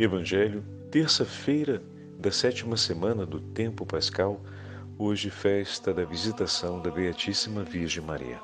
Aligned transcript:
Evangelho, 0.00 0.62
terça-feira 0.92 1.82
da 2.16 2.30
sétima 2.30 2.76
semana 2.76 3.26
do 3.26 3.40
tempo 3.40 3.84
pascal, 3.84 4.40
hoje 4.96 5.28
festa 5.28 5.92
da 5.92 6.04
visitação 6.04 6.80
da 6.80 6.88
Beatíssima 6.88 7.64
Virgem 7.64 8.04
Maria. 8.04 8.40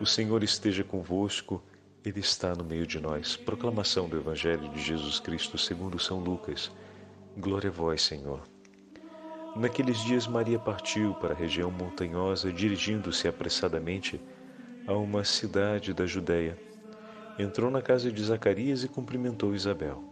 O 0.00 0.04
Senhor 0.04 0.42
esteja 0.42 0.82
convosco, 0.82 1.62
Ele 2.04 2.18
está 2.18 2.52
no 2.56 2.64
meio 2.64 2.84
de 2.84 2.98
nós. 2.98 3.36
Proclamação 3.36 4.08
do 4.08 4.16
Evangelho 4.16 4.68
de 4.70 4.82
Jesus 4.82 5.20
Cristo 5.20 5.56
segundo 5.56 6.00
São 6.00 6.18
Lucas. 6.18 6.72
Glória 7.38 7.70
a 7.70 7.72
vós, 7.72 8.02
Senhor. 8.02 8.40
Naqueles 9.54 10.02
dias 10.02 10.26
Maria 10.26 10.58
partiu 10.58 11.14
para 11.14 11.32
a 11.32 11.36
região 11.36 11.70
montanhosa, 11.70 12.52
dirigindo-se 12.52 13.28
apressadamente 13.28 14.20
a 14.88 14.94
uma 14.94 15.22
cidade 15.22 15.94
da 15.94 16.06
Judéia. 16.06 16.58
Entrou 17.38 17.70
na 17.70 17.80
casa 17.80 18.10
de 18.10 18.24
Zacarias 18.24 18.82
e 18.82 18.88
cumprimentou 18.88 19.54
Isabel. 19.54 20.11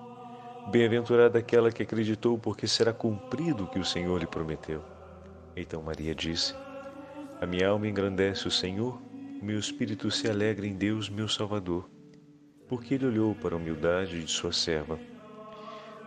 Bem-aventurada 0.69 1.39
aquela 1.39 1.71
que 1.71 1.83
acreditou, 1.83 2.37
porque 2.37 2.67
será 2.67 2.93
cumprido 2.93 3.63
o 3.63 3.67
que 3.67 3.79
o 3.79 3.85
Senhor 3.85 4.19
lhe 4.19 4.27
prometeu. 4.27 4.83
Então 5.55 5.81
Maria 5.81 6.13
disse: 6.13 6.53
A 7.41 7.45
minha 7.45 7.67
alma 7.67 7.87
engrandece 7.87 8.47
o 8.47 8.51
Senhor, 8.51 9.01
o 9.41 9.43
meu 9.43 9.59
espírito 9.59 10.11
se 10.11 10.29
alegra 10.29 10.65
em 10.65 10.75
Deus, 10.75 11.09
meu 11.09 11.27
Salvador, 11.27 11.89
porque 12.69 12.93
ele 12.93 13.07
olhou 13.07 13.33
para 13.35 13.55
a 13.55 13.57
humildade 13.57 14.23
de 14.23 14.31
sua 14.31 14.53
serva. 14.53 14.99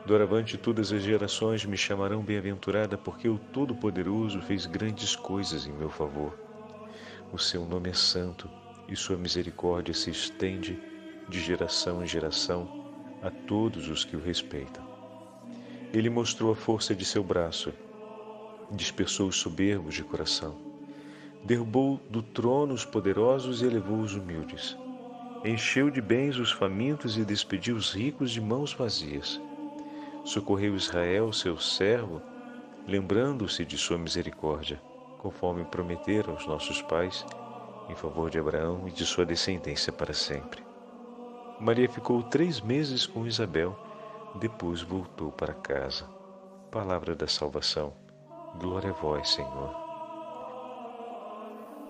Doravante 0.07 0.57
todas 0.57 0.93
as 0.93 1.03
gerações 1.03 1.65
me 1.67 1.77
chamarão 1.77 2.23
bem-aventurada, 2.23 2.97
porque 2.97 3.29
o 3.29 3.39
Todo-Poderoso 3.39 4.41
fez 4.41 4.67
grandes 4.67 5.17
coisas 5.17 5.67
em 5.67 5.73
meu 5.73 5.91
favor. 5.91 6.39
O 7.33 7.39
seu 7.39 7.65
nome 7.65 7.91
é 7.91 7.95
santo 7.95 8.49
e 8.89 8.95
sua 8.95 9.17
misericórdia 9.17 9.93
se 9.93 10.11
estende 10.11 10.79
de 11.29 11.41
geração 11.41 12.03
em 12.03 12.07
geração 12.07 12.84
a 13.25 13.31
todos 13.31 13.89
os 13.89 14.05
que 14.05 14.15
o 14.15 14.21
respeitam. 14.21 14.85
Ele 15.95 16.11
mostrou 16.11 16.53
a 16.53 16.55
força 16.55 16.95
de 16.95 17.07
seu 17.07 17.25
braço, 17.25 17.73
dispersou 18.71 19.29
os 19.29 19.37
soberbos 19.37 19.95
de 19.95 20.05
coração, 20.05 20.55
derrubou 21.43 21.99
do 22.11 22.23
trono 22.23 22.75
os 22.75 22.85
poderosos 22.85 23.63
e 23.63 23.65
elevou 23.65 24.01
os 24.01 24.15
humildes, 24.15 24.77
encheu 25.43 25.89
de 25.89 26.03
bens 26.03 26.37
os 26.37 26.53
famintos 26.53 27.17
e 27.17 27.25
despediu 27.25 27.77
os 27.77 27.93
ricos 27.93 28.31
de 28.31 28.41
mãos 28.41 28.75
vazias. 28.75 29.41
Socorreu 30.25 30.75
Israel, 30.75 31.33
seu 31.33 31.59
servo, 31.59 32.21
lembrando-se 32.87 33.65
de 33.65 33.79
sua 33.79 33.97
misericórdia, 33.97 34.81
conforme 35.19 35.65
prometera 35.65 36.31
aos 36.31 36.47
nossos 36.47 36.83
pais, 36.83 37.25
em 37.89 37.95
favor 37.95 38.29
de 38.29 38.39
Abraão 38.39 38.87
e 38.87 38.91
de 38.91 39.07
sua 39.07 39.25
descendência 39.25 39.93
para 39.93 40.13
sempre. 40.13 40.64
Maria 41.61 41.89
ficou 41.89 42.23
três 42.23 42.61
meses 42.61 43.07
com 43.07 43.27
Isabel, 43.27 43.79
depois 44.35 44.83
voltou 44.83 45.31
para 45.31 45.55
casa. 45.55 46.05
Palavra 46.71 47.15
da 47.15 47.29
salvação. 47.29 47.93
Glória 48.59 48.91
a 48.91 48.93
vós, 48.93 49.31
Senhor. 49.31 49.85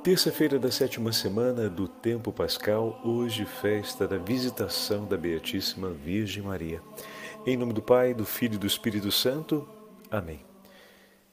Terça-feira 0.02 0.58
da 0.58 0.70
sétima 0.70 1.12
semana 1.12 1.70
do 1.70 1.88
tempo 1.88 2.30
pascal, 2.30 3.00
hoje 3.02 3.46
festa 3.46 4.06
da 4.06 4.18
visitação 4.18 5.06
da 5.06 5.16
Beatíssima 5.16 5.90
Virgem 5.90 6.42
Maria. 6.42 6.82
Em 7.46 7.56
nome 7.56 7.72
do 7.72 7.80
Pai, 7.80 8.12
do 8.12 8.26
Filho 8.26 8.56
e 8.56 8.58
do 8.58 8.66
Espírito 8.66 9.10
Santo. 9.10 9.66
Amém. 10.10 10.44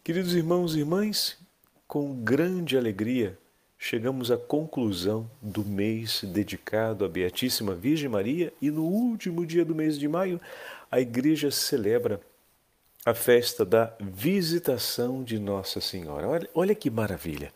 Queridos 0.01 0.33
irmãos 0.33 0.73
e 0.73 0.79
irmãs, 0.79 1.37
com 1.85 2.15
grande 2.23 2.77
alegria 2.77 3.37
chegamos 3.83 4.29
à 4.29 4.37
conclusão 4.37 5.27
do 5.41 5.65
mês 5.65 6.23
dedicado 6.23 7.03
à 7.03 7.09
Beatíssima 7.09 7.73
Virgem 7.73 8.07
Maria 8.07 8.53
e 8.61 8.69
no 8.69 8.83
último 8.83 9.43
dia 9.43 9.65
do 9.65 9.73
mês 9.73 9.97
de 9.97 10.07
maio 10.07 10.39
a 10.91 11.01
igreja 11.01 11.49
celebra 11.49 12.21
a 13.03 13.15
festa 13.15 13.65
da 13.65 13.91
visitação 13.99 15.23
de 15.23 15.39
Nossa 15.39 15.81
Senhora. 15.81 16.27
Olha, 16.27 16.49
olha 16.53 16.75
que 16.75 16.91
maravilha! 16.91 17.51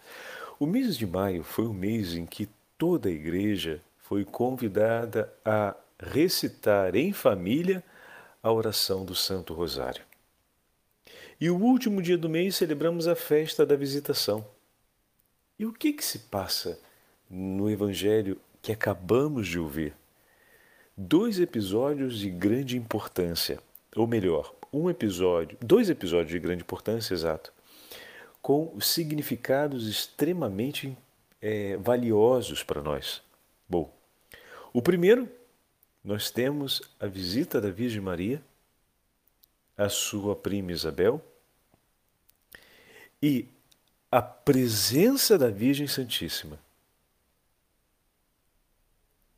O 0.60 0.66
mês 0.66 0.98
de 0.98 1.06
maio 1.06 1.44
foi 1.44 1.68
o 1.68 1.74
mês 1.74 2.16
em 2.16 2.26
que 2.26 2.50
toda 2.76 3.08
a 3.08 3.12
igreja 3.12 3.80
foi 4.00 4.26
convidada 4.26 5.32
a 5.46 5.76
recitar 6.00 6.96
em 6.96 7.14
família 7.14 7.84
a 8.42 8.52
oração 8.52 9.06
do 9.06 9.14
Santo 9.14 9.54
Rosário. 9.54 10.02
E 11.40 11.52
o 11.52 11.58
último 11.58 12.02
dia 12.02 12.18
do 12.18 12.28
mês 12.28 12.56
celebramos 12.56 13.08
a 13.08 13.16
festa 13.16 13.64
da 13.64 13.76
visitação. 13.76 14.55
E 15.58 15.66
o 15.66 15.72
que, 15.72 15.94
que 15.94 16.04
se 16.04 16.20
passa 16.20 16.80
no 17.30 17.70
Evangelho 17.70 18.38
que 18.62 18.74
acabamos 18.74 19.48
de 19.48 19.58
ouvir? 19.58 19.94
Dois 20.98 21.40
episódios 21.40 22.20
de 22.20 22.30
grande 22.30 22.78
importância, 22.78 23.60
ou 23.96 24.06
melhor, 24.06 24.54
um 24.72 24.90
episódio, 24.90 25.58
dois 25.62 25.90
episódios 25.90 26.32
de 26.32 26.40
grande 26.40 26.64
importância, 26.64 27.14
exato, 27.14 27.54
com 28.42 28.80
significados 28.82 29.88
extremamente 29.88 30.98
é, 31.42 31.78
valiosos 31.78 32.62
para 32.62 32.82
nós. 32.82 33.22
Bom, 33.68 33.94
o 34.74 34.82
primeiro, 34.82 35.30
nós 36.04 36.30
temos 36.30 36.82
a 37.00 37.08
visita 37.08 37.62
da 37.62 37.72
Virgem 37.72 38.02
Maria, 38.02 38.44
a 39.78 39.88
sua 39.88 40.36
prima 40.36 40.74
Isabel, 40.74 41.22
e 43.22 43.48
a 44.16 44.22
presença 44.22 45.38
da 45.38 45.50
Virgem 45.50 45.88
Santíssima 45.88 46.58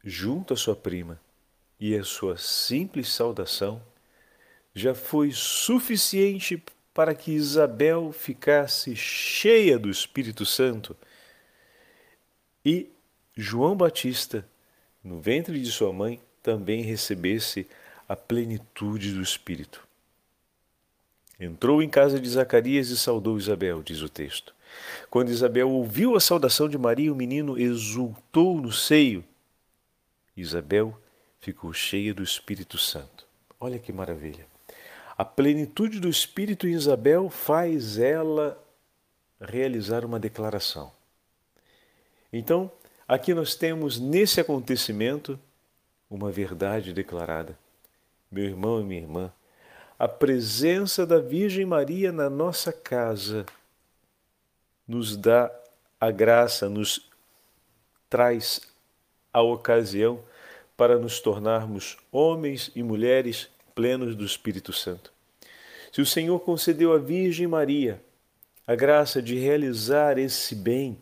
junto 0.03 0.53
à 0.53 0.55
sua 0.55 0.75
prima 0.75 1.19
e 1.79 1.95
a 1.95 2.03
sua 2.03 2.37
simples 2.37 3.07
saudação 3.07 3.81
já 4.75 4.93
foi 4.93 5.31
suficiente 5.31 6.63
para 6.93 7.15
que 7.15 7.31
Isabel 7.31 8.11
ficasse 8.11 8.95
cheia 8.95 9.79
do 9.79 9.89
Espírito 9.89 10.45
Santo 10.45 10.95
e 12.63 12.87
João 13.35 13.75
Batista, 13.75 14.47
no 15.03 15.19
ventre 15.19 15.59
de 15.59 15.71
sua 15.71 15.91
mãe, 15.91 16.21
também 16.43 16.83
recebesse 16.83 17.67
a 18.07 18.15
plenitude 18.15 19.11
do 19.11 19.23
Espírito. 19.23 19.87
Entrou 21.39 21.81
em 21.81 21.89
casa 21.89 22.19
de 22.19 22.29
Zacarias 22.29 22.89
e 22.89 22.97
saudou 22.97 23.39
Isabel, 23.39 23.81
diz 23.81 24.03
o 24.03 24.09
texto. 24.09 24.55
Quando 25.09 25.29
Isabel 25.29 25.69
ouviu 25.69 26.15
a 26.15 26.19
saudação 26.19 26.67
de 26.67 26.77
Maria, 26.77 27.11
o 27.11 27.15
menino 27.15 27.57
exultou 27.57 28.61
no 28.61 28.71
seio. 28.71 29.23
Isabel 30.35 30.97
ficou 31.39 31.73
cheia 31.73 32.13
do 32.13 32.23
Espírito 32.23 32.77
Santo. 32.77 33.25
Olha 33.59 33.79
que 33.79 33.91
maravilha. 33.91 34.45
A 35.17 35.25
plenitude 35.25 35.99
do 35.99 36.09
Espírito 36.09 36.67
em 36.67 36.73
Isabel 36.73 37.29
faz 37.29 37.97
ela 37.97 38.61
realizar 39.41 40.05
uma 40.05 40.19
declaração. 40.19 40.91
Então, 42.31 42.71
aqui 43.07 43.33
nós 43.33 43.55
temos 43.55 43.99
nesse 43.99 44.39
acontecimento 44.39 45.39
uma 46.09 46.31
verdade 46.31 46.93
declarada. 46.93 47.57
Meu 48.31 48.43
irmão 48.43 48.79
e 48.81 48.83
minha 48.83 49.01
irmã, 49.01 49.33
a 49.97 50.07
presença 50.07 51.05
da 51.05 51.19
Virgem 51.19 51.65
Maria 51.65 52.11
na 52.11 52.29
nossa 52.29 52.71
casa 52.71 53.45
nos 54.87 55.17
dá 55.17 55.51
a 55.99 56.11
graça, 56.11 56.69
nos 56.69 57.09
traz 58.09 58.61
a 59.33 59.41
ocasião 59.41 60.23
para 60.77 60.97
nos 60.97 61.19
tornarmos 61.19 61.97
homens 62.11 62.71
e 62.75 62.83
mulheres 62.83 63.49
plenos 63.75 64.15
do 64.15 64.25
Espírito 64.25 64.71
Santo. 64.71 65.11
Se 65.91 66.01
o 66.01 66.05
Senhor 66.05 66.39
concedeu 66.39 66.93
à 66.93 66.97
Virgem 66.97 67.47
Maria 67.47 68.01
a 68.65 68.75
graça 68.75 69.21
de 69.21 69.37
realizar 69.37 70.17
esse 70.17 70.53
bem, 70.53 70.97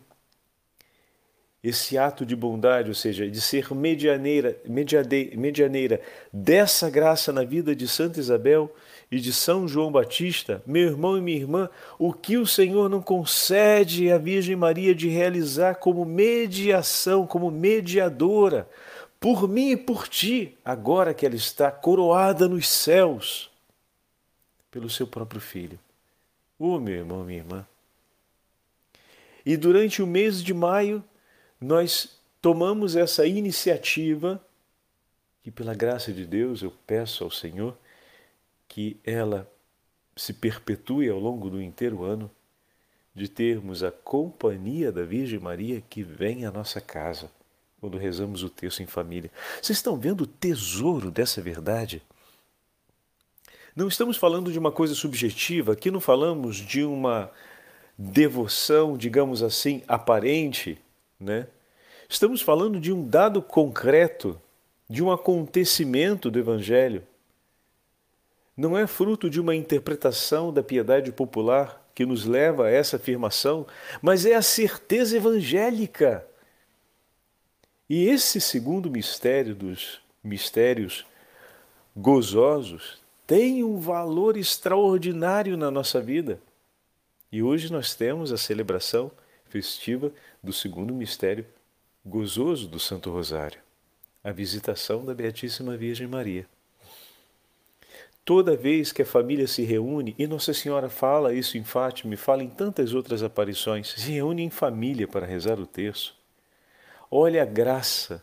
esse 1.62 1.98
ato 1.98 2.24
de 2.24 2.36
bondade, 2.36 2.88
ou 2.88 2.94
seja, 2.94 3.28
de 3.28 3.40
ser 3.40 3.74
medianeira, 3.74 4.56
mediade, 4.64 5.32
medianeira 5.36 6.00
dessa 6.32 6.88
graça 6.88 7.32
na 7.32 7.42
vida 7.42 7.74
de 7.74 7.88
Santa 7.88 8.20
Isabel 8.20 8.72
e 9.10 9.20
de 9.20 9.32
São 9.32 9.68
João 9.68 9.92
Batista, 9.92 10.62
meu 10.66 10.88
irmão 10.88 11.16
e 11.16 11.20
minha 11.20 11.38
irmã, 11.38 11.70
o 11.98 12.12
que 12.12 12.36
o 12.36 12.46
Senhor 12.46 12.88
não 12.88 13.00
concede 13.00 14.10
à 14.10 14.18
Virgem 14.18 14.56
Maria 14.56 14.94
de 14.94 15.08
realizar 15.08 15.76
como 15.76 16.04
mediação, 16.04 17.26
como 17.26 17.50
mediadora, 17.50 18.68
por 19.20 19.48
mim 19.48 19.70
e 19.70 19.76
por 19.76 20.08
ti, 20.08 20.56
agora 20.64 21.14
que 21.14 21.24
ela 21.24 21.36
está 21.36 21.70
coroada 21.70 22.48
nos 22.48 22.68
céus 22.68 23.50
pelo 24.70 24.90
seu 24.90 25.06
próprio 25.06 25.40
Filho, 25.40 25.78
Ô 26.58 26.74
oh, 26.74 26.80
meu 26.80 26.94
irmão, 26.94 27.22
minha 27.22 27.38
irmã. 27.38 27.66
E 29.44 29.58
durante 29.58 30.02
o 30.02 30.06
mês 30.06 30.42
de 30.42 30.54
maio, 30.54 31.04
nós 31.60 32.18
tomamos 32.40 32.96
essa 32.96 33.26
iniciativa, 33.26 34.42
que 35.42 35.50
pela 35.50 35.74
graça 35.74 36.12
de 36.12 36.24
Deus 36.24 36.62
eu 36.62 36.72
peço 36.86 37.24
ao 37.24 37.30
Senhor 37.30 37.76
que 38.68 38.98
ela 39.04 39.50
se 40.16 40.32
perpetue 40.32 41.08
ao 41.08 41.18
longo 41.18 41.50
do 41.50 41.60
inteiro 41.60 42.04
ano, 42.04 42.30
de 43.14 43.28
termos 43.28 43.82
a 43.82 43.90
companhia 43.90 44.92
da 44.92 45.04
Virgem 45.04 45.38
Maria 45.38 45.82
que 45.88 46.02
vem 46.02 46.44
à 46.44 46.50
nossa 46.50 46.80
casa 46.80 47.30
quando 47.80 47.98
rezamos 47.98 48.42
o 48.42 48.50
texto 48.50 48.82
em 48.82 48.86
família. 48.86 49.30
Vocês 49.60 49.78
estão 49.78 49.96
vendo 49.96 50.22
o 50.22 50.26
tesouro 50.26 51.10
dessa 51.10 51.40
verdade? 51.40 52.02
Não 53.74 53.88
estamos 53.88 54.16
falando 54.16 54.50
de 54.50 54.58
uma 54.58 54.72
coisa 54.72 54.94
subjetiva, 54.94 55.72
aqui 55.72 55.90
não 55.90 56.00
falamos 56.00 56.56
de 56.56 56.82
uma 56.82 57.30
devoção, 57.96 58.96
digamos 58.96 59.42
assim, 59.42 59.82
aparente, 59.86 60.78
né? 61.20 61.46
Estamos 62.08 62.40
falando 62.40 62.80
de 62.80 62.92
um 62.92 63.06
dado 63.06 63.42
concreto, 63.42 64.40
de 64.88 65.02
um 65.02 65.10
acontecimento 65.10 66.30
do 66.30 66.38
Evangelho. 66.38 67.02
Não 68.56 68.76
é 68.76 68.86
fruto 68.86 69.28
de 69.28 69.40
uma 69.40 69.54
interpretação 69.54 70.52
da 70.52 70.62
piedade 70.62 71.12
popular 71.12 71.84
que 71.94 72.06
nos 72.06 72.24
leva 72.24 72.66
a 72.66 72.70
essa 72.70 72.96
afirmação, 72.96 73.66
mas 74.00 74.24
é 74.24 74.34
a 74.34 74.42
certeza 74.42 75.16
evangélica. 75.16 76.26
E 77.88 78.06
esse 78.08 78.40
segundo 78.40 78.90
mistério 78.90 79.54
dos 79.54 80.00
mistérios 80.24 81.06
gozosos 81.96 82.98
tem 83.26 83.62
um 83.62 83.78
valor 83.78 84.36
extraordinário 84.36 85.56
na 85.56 85.70
nossa 85.70 86.00
vida. 86.00 86.40
E 87.30 87.42
hoje 87.42 87.70
nós 87.70 87.94
temos 87.94 88.32
a 88.32 88.38
celebração 88.38 89.10
festiva 89.48 90.12
do 90.42 90.52
segundo 90.52 90.94
mistério 90.94 91.44
gozoso 92.04 92.68
do 92.68 92.78
Santo 92.78 93.10
Rosário, 93.10 93.60
a 94.22 94.30
visitação 94.30 95.04
da 95.04 95.14
Beatíssima 95.14 95.76
Virgem 95.76 96.06
Maria. 96.06 96.46
Toda 98.26 98.56
vez 98.56 98.90
que 98.90 99.02
a 99.02 99.06
família 99.06 99.46
se 99.46 99.62
reúne, 99.62 100.12
e 100.18 100.26
Nossa 100.26 100.52
Senhora 100.52 100.90
fala 100.90 101.32
isso 101.32 101.56
em 101.56 101.62
Fátima 101.62 102.12
e 102.12 102.16
fala 102.16 102.42
em 102.42 102.50
tantas 102.50 102.92
outras 102.92 103.22
aparições, 103.22 103.94
se 103.96 104.10
reúne 104.10 104.42
em 104.42 104.50
família 104.50 105.06
para 105.06 105.24
rezar 105.24 105.60
o 105.60 105.66
terço. 105.66 106.18
Olha 107.08 107.44
a 107.44 107.46
graça 107.46 108.20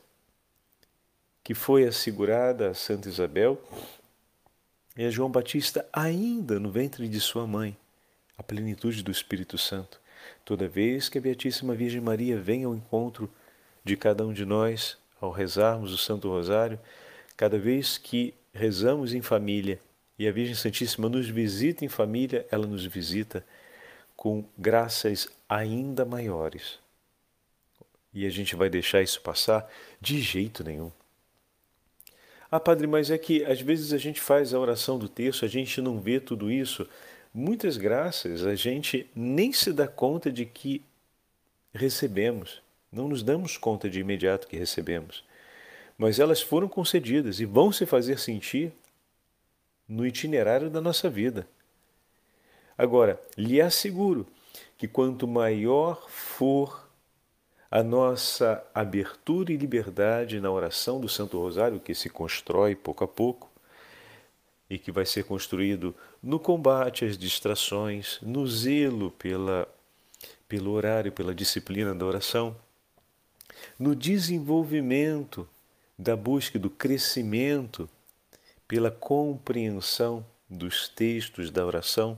que 1.41 1.53
foi 1.53 1.85
assegurada 1.85 2.69
a 2.69 2.73
Santa 2.73 3.07
Isabel 3.07 3.57
e 4.97 5.05
a 5.05 5.09
João 5.09 5.31
Batista 5.31 5.87
ainda 5.93 6.59
no 6.59 6.69
ventre 6.69 7.07
de 7.07 7.21
sua 7.21 7.47
mãe, 7.47 7.77
a 8.37 8.43
plenitude 8.43 9.03
do 9.03 9.11
Espírito 9.11 9.57
Santo. 9.57 10.01
Toda 10.43 10.67
vez 10.67 11.07
que 11.07 11.17
a 11.17 11.21
Beatíssima 11.21 11.73
Virgem 11.73 12.01
Maria 12.01 12.37
vem 12.37 12.65
ao 12.65 12.75
encontro 12.75 13.31
de 13.85 13.95
cada 13.95 14.27
um 14.27 14.33
de 14.33 14.43
nós 14.43 14.97
ao 15.21 15.31
rezarmos 15.31 15.93
o 15.93 15.97
Santo 15.97 16.27
Rosário, 16.27 16.77
cada 17.37 17.57
vez 17.57 17.97
que 17.97 18.33
rezamos 18.53 19.13
em 19.13 19.21
família 19.21 19.79
e 20.17 20.27
a 20.27 20.31
Virgem 20.31 20.55
Santíssima 20.55 21.09
nos 21.09 21.27
visita 21.27 21.83
em 21.83 21.89
família, 21.89 22.45
ela 22.51 22.67
nos 22.67 22.85
visita 22.85 23.45
com 24.15 24.45
graças 24.57 25.27
ainda 25.49 26.05
maiores. 26.05 26.79
E 28.13 28.25
a 28.25 28.29
gente 28.29 28.55
vai 28.55 28.69
deixar 28.69 29.01
isso 29.01 29.19
passar 29.21 29.67
de 29.99 30.21
jeito 30.21 30.63
nenhum. 30.63 30.91
Ah, 32.51 32.59
padre, 32.59 32.85
mas 32.85 33.09
é 33.09 33.17
que 33.17 33.43
às 33.45 33.59
vezes 33.59 33.91
a 33.91 33.97
gente 33.97 34.21
faz 34.21 34.53
a 34.53 34.59
oração 34.59 34.99
do 34.99 35.09
texto, 35.09 35.43
a 35.43 35.47
gente 35.47 35.81
não 35.81 35.99
vê 35.99 36.19
tudo 36.19 36.51
isso. 36.51 36.87
Muitas 37.33 37.77
graças 37.77 38.45
a 38.45 38.53
gente 38.53 39.09
nem 39.15 39.51
se 39.51 39.73
dá 39.73 39.87
conta 39.87 40.31
de 40.31 40.45
que 40.45 40.83
recebemos. 41.73 42.61
Não 42.91 43.07
nos 43.07 43.23
damos 43.23 43.57
conta 43.57 43.89
de 43.89 43.99
imediato 43.99 44.47
que 44.47 44.55
recebemos, 44.55 45.23
mas 45.97 46.19
elas 46.19 46.43
foram 46.43 46.67
concedidas 46.67 47.39
e 47.39 47.45
vão 47.45 47.71
se 47.71 47.87
fazer 47.87 48.19
sentir 48.19 48.71
no 49.87 50.05
itinerário 50.05 50.69
da 50.69 50.81
nossa 50.81 51.09
vida. 51.09 51.47
Agora, 52.77 53.19
lhe 53.37 53.61
asseguro 53.61 54.25
que 54.77 54.87
quanto 54.87 55.27
maior 55.27 56.09
for 56.09 56.87
a 57.69 57.81
nossa 57.81 58.63
abertura 58.73 59.51
e 59.51 59.57
liberdade 59.57 60.39
na 60.39 60.51
oração 60.51 60.99
do 60.99 61.09
Santo 61.09 61.39
Rosário, 61.39 61.79
que 61.79 61.95
se 61.95 62.09
constrói 62.09 62.75
pouco 62.75 63.03
a 63.03 63.07
pouco 63.07 63.51
e 64.69 64.77
que 64.77 64.91
vai 64.91 65.05
ser 65.05 65.23
construído 65.23 65.95
no 66.21 66.39
combate 66.39 67.05
às 67.05 67.17
distrações, 67.17 68.19
no 68.21 68.47
zelo 68.47 69.11
pela, 69.11 69.67
pelo 70.47 70.71
horário, 70.71 71.11
pela 71.11 71.33
disciplina 71.33 71.93
da 71.95 72.05
oração, 72.05 72.55
no 73.79 73.95
desenvolvimento 73.95 75.47
da 75.97 76.15
busca 76.15 76.59
do 76.59 76.69
crescimento 76.69 77.89
pela 78.73 78.89
compreensão 78.89 80.25
dos 80.49 80.87
textos 80.87 81.51
da 81.51 81.63
oração 81.63 82.17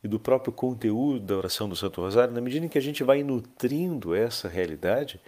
e 0.00 0.06
do 0.06 0.20
próprio 0.20 0.52
conteúdo 0.52 1.18
da 1.18 1.36
oração 1.36 1.68
do 1.68 1.74
Santo 1.74 2.00
Rosário, 2.00 2.32
na 2.32 2.40
medida 2.40 2.64
em 2.64 2.68
que 2.68 2.78
a 2.78 2.80
gente 2.80 3.02
vai 3.02 3.24
nutrindo 3.24 4.14
essa 4.14 4.46
realidade, 4.46 5.20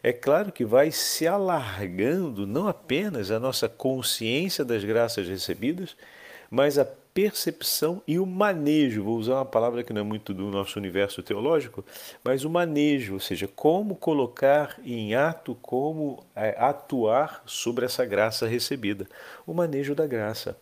é 0.00 0.12
claro 0.12 0.52
que 0.52 0.64
vai 0.64 0.92
se 0.92 1.26
alargando 1.26 2.46
não 2.46 2.68
apenas 2.68 3.32
a 3.32 3.40
nossa 3.40 3.68
consciência 3.68 4.64
das 4.64 4.84
graças 4.84 5.26
recebidas, 5.26 5.96
mas 6.48 6.78
a 6.78 6.86
percepção 7.14 8.02
e 8.06 8.18
o 8.18 8.26
manejo, 8.26 9.04
vou 9.04 9.18
usar 9.18 9.34
uma 9.34 9.44
palavra 9.44 9.84
que 9.84 9.92
não 9.92 10.00
é 10.00 10.04
muito 10.04 10.32
do 10.32 10.50
nosso 10.50 10.78
universo 10.78 11.22
teológico, 11.22 11.84
mas 12.24 12.44
o 12.44 12.50
manejo, 12.50 13.14
ou 13.14 13.20
seja, 13.20 13.48
como 13.48 13.96
colocar 13.96 14.78
em 14.84 15.14
ato, 15.14 15.54
como 15.60 16.24
é, 16.34 16.56
atuar 16.58 17.42
sobre 17.46 17.84
essa 17.84 18.04
graça 18.04 18.46
recebida, 18.46 19.06
o 19.46 19.52
manejo 19.52 19.94
da 19.94 20.06
graça 20.06 20.56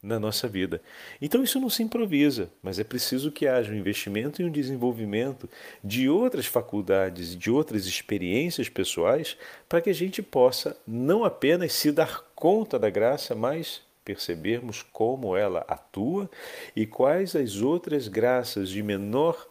na 0.00 0.18
nossa 0.18 0.46
vida. 0.46 0.80
Então 1.20 1.42
isso 1.42 1.58
não 1.58 1.68
se 1.68 1.82
improvisa, 1.82 2.48
mas 2.62 2.78
é 2.78 2.84
preciso 2.84 3.32
que 3.32 3.48
haja 3.48 3.72
um 3.72 3.76
investimento 3.76 4.40
e 4.40 4.44
um 4.44 4.50
desenvolvimento 4.50 5.48
de 5.82 6.08
outras 6.08 6.46
faculdades, 6.46 7.36
de 7.36 7.50
outras 7.50 7.86
experiências 7.86 8.68
pessoais, 8.68 9.36
para 9.68 9.80
que 9.80 9.90
a 9.90 9.94
gente 9.94 10.22
possa 10.22 10.76
não 10.86 11.24
apenas 11.24 11.72
se 11.72 11.90
dar 11.90 12.22
conta 12.34 12.78
da 12.78 12.88
graça, 12.88 13.34
mas 13.34 13.82
percebermos 14.08 14.80
como 14.80 15.36
ela 15.36 15.66
atua 15.68 16.30
e 16.74 16.86
quais 16.86 17.36
as 17.36 17.56
outras 17.56 18.08
graças 18.08 18.70
de 18.70 18.82
menor 18.82 19.46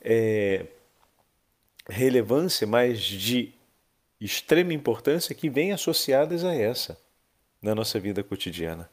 é, 0.00 0.66
relevância, 1.88 2.68
mas 2.68 3.00
de 3.00 3.52
extrema 4.20 4.72
importância 4.72 5.34
que 5.34 5.50
vêm 5.50 5.72
associadas 5.72 6.44
a 6.44 6.54
essa 6.54 6.96
na 7.60 7.74
nossa 7.74 7.98
vida 7.98 8.22
cotidiana. 8.22 8.88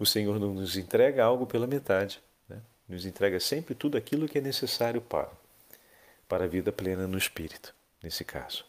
O 0.00 0.04
Senhor 0.04 0.40
não 0.40 0.52
nos 0.52 0.76
entrega 0.76 1.22
algo 1.22 1.46
pela 1.46 1.68
metade, 1.68 2.20
né? 2.48 2.60
nos 2.88 3.06
entrega 3.06 3.38
sempre 3.38 3.72
tudo 3.72 3.96
aquilo 3.96 4.28
que 4.28 4.38
é 4.38 4.40
necessário 4.40 5.00
para, 5.00 5.30
para 6.28 6.42
a 6.42 6.48
vida 6.48 6.72
plena 6.72 7.06
no 7.06 7.16
Espírito, 7.16 7.72
nesse 8.02 8.24
caso. 8.24 8.64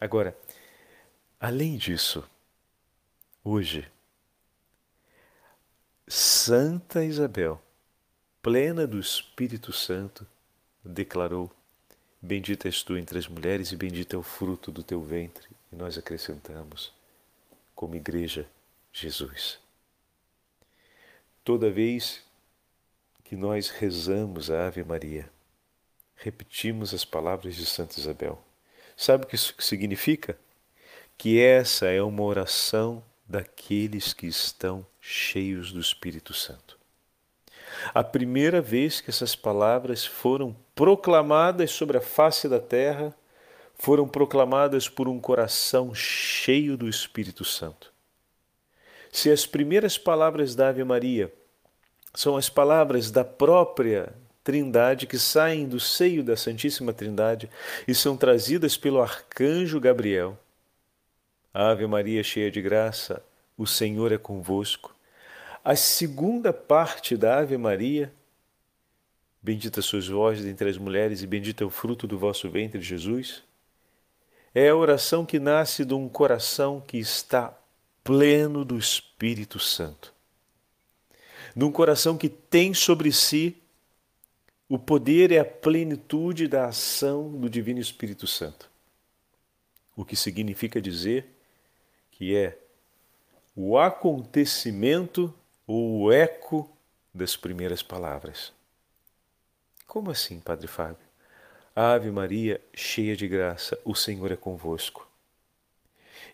Agora, 0.00 0.34
além 1.38 1.76
disso, 1.76 2.24
hoje, 3.44 3.86
Santa 6.08 7.04
Isabel, 7.04 7.62
plena 8.42 8.86
do 8.86 8.98
Espírito 8.98 9.72
Santo, 9.72 10.26
declarou: 10.84 11.50
Bendita 12.20 12.68
és 12.68 12.82
tu 12.82 12.96
entre 12.96 13.18
as 13.18 13.28
mulheres 13.28 13.72
e 13.72 13.76
bendito 13.76 14.14
é 14.14 14.18
o 14.18 14.22
fruto 14.22 14.70
do 14.70 14.82
teu 14.82 15.00
ventre. 15.02 15.48
E 15.72 15.76
nós 15.76 15.96
acrescentamos, 15.96 16.92
como 17.74 17.96
igreja, 17.96 18.46
Jesus. 18.92 19.58
Toda 21.42 21.70
vez 21.70 22.22
que 23.24 23.34
nós 23.34 23.70
rezamos 23.70 24.50
a 24.50 24.66
Ave 24.66 24.84
Maria, 24.84 25.30
repetimos 26.16 26.92
as 26.92 27.04
palavras 27.04 27.56
de 27.56 27.64
Santa 27.64 27.98
Isabel. 27.98 28.42
Sabe 28.96 29.24
o 29.24 29.26
que 29.26 29.34
isso 29.34 29.54
significa? 29.58 30.38
Que 31.16 31.40
essa 31.40 31.86
é 31.86 32.02
uma 32.02 32.22
oração 32.22 33.02
daqueles 33.26 34.12
que 34.12 34.26
estão 34.26 34.86
cheios 35.00 35.72
do 35.72 35.80
Espírito 35.80 36.32
Santo. 36.32 36.78
A 37.94 38.04
primeira 38.04 38.60
vez 38.60 39.00
que 39.00 39.10
essas 39.10 39.34
palavras 39.34 40.04
foram 40.04 40.54
proclamadas 40.74 41.70
sobre 41.70 41.96
a 41.98 42.00
face 42.00 42.48
da 42.48 42.60
terra, 42.60 43.14
foram 43.74 44.06
proclamadas 44.06 44.88
por 44.88 45.08
um 45.08 45.18
coração 45.18 45.94
cheio 45.94 46.76
do 46.76 46.88
Espírito 46.88 47.44
Santo. 47.44 47.92
Se 49.10 49.30
as 49.30 49.46
primeiras 49.46 49.98
palavras 49.98 50.54
da 50.54 50.68
Ave 50.68 50.84
Maria 50.84 51.32
são 52.14 52.36
as 52.36 52.48
palavras 52.48 53.10
da 53.10 53.24
própria 53.24 54.14
Trindade 54.44 55.06
que 55.06 55.18
saem 55.20 55.68
do 55.68 55.78
seio 55.78 56.24
da 56.24 56.36
Santíssima 56.36 56.92
Trindade 56.92 57.48
e 57.86 57.94
são 57.94 58.16
trazidas 58.16 58.76
pelo 58.76 59.00
arcanjo 59.00 59.78
Gabriel, 59.78 60.36
Ave 61.52 61.86
Maria, 61.86 62.22
cheia 62.22 62.50
de 62.50 62.62
graça, 62.62 63.22
o 63.56 63.66
Senhor 63.66 64.12
é 64.12 64.18
convosco. 64.18 64.94
A 65.64 65.76
segunda 65.76 66.52
parte 66.52 67.16
da 67.16 67.38
Ave 67.38 67.56
Maria 67.56 68.12
Bendita 69.42 69.82
sois 69.82 70.06
vós 70.06 70.40
dentre 70.40 70.68
as 70.68 70.78
mulheres, 70.78 71.20
e 71.20 71.26
bendito 71.26 71.64
é 71.64 71.66
o 71.66 71.70
fruto 71.70 72.06
do 72.06 72.16
vosso 72.16 72.48
ventre, 72.48 72.80
Jesus. 72.80 73.42
É 74.54 74.68
a 74.68 74.76
oração 74.76 75.26
que 75.26 75.40
nasce 75.40 75.84
de 75.84 75.94
um 75.94 76.08
coração 76.08 76.80
que 76.80 76.96
está 76.96 77.52
pleno 78.04 78.64
do 78.64 78.78
Espírito 78.78 79.58
Santo. 79.58 80.14
De 81.56 81.64
um 81.64 81.72
coração 81.72 82.16
que 82.16 82.28
tem 82.28 82.72
sobre 82.72 83.10
si 83.10 83.56
o 84.68 84.78
poder 84.78 85.32
e 85.32 85.38
a 85.38 85.44
plenitude 85.44 86.46
da 86.46 86.66
ação 86.66 87.32
do 87.32 87.50
Divino 87.50 87.80
Espírito 87.80 88.28
Santo. 88.28 88.70
O 89.96 90.04
que 90.04 90.14
significa 90.14 90.80
dizer 90.80 91.26
que 92.22 92.36
é 92.36 92.56
o 93.56 93.76
acontecimento 93.76 95.34
ou 95.66 96.02
o 96.02 96.12
eco 96.12 96.70
das 97.12 97.36
primeiras 97.36 97.82
palavras. 97.82 98.52
Como 99.88 100.08
assim, 100.08 100.38
Padre 100.38 100.68
Fábio? 100.68 101.04
Ave 101.74 102.12
Maria, 102.12 102.60
cheia 102.72 103.16
de 103.16 103.26
graça, 103.26 103.76
o 103.84 103.92
Senhor 103.92 104.30
é 104.30 104.36
convosco. 104.36 105.04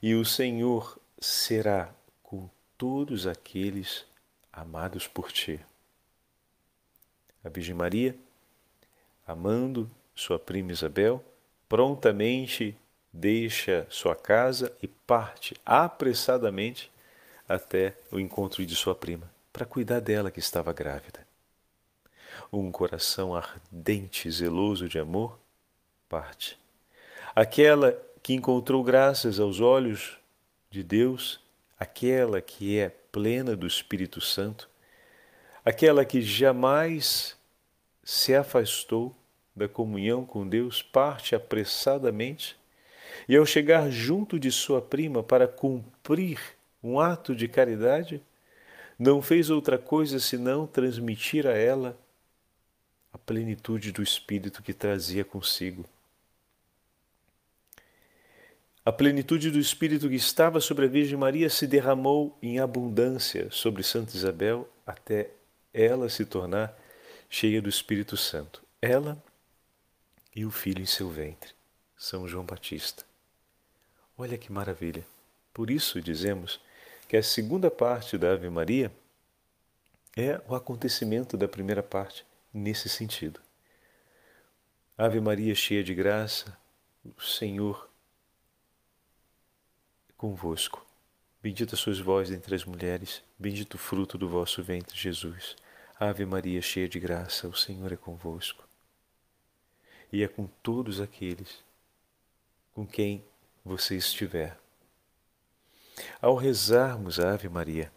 E 0.03 0.15
o 0.15 0.27
Senhor 0.27 1.01
será 1.19 1.91
com 2.23 2.51
todos 2.77 3.27
aqueles 3.27 4.05
amados 4.53 5.07
por 5.07 5.33
ti. 5.33 5.59
A 7.43 7.49
Virgem 7.49 7.75
Maria, 7.75 8.15
amando 9.27 9.91
sua 10.15 10.39
prima 10.39 10.71
Isabel, 10.71 11.25
prontamente 11.67 12.77
deixa 13.19 13.87
sua 13.91 14.15
casa 14.15 14.73
e 14.83 14.87
parte 14.87 15.57
apressadamente 15.65 16.91
até 17.49 17.95
o 18.11 18.19
encontro 18.19 18.65
de 18.65 18.77
sua 18.77 18.95
prima, 18.95 19.31
para 19.53 19.65
cuidar 19.65 20.01
dela 20.01 20.31
que 20.31 20.41
estava 20.41 20.73
grávida 20.73 21.29
um 22.53 22.71
coração 22.71 23.35
ardente 23.35 24.31
zeloso 24.31 24.89
de 24.89 24.99
amor, 24.99 25.39
parte. 26.09 26.59
Aquela 27.35 27.97
que 28.23 28.35
encontrou 28.35 28.83
graças 28.83 29.39
aos 29.39 29.61
olhos 29.61 30.19
de 30.71 30.83
Deus, 30.83 31.41
aquela 31.79 32.41
que 32.41 32.79
é 32.79 32.89
plena 32.89 33.55
do 33.55 33.67
Espírito 33.67 34.21
Santo, 34.21 34.69
aquela 35.65 36.05
que 36.05 36.23
jamais 36.23 37.37
se 38.03 38.35
afastou 38.35 39.15
da 39.55 39.69
comunhão 39.69 40.25
com 40.25 40.49
Deus, 40.49 40.83
parte 40.83 41.35
apressadamente 41.35 42.57
e, 43.29 43.37
ao 43.37 43.47
chegar 43.47 43.91
junto 43.91 44.39
de 44.39 44.51
sua 44.51 44.81
prima 44.81 45.23
para 45.23 45.47
cumprir 45.47 46.39
um 46.83 46.99
ato 47.01 47.35
de 47.35 47.49
caridade, 47.49 48.23
não 48.99 49.23
fez 49.23 49.51
outra 49.51 49.79
coisa 49.79 50.19
senão 50.19 50.67
transmitir 50.67 51.47
a 51.47 51.53
ela 51.53 51.99
a 53.13 53.19
plenitude 53.19 53.93
do 53.93 54.03
Espírito 54.03 54.63
que 54.63 54.73
trazia 54.73 55.25
consigo. 55.25 55.85
A 58.85 58.93
plenitude 58.93 59.51
do 59.51 59.59
Espírito 59.59 60.09
que 60.09 60.15
estava 60.15 60.61
sobre 60.61 60.87
a 60.87 60.89
Virgem 60.89 61.19
Maria 61.19 61.51
se 61.51 61.67
derramou 61.67 62.39
em 62.41 62.59
abundância 62.59 63.49
sobre 63.51 63.83
Santa 63.83 64.17
Isabel 64.17 64.69
até 64.87 65.31
ela 65.75 66.09
se 66.09 66.25
tornar 66.25 66.75
cheia 67.29 67.61
do 67.61 67.69
Espírito 67.69 68.17
Santo. 68.17 68.63
Ela 68.81 69.23
e 70.35 70.47
o 70.47 70.51
filho 70.51 70.81
em 70.81 70.87
seu 70.87 71.11
ventre, 71.11 71.51
São 71.99 72.29
João 72.29 72.45
Batista. 72.45 73.05
Olha 74.17 74.39
que 74.39 74.53
maravilha! 74.53 75.05
Por 75.53 75.69
isso 75.69 76.01
dizemos 76.01 76.61
que 77.09 77.17
a 77.17 77.23
segunda 77.25 77.69
parte 77.73 78.17
da 78.17 78.33
Ave 78.33 78.49
Maria 78.49 78.93
é 80.17 80.41
o 80.47 80.55
acontecimento 80.55 81.37
da 81.37 81.49
primeira 81.49 81.83
parte 81.83 82.25
nesse 82.55 82.89
sentido. 82.89 83.41
Ave 84.97 85.21
Maria, 85.21 85.57
cheia 85.57 85.83
de 85.83 85.93
graça, 85.93 86.57
o 87.05 87.21
Senhor 87.21 87.91
é 90.09 90.13
convosco. 90.17 90.87
Bendita 91.43 91.75
sois 91.75 91.99
vós 91.99 92.31
entre 92.31 92.55
as 92.55 92.65
mulheres, 92.65 93.25
bendito 93.37 93.75
o 93.75 93.79
fruto 93.79 94.17
do 94.17 94.29
vosso 94.29 94.63
ventre, 94.63 94.97
Jesus. 94.97 95.57
Ave 95.99 96.25
Maria, 96.25 96.63
cheia 96.63 96.89
de 96.89 97.01
graça, 97.01 97.49
o 97.49 97.57
Senhor 97.57 97.93
é 97.93 97.97
convosco. 97.97 98.65
E 100.13 100.23
é 100.23 100.29
com 100.29 100.47
todos 100.63 101.01
aqueles 101.01 101.67
com 102.79 102.87
quem 102.87 103.25
você 103.65 103.97
estiver. 103.97 104.57
Ao 106.23 106.37
rezarmos 106.37 107.19
a 107.19 107.33
Ave 107.33 107.49
Maria, 107.49 107.91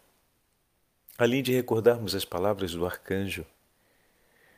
além 1.16 1.40
de 1.40 1.52
recordarmos 1.52 2.16
as 2.16 2.24
palavras 2.24 2.72
do 2.72 2.84
arcanjo 2.84 3.46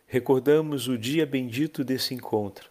recordamos 0.06 0.88
o 0.88 0.96
dia 0.96 1.26
bendito 1.26 1.84
desse 1.84 2.14
encontro. 2.14 2.70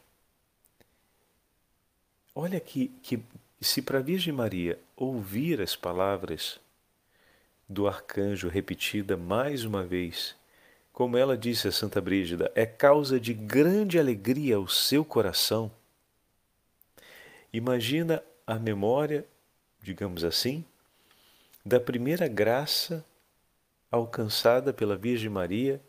Olha 2.33 2.60
que, 2.60 2.88
que 3.03 3.22
se 3.62 3.83
para 3.83 4.00
a 4.00 4.01
Virgem 4.01 4.33
Maria 4.33 4.79
ouvir 4.95 5.62
as 5.62 5.75
palavras 5.75 6.60
do 7.69 7.88
arcanjo 7.88 8.48
repetida 8.48 9.15
mais 9.15 9.63
uma 9.63 9.83
vez, 9.83 10.36
como 10.91 11.17
ela 11.17 11.38
disse 11.38 11.67
a 11.67 11.72
Santa 11.72 12.01
Brígida, 12.01 12.51
é 12.55 12.65
causa 12.65 13.19
de 13.19 13.31
grande 13.31 14.00
alegria 14.00 14.55
ao 14.55 14.67
seu 14.67 15.05
coração. 15.05 15.72
Imagina 17.53 18.24
a 18.48 18.55
memória, 18.55 19.24
digamos 19.79 20.24
assim, 20.24 20.65
da 21.63 21.79
primeira 21.79 22.27
graça 22.27 23.05
alcançada 23.91 24.74
pela 24.74 24.98
Virgem 24.98 25.29
Maria 25.29 25.79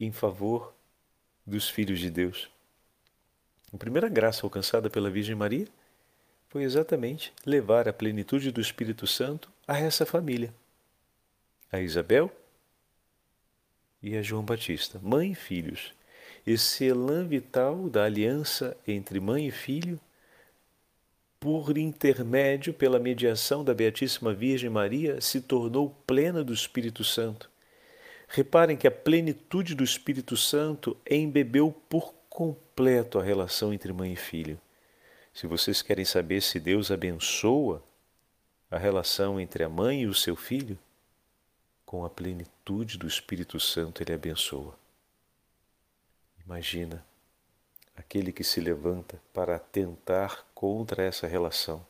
em 0.00 0.10
favor 0.10 0.74
dos 1.46 1.68
filhos 1.68 2.00
de 2.00 2.10
Deus. 2.10 2.50
A 3.72 3.78
primeira 3.78 4.08
graça 4.08 4.44
alcançada 4.44 4.90
pela 4.90 5.08
Virgem 5.08 5.36
Maria 5.36 5.68
foi 6.48 6.64
exatamente 6.64 7.32
levar 7.46 7.88
a 7.88 7.92
plenitude 7.92 8.50
do 8.50 8.60
Espírito 8.60 9.06
Santo 9.06 9.50
a 9.66 9.78
essa 9.78 10.04
família, 10.04 10.52
a 11.70 11.80
Isabel 11.80 12.30
e 14.02 14.16
a 14.16 14.22
João 14.22 14.44
Batista, 14.44 14.98
mãe 15.00 15.30
e 15.30 15.34
filhos. 15.36 15.94
Esse 16.44 16.84
elan 16.86 17.24
vital 17.24 17.88
da 17.88 18.04
aliança 18.04 18.76
entre 18.86 19.20
mãe 19.20 19.46
e 19.46 19.52
filho, 19.52 19.98
por 21.42 21.76
intermédio, 21.76 22.72
pela 22.72 22.98
mediação 22.98 23.62
da 23.62 23.74
Beatíssima 23.74 24.32
Virgem 24.32 24.70
Maria, 24.70 25.20
se 25.20 25.42
tornou 25.42 25.90
plena 26.06 26.42
do 26.42 26.54
Espírito 26.54 27.04
Santo 27.04 27.52
Reparem 28.34 28.78
que 28.78 28.86
a 28.86 28.90
plenitude 28.90 29.74
do 29.74 29.84
Espírito 29.84 30.38
Santo 30.38 30.96
embebeu 31.08 31.70
por 31.86 32.14
completo 32.30 33.18
a 33.18 33.22
relação 33.22 33.74
entre 33.74 33.92
mãe 33.92 34.14
e 34.14 34.16
filho. 34.16 34.58
Se 35.34 35.46
vocês 35.46 35.82
querem 35.82 36.06
saber 36.06 36.40
se 36.40 36.58
Deus 36.58 36.90
abençoa 36.90 37.84
a 38.70 38.78
relação 38.78 39.38
entre 39.38 39.62
a 39.62 39.68
mãe 39.68 40.02
e 40.02 40.06
o 40.06 40.14
seu 40.14 40.34
filho, 40.34 40.78
com 41.84 42.06
a 42.06 42.10
plenitude 42.10 42.96
do 42.96 43.06
Espírito 43.06 43.60
Santo 43.60 44.02
ele 44.02 44.14
abençoa. 44.14 44.74
Imagina 46.46 47.04
aquele 48.02 48.32
que 48.32 48.44
se 48.44 48.60
levanta 48.60 49.20
para 49.32 49.56
atentar 49.56 50.44
contra 50.54 51.02
essa 51.02 51.26
relação, 51.26 51.86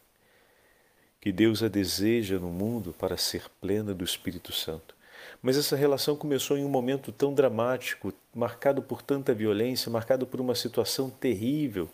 que 1.20 1.32
Deus 1.32 1.62
a 1.62 1.68
deseja 1.68 2.38
no 2.38 2.48
mundo 2.48 2.92
para 2.92 3.16
ser 3.16 3.48
plena 3.60 3.94
do 3.94 4.04
Espírito 4.04 4.52
Santo. 4.52 4.94
Mas 5.40 5.56
essa 5.56 5.74
relação 5.74 6.14
começou 6.14 6.58
em 6.58 6.64
um 6.64 6.68
momento 6.68 7.10
tão 7.10 7.32
dramático, 7.32 8.12
marcado 8.34 8.82
por 8.82 9.02
tanta 9.02 9.32
violência, 9.32 9.90
marcado 9.90 10.26
por 10.26 10.40
uma 10.40 10.54
situação 10.54 11.08
terrível. 11.08 11.88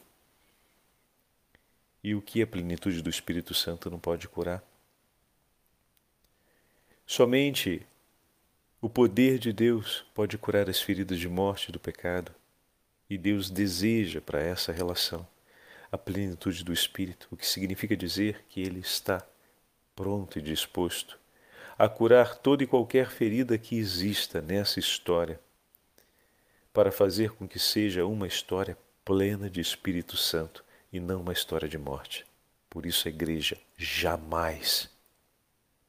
E 2.02 2.14
o 2.14 2.22
que 2.22 2.42
a 2.42 2.46
plenitude 2.46 3.02
do 3.02 3.10
Espírito 3.10 3.54
Santo 3.54 3.90
não 3.90 3.98
pode 3.98 4.28
curar? 4.28 4.62
Somente 7.06 7.86
o 8.80 8.88
poder 8.88 9.38
de 9.38 9.52
Deus 9.52 10.04
pode 10.14 10.36
curar 10.38 10.68
as 10.68 10.80
feridas 10.80 11.18
de 11.18 11.28
morte 11.28 11.70
do 11.70 11.78
pecado. 11.78 12.37
E 13.08 13.16
Deus 13.16 13.50
deseja 13.50 14.20
para 14.20 14.40
essa 14.40 14.72
relação 14.72 15.26
a 15.90 15.96
plenitude 15.96 16.62
do 16.62 16.72
Espírito, 16.72 17.28
o 17.30 17.36
que 17.36 17.46
significa 17.46 17.96
dizer 17.96 18.44
que 18.48 18.60
Ele 18.60 18.80
está 18.80 19.26
pronto 19.96 20.38
e 20.38 20.42
disposto 20.42 21.18
a 21.78 21.88
curar 21.88 22.36
toda 22.36 22.64
e 22.64 22.66
qualquer 22.66 23.08
ferida 23.08 23.56
que 23.56 23.78
exista 23.78 24.42
nessa 24.42 24.80
história, 24.80 25.40
para 26.72 26.90
fazer 26.90 27.30
com 27.30 27.46
que 27.46 27.58
seja 27.58 28.04
uma 28.04 28.26
história 28.26 28.76
plena 29.04 29.48
de 29.48 29.60
Espírito 29.60 30.16
Santo 30.16 30.64
e 30.92 30.98
não 30.98 31.20
uma 31.20 31.32
história 31.32 31.68
de 31.68 31.78
morte. 31.78 32.26
Por 32.68 32.84
isso 32.84 33.06
a 33.06 33.10
igreja 33.10 33.56
jamais, 33.76 34.90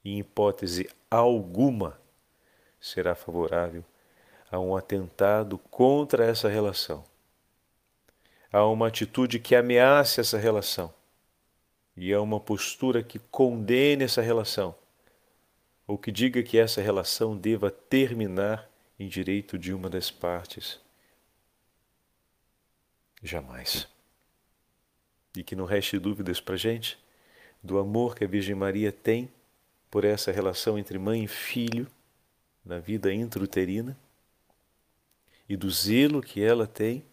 em 0.06 0.20
hipótese 0.20 0.88
alguma, 1.10 2.00
será 2.80 3.16
favorável 3.16 3.84
a 4.52 4.60
um 4.60 4.76
atentado 4.76 5.58
contra 5.58 6.26
essa 6.26 6.48
relação, 6.48 7.04
a 8.52 8.66
uma 8.66 8.88
atitude 8.88 9.40
que 9.40 9.56
ameace 9.56 10.20
essa 10.20 10.38
relação. 10.38 10.94
E 11.96 12.14
a 12.14 12.22
uma 12.22 12.40
postura 12.40 13.04
que 13.04 13.20
condene 13.20 14.04
essa 14.04 14.22
relação. 14.22 14.76
Ou 15.86 15.98
que 15.98 16.12
diga 16.12 16.42
que 16.42 16.58
essa 16.58 16.82
relação 16.82 17.36
deva 17.36 17.70
terminar 17.70 18.70
em 18.98 19.08
direito 19.08 19.58
de 19.58 19.74
uma 19.74 19.90
das 19.90 20.12
partes, 20.12 20.80
Jamais. 23.22 23.88
E 25.36 25.44
que 25.44 25.56
não 25.56 25.66
reste 25.66 26.00
dúvidas 26.00 26.40
para 26.40 26.56
gente 26.56 26.98
do 27.62 27.78
amor 27.78 28.16
que 28.16 28.24
a 28.24 28.28
Virgem 28.28 28.56
Maria 28.56 28.92
tem 28.92 29.30
por 29.92 30.06
essa 30.06 30.32
relação 30.32 30.80
entre 30.80 30.98
mãe 30.98 31.26
e 31.26 31.28
filho 31.28 31.88
na 32.64 32.80
vida 32.80 33.14
intrauterina 33.14 33.98
e 35.48 35.58
do 35.58 35.70
zelo 35.70 36.22
que 36.22 36.42
ela 36.42 36.66
tem 36.66 37.04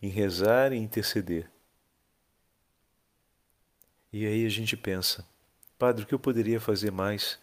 em 0.00 0.08
rezar 0.08 0.72
e 0.72 0.76
interceder. 0.76 1.50
E 4.12 4.26
aí 4.26 4.44
a 4.44 4.48
gente 4.48 4.76
pensa, 4.76 5.24
Padre, 5.78 6.04
o 6.04 6.06
que 6.06 6.14
eu 6.14 6.18
poderia 6.18 6.60
fazer 6.60 6.90
mais 6.90 7.38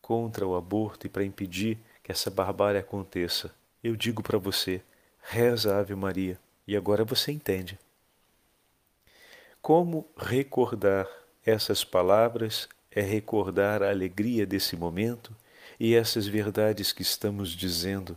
contra 0.00 0.46
o 0.46 0.54
aborto 0.54 1.06
e 1.06 1.10
para 1.10 1.24
impedir 1.24 1.78
que 2.02 2.12
essa 2.12 2.30
barbárie 2.30 2.78
aconteça? 2.78 3.54
Eu 3.82 3.96
digo 3.96 4.22
para 4.22 4.38
você, 4.38 4.82
reza 5.22 5.76
Ave 5.76 5.94
Maria, 5.94 6.38
e 6.66 6.76
agora 6.76 7.04
você 7.04 7.32
entende. 7.32 7.78
Como 9.60 10.06
recordar 10.16 11.08
essas 11.44 11.84
palavras 11.84 12.68
é 12.90 13.00
recordar 13.00 13.82
a 13.82 13.90
alegria 13.90 14.46
desse 14.46 14.76
momento 14.76 15.34
e 15.78 15.94
essas 15.94 16.26
verdades 16.26 16.92
que 16.92 17.02
estamos 17.02 17.50
dizendo. 17.50 18.16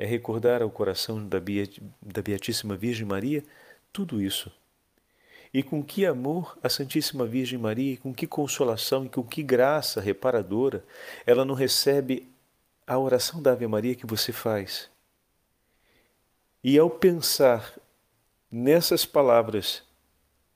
É 0.00 0.06
recordar 0.06 0.62
ao 0.62 0.70
coração 0.70 1.22
da, 1.28 1.38
Beatíssima 2.22 2.74
Virgem 2.74 3.06
Maria 3.06 3.44
tudo 3.92 4.18
isso. 4.22 4.50
E 5.52 5.62
com 5.62 5.84
que 5.84 6.06
amor 6.06 6.58
a 6.62 6.70
Santíssima 6.70 7.26
Virgem 7.26 7.58
Maria, 7.58 7.98
com 7.98 8.14
que 8.14 8.26
consolação 8.26 9.04
e 9.04 9.10
com 9.10 9.22
que 9.22 9.42
graça 9.42 10.00
reparadora 10.00 10.82
ela 11.26 11.44
não 11.44 11.54
recebe 11.54 12.26
a 12.86 12.98
oração 12.98 13.42
da 13.42 13.52
Ave 13.52 13.66
Maria 13.66 13.94
que 13.94 14.06
você 14.06 14.32
faz. 14.32 14.88
E 16.64 16.78
ao 16.78 16.88
pensar 16.88 17.78
nessas 18.50 19.04
palavras, 19.04 19.82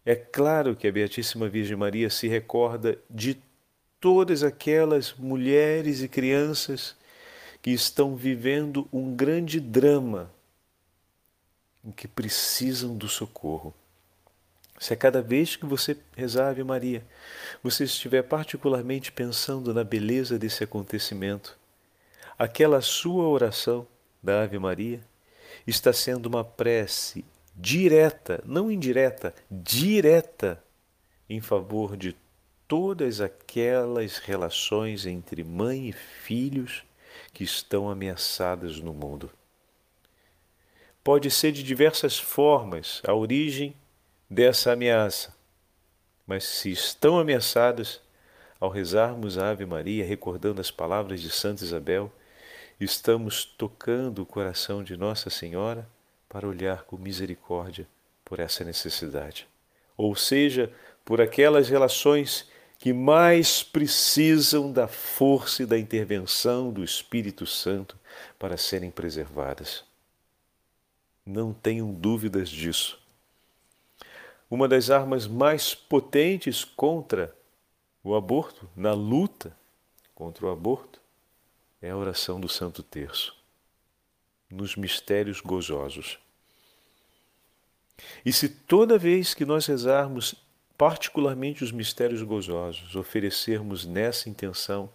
é 0.07 0.17
claro 0.17 0.75
que 0.75 0.89
a 0.89 0.93
Beatíssima 0.93 1.51
Virgem 1.51 1.77
Maria 1.77 2.09
se 2.09 2.29
recorda 2.29 2.99
de 3.11 3.39
todas 4.01 4.43
aquelas 4.43 5.13
mulheres 5.13 6.01
e 6.01 6.09
crianças 6.09 6.97
que 7.65 7.71
estão 7.71 8.15
vivendo 8.15 8.87
um 8.93 9.17
grande 9.17 9.59
drama 9.59 10.31
em 11.83 11.91
que 11.91 12.07
precisam 12.07 12.95
do 12.95 13.09
socorro. 13.09 13.73
Se 14.79 14.93
a 14.93 14.97
cada 14.99 15.23
vez 15.23 15.57
que 15.57 15.65
você 15.65 15.97
rezar 16.15 16.51
Ave 16.51 16.63
Maria, 16.63 17.03
você 17.63 17.85
estiver 17.85 18.21
particularmente 18.21 19.11
pensando 19.11 19.73
na 19.73 19.83
beleza 19.83 20.39
desse 20.39 20.63
acontecimento, 20.63 21.59
aquela 22.39 22.83
sua 22.83 23.27
oração 23.29 23.87
da 24.23 24.43
Ave 24.43 24.59
Maria 24.59 25.01
está 25.67 25.91
sendo 25.91 26.27
uma 26.27 26.45
prece 26.45 27.25
direta, 27.57 28.45
não 28.45 28.71
indireta, 28.71 29.35
direta, 29.51 30.63
em 31.31 31.41
favor 31.41 31.97
de 31.97 32.15
todas 32.69 33.23
aquelas 33.23 34.19
relações 34.19 35.07
entre 35.07 35.43
mãe 35.43 35.89
e 35.89 35.93
filhos 35.93 36.85
que 37.35 37.43
estão 37.43 37.91
ameaçadas 37.91 38.79
no 38.79 38.95
mundo. 38.95 39.29
Pode 41.03 41.31
ser 41.31 41.53
de 41.53 41.63
diversas 41.63 42.19
formas 42.19 43.03
a 43.07 43.13
origem 43.13 43.75
dessa 44.31 44.73
ameaça, 44.73 45.35
mas 46.27 46.45
se 46.45 46.71
estão 46.71 47.19
ameaçadas, 47.19 48.01
ao 48.59 48.71
rezarmos 48.71 49.37
a 49.37 49.51
Ave 49.51 49.67
Maria, 49.67 50.07
recordando 50.07 50.61
as 50.61 50.71
palavras 50.71 51.21
de 51.21 51.29
Santa 51.29 51.63
Isabel, 51.63 52.11
estamos 52.81 53.45
tocando 53.45 54.23
o 54.23 54.27
coração 54.27 54.83
de 54.83 54.97
Nossa 54.97 55.29
Senhora 55.29 55.87
para 56.29 56.49
olhar 56.49 56.85
com 56.85 56.97
misericórdia 56.97 57.87
por 58.25 58.41
essa 58.41 58.65
necessidade. 58.65 59.47
Ou 59.97 60.17
seja, 60.17 60.73
por 61.05 61.21
aquelas 61.21 61.69
relações 61.69 62.49
que 62.85 62.93
mais 62.93 63.63
precisam 63.63 64.71
da 64.71 64.87
força 64.87 65.63
e 65.63 65.67
da 65.67 65.79
intervenção 65.79 66.71
do 66.71 66.85
Espírito 66.85 67.47
Santo 67.47 67.99
para 68.39 68.59
serem 68.59 68.91
preservadas. 68.91 69.83
Não 71.25 71.55
tenham 71.55 71.95
dúvidas 71.95 72.51
disso. 72.51 73.01
Uma 74.51 74.69
das 74.69 74.91
armas 74.91 75.27
mais 75.27 75.75
potentes 75.75 76.63
contra 76.63 77.35
o 78.03 78.15
aborto, 78.15 78.69
na 78.77 78.93
luta 78.93 79.57
contra 80.15 80.45
o 80.45 80.51
aborto, 80.51 81.01
é 81.81 81.89
a 81.89 81.97
oração 81.97 82.39
do 82.39 82.51
Santo 82.51 82.83
Terço, 82.83 83.35
nos 84.51 84.77
mistérios 84.77 85.41
gozosos. 85.41 86.19
E 88.27 88.31
se 88.31 88.47
toda 88.47 88.99
vez 88.99 89.33
que 89.33 89.47
nós 89.47 89.65
rezarmos, 89.65 90.35
particularmente 90.77 91.63
os 91.63 91.73
mistérios 91.73 92.23
gozosos, 92.23 92.97
oferecermos 92.97 93.85
nessa 93.85 94.29
intenção, 94.29 94.91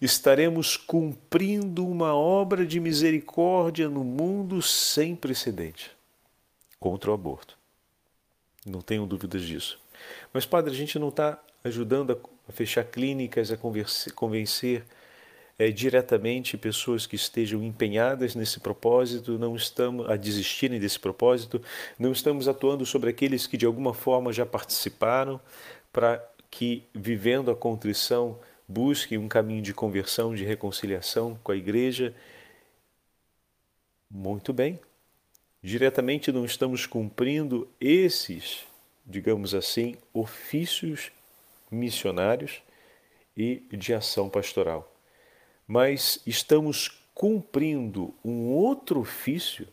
estaremos 0.00 0.76
cumprindo 0.76 1.86
uma 1.86 2.14
obra 2.14 2.64
de 2.64 2.78
misericórdia 2.78 3.88
no 3.88 4.04
mundo 4.04 4.62
sem 4.62 5.16
precedente 5.16 5.90
contra 6.78 7.10
o 7.10 7.14
aborto. 7.14 7.58
Não 8.64 8.80
tenho 8.80 9.06
dúvidas 9.06 9.42
disso. 9.42 9.80
Mas, 10.32 10.46
padre, 10.46 10.72
a 10.72 10.76
gente 10.76 10.98
não 10.98 11.08
está 11.08 11.42
ajudando 11.64 12.20
a 12.48 12.52
fechar 12.52 12.84
clínicas, 12.84 13.50
a 13.50 13.56
convencer 14.14 14.84
é, 15.58 15.70
diretamente 15.70 16.56
pessoas 16.56 17.04
que 17.04 17.16
estejam 17.16 17.62
empenhadas 17.64 18.36
nesse 18.36 18.60
propósito, 18.60 19.38
não 19.38 19.56
estamos 19.56 20.08
a 20.08 20.14
desistirem 20.14 20.78
desse 20.78 21.00
propósito, 21.00 21.60
não 21.98 22.12
estamos 22.12 22.46
atuando 22.46 22.86
sobre 22.86 23.10
aqueles 23.10 23.46
que 23.46 23.56
de 23.56 23.66
alguma 23.66 23.92
forma 23.92 24.32
já 24.32 24.46
participaram, 24.46 25.40
para 25.92 26.24
que, 26.48 26.84
vivendo 26.94 27.50
a 27.50 27.56
contrição, 27.56 28.38
busquem 28.68 29.18
um 29.18 29.26
caminho 29.26 29.60
de 29.60 29.74
conversão, 29.74 30.34
de 30.34 30.44
reconciliação 30.44 31.38
com 31.42 31.50
a 31.50 31.56
igreja. 31.56 32.14
Muito 34.08 34.52
bem. 34.52 34.78
Diretamente 35.60 36.30
não 36.30 36.44
estamos 36.44 36.86
cumprindo 36.86 37.68
esses, 37.80 38.64
digamos 39.04 39.54
assim, 39.54 39.96
ofícios 40.14 41.10
missionários 41.68 42.62
e 43.36 43.62
de 43.72 43.92
ação 43.92 44.30
pastoral 44.30 44.97
mas 45.68 46.18
estamos 46.26 46.98
cumprindo 47.14 48.14
um 48.24 48.46
outro 48.46 49.00
ofício, 49.00 49.68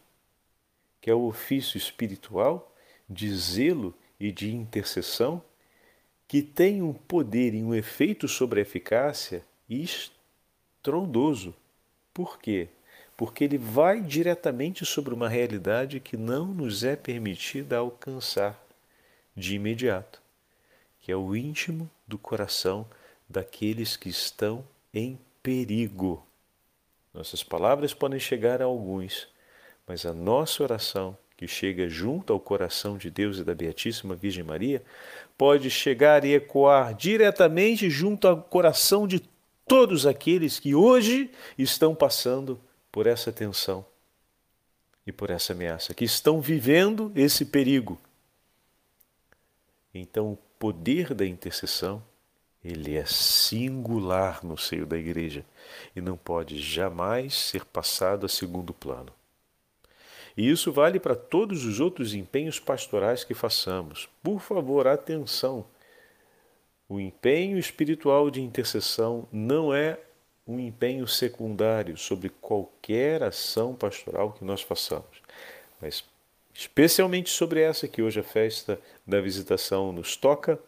que 0.99 1.09
é 1.09 1.13
o 1.13 1.25
ofício 1.25 1.77
espiritual 1.77 2.75
de 3.09 3.33
zelo 3.33 3.93
e 4.19 4.29
de 4.29 4.53
intercessão, 4.53 5.41
que 6.27 6.41
tem 6.41 6.81
um 6.81 6.91
poder 6.91 7.53
e 7.53 7.63
um 7.63 7.73
efeito 7.73 8.27
sobre 8.27 8.59
a 8.59 8.63
eficácia 8.63 9.45
estrondoso. 9.69 11.55
Por 12.13 12.39
quê? 12.39 12.67
Porque 13.15 13.45
ele 13.45 13.57
vai 13.57 14.01
diretamente 14.01 14.85
sobre 14.85 15.13
uma 15.13 15.29
realidade 15.29 16.01
que 16.01 16.17
não 16.17 16.47
nos 16.47 16.83
é 16.83 16.97
permitida 16.97 17.77
alcançar 17.77 18.61
de 19.33 19.55
imediato, 19.55 20.21
que 20.99 21.11
é 21.11 21.15
o 21.15 21.35
íntimo 21.35 21.89
do 22.05 22.17
coração 22.17 22.85
daqueles 23.29 23.95
que 23.95 24.09
estão 24.09 24.65
em 24.93 25.17
perigo. 25.45 26.25
Nossas 27.13 27.43
palavras 27.43 27.93
podem 27.93 28.19
chegar 28.19 28.63
a 28.63 28.65
alguns, 28.65 29.27
mas 29.85 30.03
a 30.03 30.11
nossa 30.11 30.63
oração, 30.63 31.15
que 31.37 31.47
chega 31.47 31.87
junto 31.87 32.33
ao 32.33 32.39
coração 32.39 32.97
de 32.97 33.11
Deus 33.11 33.37
e 33.37 33.43
da 33.43 33.53
Beatíssima 33.53 34.15
Virgem 34.15 34.43
Maria, 34.43 34.81
pode 35.37 35.69
chegar 35.69 36.25
e 36.25 36.33
ecoar 36.33 36.95
diretamente 36.95 37.91
junto 37.91 38.27
ao 38.27 38.41
coração 38.41 39.07
de 39.07 39.21
todos 39.67 40.07
aqueles 40.07 40.59
que 40.59 40.73
hoje 40.73 41.29
estão 41.59 41.93
passando 41.93 42.59
por 42.91 43.05
essa 43.05 43.31
tensão 43.31 43.85
e 45.05 45.11
por 45.11 45.29
essa 45.29 45.53
ameaça, 45.53 45.93
que 45.93 46.05
estão 46.05 46.41
vivendo 46.41 47.11
esse 47.15 47.45
perigo. 47.45 48.01
Então, 49.93 50.33
o 50.33 50.37
poder 50.57 51.13
da 51.13 51.25
intercessão 51.25 52.01
ele 52.65 52.95
é 52.95 53.05
singular 53.05 54.43
no 54.43 54.57
seio 54.57 54.87
da 54.87 54.97
igreja 54.97 55.45
e 55.95 56.01
não 56.01 56.17
pode 56.17 56.59
jamais 56.59 57.35
ser 57.35 57.63
passado 57.63 58.25
a 58.25 58.29
segundo 58.29 58.73
plano. 58.73 59.13
E 60.35 60.49
isso 60.49 60.71
vale 60.73 60.99
para 60.99 61.15
todos 61.15 61.63
os 61.63 61.79
outros 61.79 62.15
empenhos 62.15 62.59
pastorais 62.59 63.23
que 63.23 63.35
façamos. 63.35 64.09
Por 64.23 64.41
favor, 64.41 64.87
atenção. 64.87 65.63
O 66.89 66.99
empenho 66.99 67.59
espiritual 67.59 68.31
de 68.31 68.41
intercessão 68.41 69.27
não 69.31 69.71
é 69.71 69.99
um 70.47 70.59
empenho 70.59 71.07
secundário 71.07 71.95
sobre 71.95 72.29
qualquer 72.29 73.21
ação 73.21 73.75
pastoral 73.75 74.33
que 74.33 74.43
nós 74.43 74.61
façamos, 74.61 75.21
mas 75.81 76.03
especialmente 76.53 77.29
sobre 77.29 77.61
essa 77.61 77.87
que 77.87 78.01
hoje 78.01 78.19
a 78.19 78.23
festa 78.23 78.79
da 79.05 79.21
visitação 79.21 79.91
nos 79.91 80.15
toca 80.15 80.59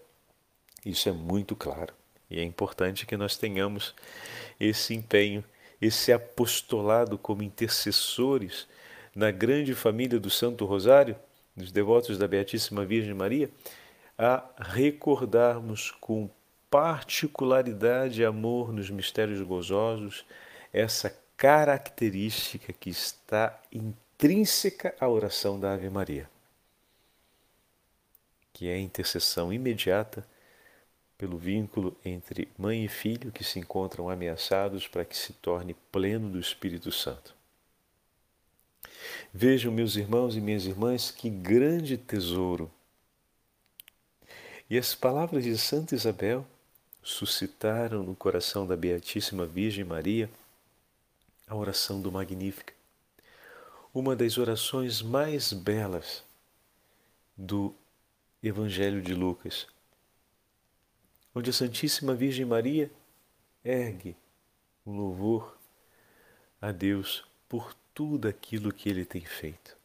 isso 0.89 1.09
é 1.09 1.11
muito 1.11 1.55
claro. 1.55 1.93
E 2.29 2.39
é 2.39 2.43
importante 2.43 3.05
que 3.05 3.15
nós 3.15 3.37
tenhamos 3.37 3.95
esse 4.59 4.93
empenho 4.93 5.43
esse 5.81 6.11
apostolado 6.11 7.17
como 7.17 7.43
intercessores 7.43 8.67
na 9.15 9.31
grande 9.31 9.73
família 9.73 10.19
do 10.19 10.29
Santo 10.29 10.65
Rosário, 10.65 11.15
dos 11.55 11.71
devotos 11.71 12.17
da 12.17 12.27
Beatíssima 12.27 12.85
Virgem 12.85 13.13
Maria, 13.13 13.49
a 14.17 14.43
recordarmos 14.57 15.91
com 15.91 16.29
particularidade 16.69 18.21
e 18.21 18.25
amor 18.25 18.73
nos 18.73 18.89
mistérios 18.89 19.41
gozosos 19.41 20.25
essa 20.73 21.15
característica 21.35 22.73
que 22.73 22.89
está 22.89 23.59
intrínseca 23.71 24.95
à 24.99 25.07
oração 25.07 25.59
da 25.59 25.73
Ave 25.73 25.89
Maria, 25.89 26.29
que 28.51 28.67
é 28.67 28.73
a 28.73 28.79
intercessão 28.79 29.53
imediata 29.53 30.25
pelo 31.17 31.37
vínculo 31.37 31.97
entre 32.05 32.47
mãe 32.57 32.85
e 32.85 32.87
filho 32.87 33.31
que 33.31 33.43
se 33.43 33.59
encontram 33.59 34.09
ameaçados 34.09 34.87
para 34.87 35.03
que 35.03 35.17
se 35.17 35.33
torne 35.33 35.73
pleno 35.91 36.29
do 36.29 36.39
Espírito 36.39 36.91
Santo. 36.91 37.35
Vejam, 39.33 39.71
meus 39.71 39.95
irmãos 39.95 40.35
e 40.35 40.41
minhas 40.41 40.65
irmãs, 40.65 41.11
que 41.11 41.29
grande 41.29 41.97
tesouro. 41.97 42.71
E 44.69 44.77
as 44.77 44.93
palavras 44.93 45.43
de 45.43 45.57
Santa 45.57 45.95
Isabel 45.95 46.45
suscitaram 47.01 48.03
no 48.03 48.15
coração 48.15 48.67
da 48.67 48.75
Beatíssima 48.75 49.45
Virgem 49.45 49.85
Maria 49.85 50.29
a 51.47 51.55
oração 51.55 52.01
do 52.01 52.11
Magnífica, 52.11 52.73
uma 53.93 54.15
das 54.15 54.37
orações 54.37 55.01
mais 55.01 55.53
belas 55.53 56.21
do 57.35 57.73
Evangelho 58.43 59.01
de 59.01 59.13
Lucas 59.13 59.65
onde 61.37 61.51
a 61.51 61.53
Santíssima 61.53 62.15
Virgem 62.15 62.47
Maria 62.47 62.89
ergue 63.63 64.17
um 64.83 64.97
louvor 64.97 65.55
a 66.59 66.71
Deus 66.71 67.23
por 67.47 67.75
tudo 67.93 68.27
aquilo 68.27 68.73
que 68.73 68.89
Ele 68.89 69.05
tem 69.05 69.23
feito. 69.23 69.77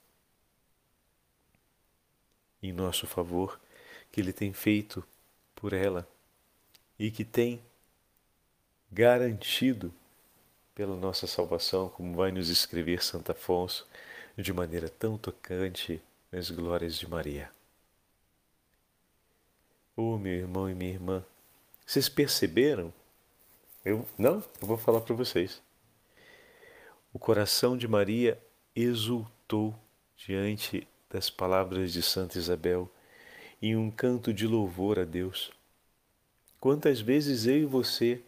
Em 2.63 2.73
nosso 2.73 3.07
favor, 3.07 3.61
que 4.11 4.19
Ele 4.19 4.33
tem 4.33 4.55
feito 4.55 5.07
por 5.55 5.75
ela 5.75 6.09
e 6.99 7.11
que 7.11 7.23
tem 7.23 7.63
garantido 8.91 9.93
pela 10.75 10.97
nossa 10.97 11.27
salvação, 11.27 11.91
como 11.91 12.17
vai 12.17 12.33
nos 12.33 12.49
escrever 12.49 13.03
Santo 13.03 13.31
Afonso 13.31 13.87
de 14.39 14.55
maneira 14.55 14.89
tão 14.89 15.19
tocante 15.19 16.01
nas 16.31 16.51
glórias 16.51 16.97
de 16.97 17.07
Maria. 17.07 17.53
Oh, 19.95 20.17
meu 20.17 20.33
irmão 20.33 20.71
e 20.71 20.75
minha 20.75 20.93
irmã, 20.93 21.23
vocês 21.87 22.09
perceberam? 22.09 22.93
Eu 23.85 24.07
não, 24.17 24.43
eu 24.61 24.67
vou 24.67 24.77
falar 24.77 25.01
para 25.01 25.15
vocês. 25.15 25.61
O 27.13 27.19
coração 27.19 27.77
de 27.77 27.87
Maria 27.87 28.41
exultou 28.75 29.75
diante 30.17 30.87
das 31.11 31.29
palavras 31.29 31.93
de 31.93 32.03
Santa 32.03 32.39
Isabel 32.39 32.91
em 33.61 33.77
um 33.77 33.91
canto 33.91 34.33
de 34.33 34.47
louvor 34.47 34.99
a 34.99 35.05
Deus. 35.05 35.53
Quantas 36.59 37.01
vezes 37.01 37.47
eu 37.47 37.59
e 37.59 37.65
você, 37.65 38.23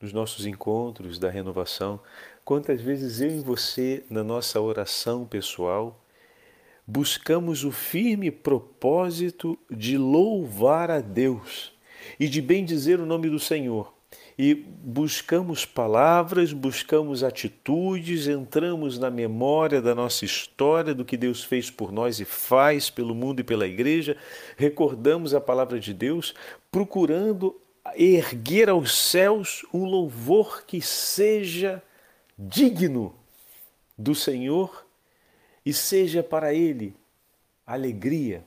nos 0.00 0.12
nossos 0.12 0.46
encontros 0.46 1.18
da 1.18 1.28
renovação, 1.28 2.00
quantas 2.44 2.80
vezes 2.80 3.20
eu 3.20 3.30
e 3.30 3.40
você, 3.40 4.04
na 4.08 4.24
nossa 4.24 4.60
oração 4.60 5.26
pessoal, 5.26 6.02
buscamos 6.86 7.64
o 7.64 7.70
firme 7.70 8.30
propósito 8.30 9.58
de 9.70 9.98
louvar 9.98 10.90
a 10.90 11.00
Deus 11.00 11.72
e 12.18 12.28
de 12.28 12.40
bem 12.40 12.64
dizer 12.64 13.00
o 13.00 13.06
nome 13.06 13.28
do 13.28 13.38
Senhor. 13.38 13.92
E 14.38 14.54
buscamos 14.54 15.64
palavras, 15.66 16.52
buscamos 16.52 17.22
atitudes, 17.22 18.26
entramos 18.26 18.98
na 18.98 19.10
memória 19.10 19.82
da 19.82 19.94
nossa 19.94 20.24
história, 20.24 20.94
do 20.94 21.04
que 21.04 21.16
Deus 21.16 21.44
fez 21.44 21.70
por 21.70 21.92
nós 21.92 22.20
e 22.20 22.24
faz 22.24 22.88
pelo 22.90 23.14
mundo 23.14 23.40
e 23.40 23.44
pela 23.44 23.66
igreja, 23.66 24.16
recordamos 24.56 25.34
a 25.34 25.40
palavra 25.40 25.78
de 25.78 25.92
Deus, 25.92 26.34
procurando 26.72 27.54
erguer 27.94 28.68
aos 28.68 28.96
céus 28.96 29.64
um 29.72 29.84
louvor 29.84 30.64
que 30.66 30.80
seja 30.80 31.82
digno 32.38 33.14
do 33.96 34.14
Senhor 34.14 34.86
e 35.64 35.72
seja 35.72 36.22
para 36.22 36.54
Ele 36.54 36.94
alegria 37.66 38.44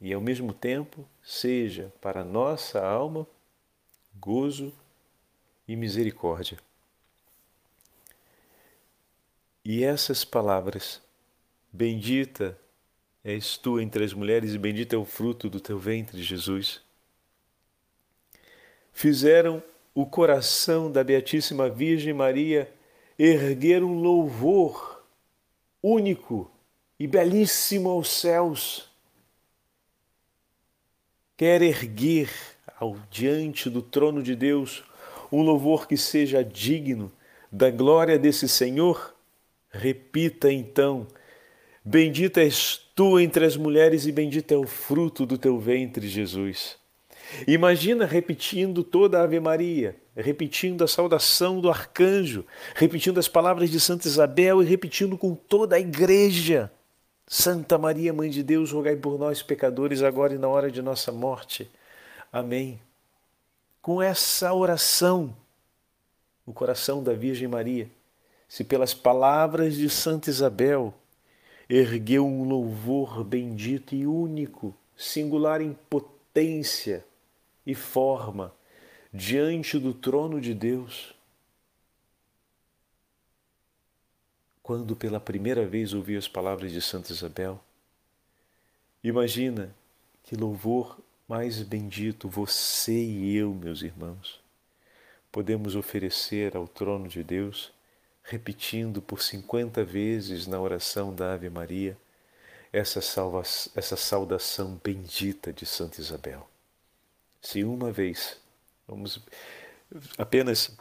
e 0.00 0.12
ao 0.12 0.20
mesmo 0.20 0.52
tempo 0.52 1.06
seja 1.26 1.92
para 2.00 2.24
nossa 2.24 2.80
alma 2.86 3.26
gozo 4.14 4.72
e 5.66 5.74
misericórdia. 5.74 6.56
E 9.64 9.82
essas 9.82 10.24
palavras, 10.24 11.02
bendita 11.72 12.56
és 13.24 13.56
tu 13.56 13.80
entre 13.80 14.04
as 14.04 14.12
mulheres 14.12 14.54
e 14.54 14.58
bendito 14.58 14.94
é 14.94 14.96
o 14.96 15.04
fruto 15.04 15.50
do 15.50 15.58
teu 15.58 15.80
ventre, 15.80 16.22
Jesus, 16.22 16.80
fizeram 18.92 19.60
o 19.92 20.06
coração 20.06 20.92
da 20.92 21.02
Beatíssima 21.02 21.68
Virgem 21.68 22.14
Maria 22.14 22.72
erguer 23.18 23.82
um 23.82 23.98
louvor 23.98 25.04
único 25.82 26.48
e 27.00 27.06
belíssimo 27.08 27.90
aos 27.90 28.08
céus 28.08 28.85
quer 31.36 31.62
erguer 31.62 32.30
ao 32.78 32.96
diante 33.10 33.68
do 33.68 33.82
trono 33.82 34.22
de 34.22 34.34
Deus 34.34 34.82
um 35.30 35.42
louvor 35.42 35.86
que 35.86 35.96
seja 35.96 36.42
digno 36.42 37.12
da 37.50 37.70
glória 37.70 38.18
desse 38.18 38.48
Senhor, 38.48 39.14
repita 39.70 40.50
então: 40.50 41.06
Bendita 41.84 42.40
és 42.40 42.80
tu 42.94 43.18
entre 43.18 43.44
as 43.44 43.56
mulheres 43.56 44.06
e 44.06 44.12
bendito 44.12 44.52
é 44.52 44.56
o 44.56 44.66
fruto 44.66 45.26
do 45.26 45.36
teu 45.38 45.58
ventre, 45.58 46.08
Jesus. 46.08 46.76
Imagina 47.46 48.06
repetindo 48.06 48.84
toda 48.84 49.18
a 49.18 49.24
Ave 49.24 49.40
Maria, 49.40 49.96
repetindo 50.16 50.84
a 50.84 50.88
saudação 50.88 51.60
do 51.60 51.68
arcanjo, 51.68 52.44
repetindo 52.74 53.18
as 53.18 53.26
palavras 53.26 53.68
de 53.68 53.80
Santa 53.80 54.06
Isabel 54.06 54.62
e 54.62 54.66
repetindo 54.66 55.18
com 55.18 55.34
toda 55.34 55.76
a 55.76 55.80
igreja. 55.80 56.70
Santa 57.26 57.76
Maria, 57.76 58.12
Mãe 58.12 58.30
de 58.30 58.42
Deus, 58.42 58.70
rogai 58.70 58.94
por 58.94 59.18
nós, 59.18 59.42
pecadores, 59.42 60.00
agora 60.00 60.34
e 60.34 60.38
na 60.38 60.46
hora 60.46 60.70
de 60.70 60.80
nossa 60.80 61.10
morte. 61.10 61.68
Amém. 62.32 62.80
Com 63.82 64.00
essa 64.00 64.54
oração, 64.54 65.36
o 66.46 66.52
coração 66.52 67.02
da 67.02 67.12
Virgem 67.12 67.48
Maria, 67.48 67.90
se 68.48 68.62
pelas 68.62 68.94
palavras 68.94 69.74
de 69.74 69.90
Santa 69.90 70.30
Isabel 70.30 70.94
ergueu 71.68 72.24
um 72.24 72.44
louvor 72.44 73.24
bendito 73.24 73.92
e 73.92 74.06
único, 74.06 74.72
singular 74.96 75.60
em 75.60 75.76
potência 75.90 77.04
e 77.66 77.74
forma, 77.74 78.54
diante 79.12 79.80
do 79.80 79.92
trono 79.92 80.40
de 80.40 80.54
Deus, 80.54 81.15
quando 84.66 84.96
pela 84.96 85.20
primeira 85.20 85.64
vez 85.64 85.94
ouviu 85.94 86.18
as 86.18 86.26
palavras 86.26 86.72
de 86.72 86.82
Santa 86.82 87.12
Isabel. 87.12 87.62
Imagina 89.00 89.72
que 90.24 90.34
louvor 90.34 90.98
mais 91.28 91.62
bendito 91.62 92.28
você 92.28 93.00
e 93.00 93.36
eu, 93.36 93.54
meus 93.54 93.82
irmãos, 93.82 94.40
podemos 95.30 95.76
oferecer 95.76 96.56
ao 96.56 96.66
trono 96.66 97.06
de 97.06 97.22
Deus, 97.22 97.72
repetindo 98.24 99.00
por 99.00 99.22
cinquenta 99.22 99.84
vezes 99.84 100.48
na 100.48 100.58
oração 100.58 101.14
da 101.14 101.34
Ave 101.34 101.48
Maria 101.48 101.96
essa, 102.72 103.00
salva, 103.00 103.42
essa 103.72 103.94
saudação 103.94 104.80
bendita 104.82 105.52
de 105.52 105.64
Santa 105.64 106.00
Isabel. 106.00 106.44
Se 107.40 107.62
uma 107.62 107.92
vez, 107.92 108.36
vamos 108.88 109.20
apenas 110.18 110.76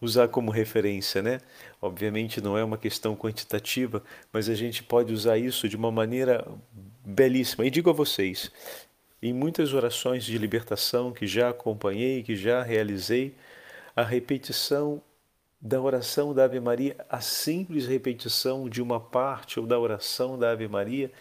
usar 0.00 0.28
como 0.28 0.50
referência, 0.50 1.22
né? 1.22 1.40
Obviamente 1.80 2.40
não 2.40 2.56
é 2.56 2.64
uma 2.64 2.78
questão 2.78 3.14
quantitativa, 3.14 4.02
mas 4.32 4.48
a 4.48 4.54
gente 4.54 4.82
pode 4.82 5.12
usar 5.12 5.38
isso 5.38 5.68
de 5.68 5.76
uma 5.76 5.90
maneira 5.90 6.46
belíssima. 7.04 7.66
E 7.66 7.70
digo 7.70 7.90
a 7.90 7.92
vocês, 7.92 8.50
em 9.22 9.32
muitas 9.32 9.74
orações 9.74 10.24
de 10.24 10.38
libertação 10.38 11.12
que 11.12 11.26
já 11.26 11.50
acompanhei, 11.50 12.22
que 12.22 12.34
já 12.34 12.62
realizei, 12.62 13.34
a 13.94 14.02
repetição 14.02 15.02
da 15.60 15.80
oração 15.80 16.32
da 16.32 16.44
Ave 16.44 16.58
Maria, 16.58 16.96
a 17.08 17.20
simples 17.20 17.86
repetição 17.86 18.68
de 18.68 18.80
uma 18.80 18.98
parte 18.98 19.60
ou 19.60 19.66
da 19.66 19.78
oração 19.78 20.38
da 20.38 20.52
Ave 20.52 20.66
Maria, 20.68 21.12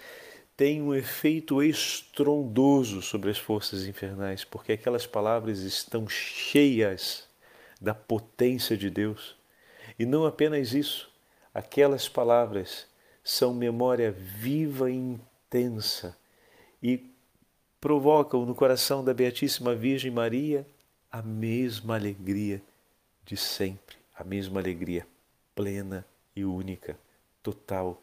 tem 0.56 0.82
um 0.82 0.94
efeito 0.94 1.63
estrondoso 1.63 3.02
sobre 3.02 3.30
as 3.30 3.38
forças 3.38 3.86
infernais, 3.86 4.44
porque 4.44 4.74
aquelas 4.74 5.06
palavras 5.06 5.60
estão 5.60 6.08
cheias 6.08 7.29
da 7.80 7.94
potência 7.94 8.78
de 8.78 8.89
Deus. 8.89 9.36
E 9.98 10.06
não 10.06 10.26
apenas 10.26 10.74
isso, 10.74 11.12
aquelas 11.54 12.08
palavras 12.08 12.88
são 13.24 13.54
memória 13.54 14.12
viva 14.12 14.89
e 14.89 14.96
intensa 14.96 16.18
e 16.82 17.10
provocam 17.80 18.46
no 18.46 18.56
coração 18.56 19.04
da 19.04 19.13
Beatíssima 19.13 19.76
Virgem 19.76 20.12
Maria 20.12 20.65
a 21.12 21.22
mesma 21.22 21.96
alegria 21.96 22.62
de 23.26 23.36
sempre, 23.38 23.98
a 24.15 24.24
mesma 24.24 24.60
alegria 24.60 25.06
plena 25.56 26.06
e 26.34 26.46
única, 26.46 26.98
total. 27.44 28.02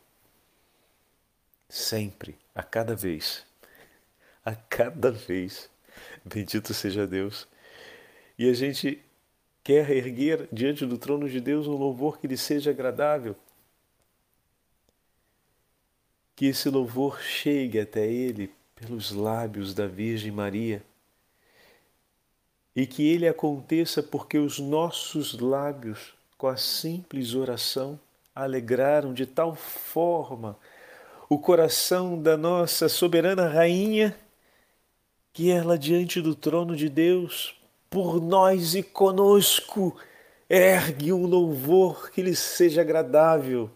Sempre, 1.69 2.37
a 2.55 2.62
cada 2.62 2.95
vez. 2.95 3.45
A 4.45 4.55
cada 4.55 5.11
vez. 5.11 5.71
Bendito 6.23 6.75
seja 6.75 7.07
Deus. 7.07 7.49
E 8.39 8.49
a 8.49 8.53
gente 8.53 9.03
quer 9.66 9.90
erguer 9.90 10.48
diante 10.52 10.87
do 10.87 10.96
trono 10.96 11.29
de 11.29 11.40
Deus 11.40 11.66
um 11.66 11.72
louvor 11.72 12.20
que 12.20 12.29
lhe 12.29 12.37
seja 12.37 12.70
agradável. 12.70 13.35
Que 16.37 16.46
esse 16.46 16.70
louvor 16.70 17.20
chegue 17.20 17.81
até 17.81 18.07
Ele 18.07 18.52
pelos 18.76 19.11
lábios 19.11 19.74
da 19.74 19.88
Virgem 19.88 20.31
Maria 20.31 20.85
e 22.76 22.87
que 22.87 23.09
ele 23.09 23.26
aconteça 23.26 24.05
porque 24.05 24.38
os 24.38 24.61
nossos 24.61 25.37
lábios, 25.37 26.14
com 26.38 26.46
a 26.46 26.57
simples 26.57 27.35
oração, 27.35 27.98
alegraram 28.33 29.12
de 29.12 29.26
tal 29.26 29.57
forma 29.57 30.57
o 31.29 31.40
coração 31.40 32.22
da 32.22 32.37
nossa 32.37 32.88
soberana 32.88 33.48
rainha 33.48 34.16
que 35.33 35.50
ela, 35.50 35.76
diante 35.76 36.20
do 36.20 36.37
trono 36.37 36.76
de 36.76 36.88
Deus, 36.88 37.56
por 37.90 38.20
nós 38.20 38.75
e 38.75 38.83
conosco, 38.83 39.96
ergue 40.49 41.12
um 41.12 41.27
louvor 41.27 42.11
que 42.11 42.22
lhe 42.22 42.35
seja 42.35 42.81
agradável 42.81 43.70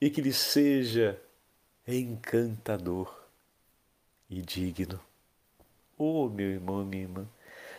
e 0.00 0.10
que 0.10 0.20
lhe 0.20 0.32
seja 0.32 1.20
encantador 1.86 3.14
e 4.28 4.40
digno. 4.40 5.00
Oh, 5.96 6.28
meu 6.28 6.50
irmão, 6.50 6.84
minha 6.84 7.02
irmã, 7.02 7.26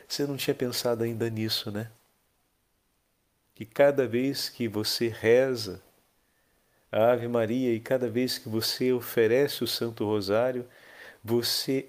você 0.08 0.26
não 0.26 0.38
tinha 0.38 0.56
pensado 0.56 1.04
ainda 1.04 1.30
nisso, 1.30 1.72
né? 1.72 1.92
Que 3.54 3.66
cada 3.66 4.08
vez 4.08 4.50
que 4.50 4.68
você 4.68 5.08
reza 5.08 5.82
a 6.92 7.12
Ave 7.12 7.28
Maria 7.28 7.74
e 7.74 7.80
cada 7.80 8.10
vez 8.10 8.38
que 8.38 8.48
você 8.48 8.94
oferece 8.94 9.64
o 9.64 9.68
Santo 9.68 10.06
Rosário, 10.06 10.68
você 11.24 11.88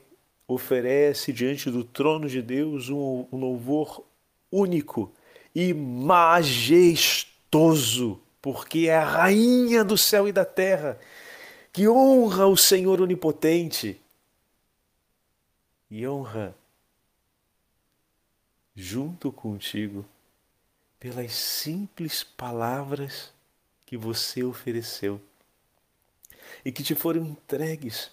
oferece 0.48 1.32
diante 1.32 1.70
do 1.70 1.82
trono 1.82 2.28
de 2.28 2.40
Deus 2.40 2.88
um, 2.88 3.26
louvor 3.32 4.04
único 4.50 5.12
e 5.54 5.72
majestoso, 5.74 7.30
porque 8.40 8.86
é 8.88 8.96
a 8.96 9.04
rainha 9.04 9.82
do 9.84 9.98
céu 9.98 10.28
e 10.28 10.32
da 10.32 10.44
terra 10.44 11.00
que 11.72 11.88
honra 11.88 12.46
o 12.46 12.56
Senhor 12.56 13.00
onipotente 13.00 14.00
e 15.90 16.06
honra 16.06 16.56
junto 18.74 19.32
contigo 19.32 20.04
pelas 20.98 21.32
simples 21.32 22.22
palavras 22.22 23.32
que 23.84 23.96
você 23.96 24.42
ofereceu 24.42 25.20
e 26.64 26.72
que 26.72 26.82
te 26.82 26.94
foram 26.94 27.22
entregues 27.24 28.10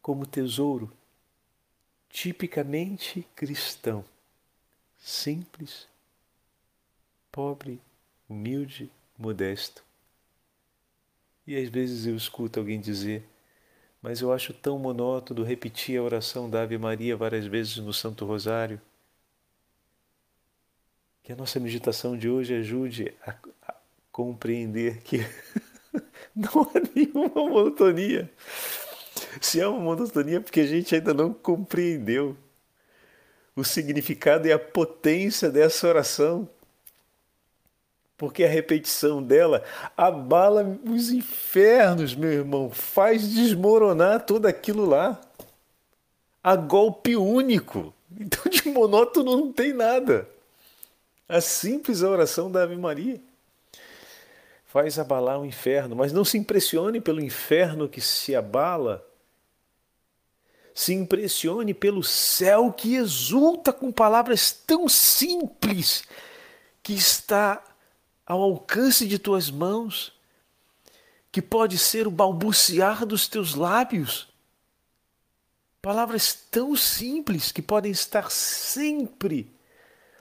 como 0.00 0.26
tesouro 0.26 0.92
tipicamente 2.12 3.26
cristão, 3.34 4.04
simples, 4.98 5.88
pobre, 7.32 7.80
humilde, 8.28 8.90
modesto. 9.18 9.82
E 11.46 11.56
às 11.56 11.68
vezes 11.70 12.06
eu 12.06 12.14
escuto 12.14 12.60
alguém 12.60 12.78
dizer: 12.78 13.26
Mas 14.00 14.20
eu 14.20 14.30
acho 14.30 14.52
tão 14.52 14.78
monótono 14.78 15.42
repetir 15.42 15.98
a 15.98 16.02
oração 16.02 16.48
da 16.48 16.62
Ave 16.62 16.76
Maria 16.76 17.16
várias 17.16 17.46
vezes 17.46 17.78
no 17.78 17.94
Santo 17.94 18.26
Rosário. 18.26 18.80
Que 21.22 21.32
a 21.32 21.36
nossa 21.36 21.58
meditação 21.58 22.16
de 22.16 22.28
hoje 22.28 22.54
ajude 22.54 23.14
a, 23.26 23.34
a 23.66 23.74
compreender 24.10 25.00
que 25.02 25.18
não 26.36 26.62
há 26.62 26.94
nenhuma 26.94 27.48
monotonia. 27.48 28.30
Se 29.40 29.60
há 29.60 29.68
uma 29.68 29.80
monotonia, 29.80 30.36
é 30.38 30.40
porque 30.40 30.60
a 30.60 30.66
gente 30.66 30.94
ainda 30.94 31.14
não 31.14 31.32
compreendeu 31.32 32.36
o 33.54 33.64
significado 33.64 34.46
e 34.46 34.52
a 34.52 34.58
potência 34.58 35.50
dessa 35.50 35.86
oração. 35.88 36.48
Porque 38.16 38.44
a 38.44 38.48
repetição 38.48 39.22
dela 39.22 39.64
abala 39.96 40.78
os 40.84 41.10
infernos, 41.10 42.14
meu 42.14 42.30
irmão, 42.30 42.70
faz 42.70 43.28
desmoronar 43.28 44.24
tudo 44.24 44.46
aquilo 44.46 44.86
lá. 44.86 45.20
A 46.42 46.54
golpe 46.56 47.16
único. 47.16 47.92
Então, 48.18 48.50
de 48.50 48.68
monótono 48.68 49.36
não 49.36 49.52
tem 49.52 49.72
nada. 49.72 50.28
A 51.28 51.40
simples 51.40 52.02
oração 52.02 52.50
da 52.50 52.62
Ave 52.62 52.76
Maria 52.76 53.18
faz 54.66 54.98
abalar 54.98 55.40
o 55.40 55.44
inferno, 55.44 55.96
mas 55.96 56.12
não 56.12 56.24
se 56.24 56.38
impressione 56.38 57.00
pelo 57.00 57.20
inferno 57.20 57.88
que 57.88 58.00
se 58.00 58.34
abala. 58.34 59.04
Se 60.74 60.94
impressione 60.94 61.74
pelo 61.74 62.02
céu 62.02 62.72
que 62.72 62.94
exulta 62.94 63.72
com 63.72 63.92
palavras 63.92 64.52
tão 64.52 64.88
simples 64.88 66.04
que 66.82 66.94
está 66.94 67.62
ao 68.26 68.40
alcance 68.42 69.06
de 69.06 69.18
tuas 69.18 69.50
mãos, 69.50 70.12
que 71.30 71.42
pode 71.42 71.78
ser 71.78 72.06
o 72.06 72.10
balbuciar 72.10 73.04
dos 73.04 73.28
teus 73.28 73.54
lábios. 73.54 74.28
Palavras 75.80 76.32
tão 76.50 76.76
simples 76.76 77.52
que 77.52 77.60
podem 77.60 77.90
estar 77.92 78.30
sempre 78.30 79.50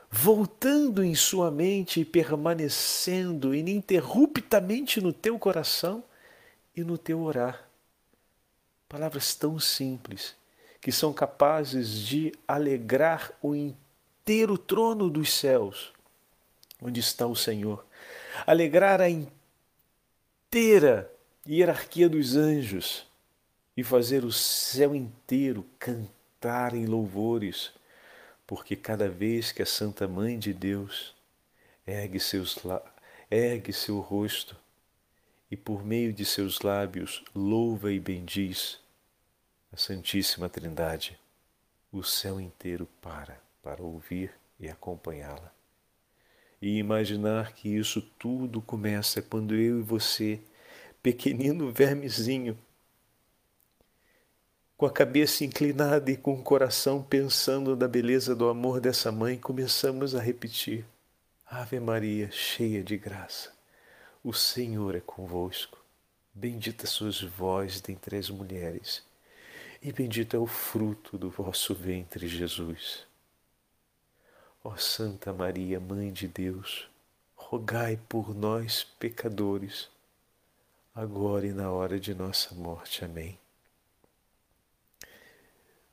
voltando 0.10 1.04
em 1.04 1.16
sua 1.16 1.50
mente 1.50 2.02
e 2.02 2.06
permanecendo 2.06 3.56
ininterruptamente 3.56 5.00
no 5.00 5.14
teu 5.14 5.40
coração 5.40 6.04
e 6.76 6.84
no 6.84 6.98
teu 6.98 7.22
orar. 7.22 7.70
Palavras 8.90 9.34
tão 9.34 9.58
simples 9.58 10.36
que 10.82 10.92
são 10.92 11.14
capazes 11.14 11.90
de 11.90 12.34
alegrar 12.48 13.32
o 13.42 13.56
inteiro 13.56 14.58
trono 14.58 15.10
dos 15.10 15.32
céus, 15.32 15.94
onde 16.82 17.00
está 17.00 17.26
o 17.26 17.36
Senhor, 17.36 17.86
alegrar 18.46 19.00
a 19.00 19.08
inteira 19.10 19.30
hierarquia 21.48 22.10
dos 22.10 22.36
anjos 22.36 23.08
e 23.78 23.84
fazer 23.84 24.26
o 24.26 24.32
céu 24.32 24.94
inteiro 24.94 25.66
cantar 25.80 26.74
em 26.74 26.86
louvores 26.86 27.72
porque 28.52 28.76
cada 28.76 29.08
vez 29.08 29.54
que 29.54 29.62
a 29.62 29.66
Santa 29.66 30.10
Mãe 30.10 30.38
de 30.38 30.52
Deus 30.52 31.16
ergue, 31.88 32.20
seus, 32.20 32.60
ergue 33.30 33.72
seu 33.72 34.02
rosto 34.02 34.58
e 35.50 35.56
por 35.56 35.86
meio 35.86 36.12
de 36.12 36.26
seus 36.26 36.60
lábios 36.60 37.24
louva 37.34 37.94
e 37.94 37.98
bendiz 37.98 38.78
a 39.72 39.78
Santíssima 39.78 40.50
Trindade, 40.50 41.18
o 41.92 42.04
céu 42.04 42.42
inteiro 42.42 42.88
para 43.02 43.40
para 43.64 43.82
ouvir 43.82 44.32
e 44.60 44.68
acompanhá-la. 44.68 45.52
E 46.62 46.78
imaginar 46.78 47.54
que 47.54 47.70
isso 47.70 48.02
tudo 48.20 48.62
começa 48.62 49.22
quando 49.22 49.56
eu 49.56 49.80
e 49.80 49.84
você, 49.84 50.40
pequenino 51.02 51.72
vermezinho, 51.72 52.58
com 54.76 54.86
a 54.86 54.92
cabeça 54.92 55.46
inclinada 55.46 56.12
e 56.12 56.18
com 56.18 56.34
o 56.34 56.44
coração 56.44 57.02
pensando 57.02 57.76
na 57.76 57.88
beleza 57.88 58.36
do 58.36 58.50
amor 58.50 58.82
dessa 58.82 59.12
mãe, 59.12 59.38
começamos 59.38 60.16
a 60.16 60.20
repetir: 60.20 60.86
Ave 61.46 61.80
Maria, 61.80 62.30
cheia 62.32 62.84
de 62.84 62.98
graça, 62.98 63.54
o 64.24 64.34
Senhor 64.34 64.96
é 64.96 65.00
convosco. 65.00 65.80
Bendita 66.34 66.88
sois 66.88 67.22
vós 67.22 67.80
dentre 67.80 68.18
as 68.18 68.30
mulheres, 68.30 69.04
e 69.82 69.92
bendito 69.92 70.36
é 70.36 70.40
o 70.40 70.46
fruto 70.46 71.18
do 71.18 71.30
vosso 71.30 71.74
ventre, 71.74 72.28
Jesus. 72.28 73.08
Ó 74.64 74.76
Santa 74.76 75.34
Maria, 75.34 75.80
Mãe 75.80 76.14
de 76.14 76.28
Deus, 76.28 76.88
rogai 77.36 78.00
por 78.08 78.36
nós, 78.36 78.84
pecadores, 79.00 79.90
agora 80.94 81.48
e 81.48 81.52
na 81.52 81.72
hora 81.72 82.00
de 82.00 82.14
nossa 82.14 82.54
morte. 82.54 83.04
Amém. 83.04 83.40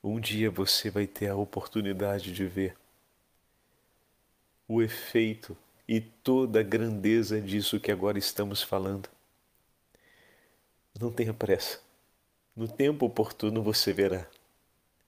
Um 0.04 0.20
dia 0.20 0.50
você 0.50 0.90
vai 0.90 1.06
ter 1.06 1.28
a 1.28 1.36
oportunidade 1.36 2.32
de 2.32 2.46
ver 2.46 2.76
o 4.68 4.82
efeito 4.82 5.56
e 5.88 5.98
toda 5.98 6.60
a 6.60 6.62
grandeza 6.62 7.40
disso 7.40 7.80
que 7.80 7.90
agora 7.90 8.18
estamos 8.18 8.62
falando. 8.62 9.08
Não 11.00 11.10
tenha 11.10 11.32
pressa. 11.32 11.87
No 12.58 12.66
tempo 12.66 13.06
oportuno 13.06 13.62
você 13.62 13.92
verá. 13.92 14.26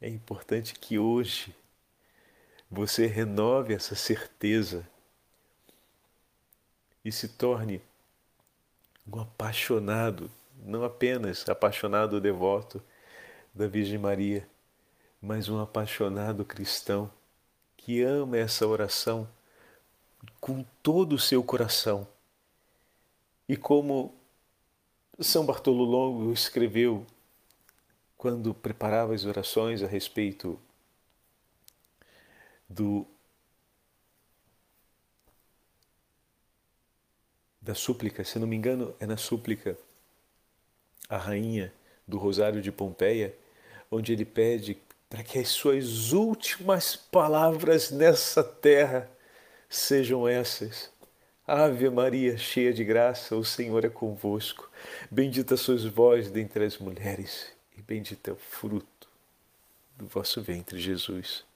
É 0.00 0.08
importante 0.08 0.72
que 0.72 1.00
hoje 1.00 1.52
você 2.70 3.06
renove 3.06 3.74
essa 3.74 3.96
certeza 3.96 4.88
e 7.04 7.10
se 7.10 7.26
torne 7.26 7.82
um 9.04 9.18
apaixonado, 9.18 10.30
não 10.62 10.84
apenas 10.84 11.48
apaixonado 11.48 12.20
devoto 12.20 12.80
da 13.52 13.66
Virgem 13.66 13.98
Maria, 13.98 14.48
mas 15.20 15.48
um 15.48 15.58
apaixonado 15.58 16.44
cristão 16.44 17.10
que 17.76 18.00
ama 18.00 18.38
essa 18.38 18.64
oração 18.64 19.28
com 20.40 20.64
todo 20.84 21.14
o 21.14 21.18
seu 21.18 21.42
coração 21.42 22.06
E 23.48 23.56
como 23.56 24.14
São 25.18 25.44
Bartolo 25.44 25.82
Longo 25.82 26.32
escreveu 26.32 27.04
quando 28.20 28.52
preparava 28.52 29.14
as 29.14 29.24
orações 29.24 29.82
a 29.82 29.86
respeito 29.86 30.60
do 32.68 33.06
da 37.62 37.74
súplica, 37.74 38.22
se 38.22 38.38
não 38.38 38.46
me 38.46 38.54
engano, 38.54 38.94
é 39.00 39.06
na 39.06 39.16
súplica 39.16 39.74
a 41.08 41.16
rainha 41.16 41.72
do 42.06 42.18
Rosário 42.18 42.60
de 42.60 42.70
Pompeia, 42.70 43.34
onde 43.90 44.12
ele 44.12 44.26
pede 44.26 44.76
para 45.08 45.24
que 45.24 45.38
as 45.38 45.48
suas 45.48 46.12
últimas 46.12 46.94
palavras 46.94 47.90
nessa 47.90 48.44
terra 48.44 49.10
sejam 49.66 50.28
essas. 50.28 50.92
Ave 51.46 51.88
Maria, 51.88 52.36
cheia 52.36 52.74
de 52.74 52.84
graça, 52.84 53.34
o 53.34 53.42
Senhor 53.42 53.82
é 53.82 53.88
convosco. 53.88 54.70
Bendita 55.10 55.56
sois 55.56 55.84
vós 55.86 56.30
dentre 56.30 56.66
as 56.66 56.76
mulheres, 56.76 57.58
e 57.80 57.82
bendito 57.82 58.28
é 58.28 58.32
o 58.34 58.36
fruto 58.36 59.08
do 59.96 60.06
vosso 60.06 60.42
ventre, 60.42 60.78
Jesus. 60.78 61.46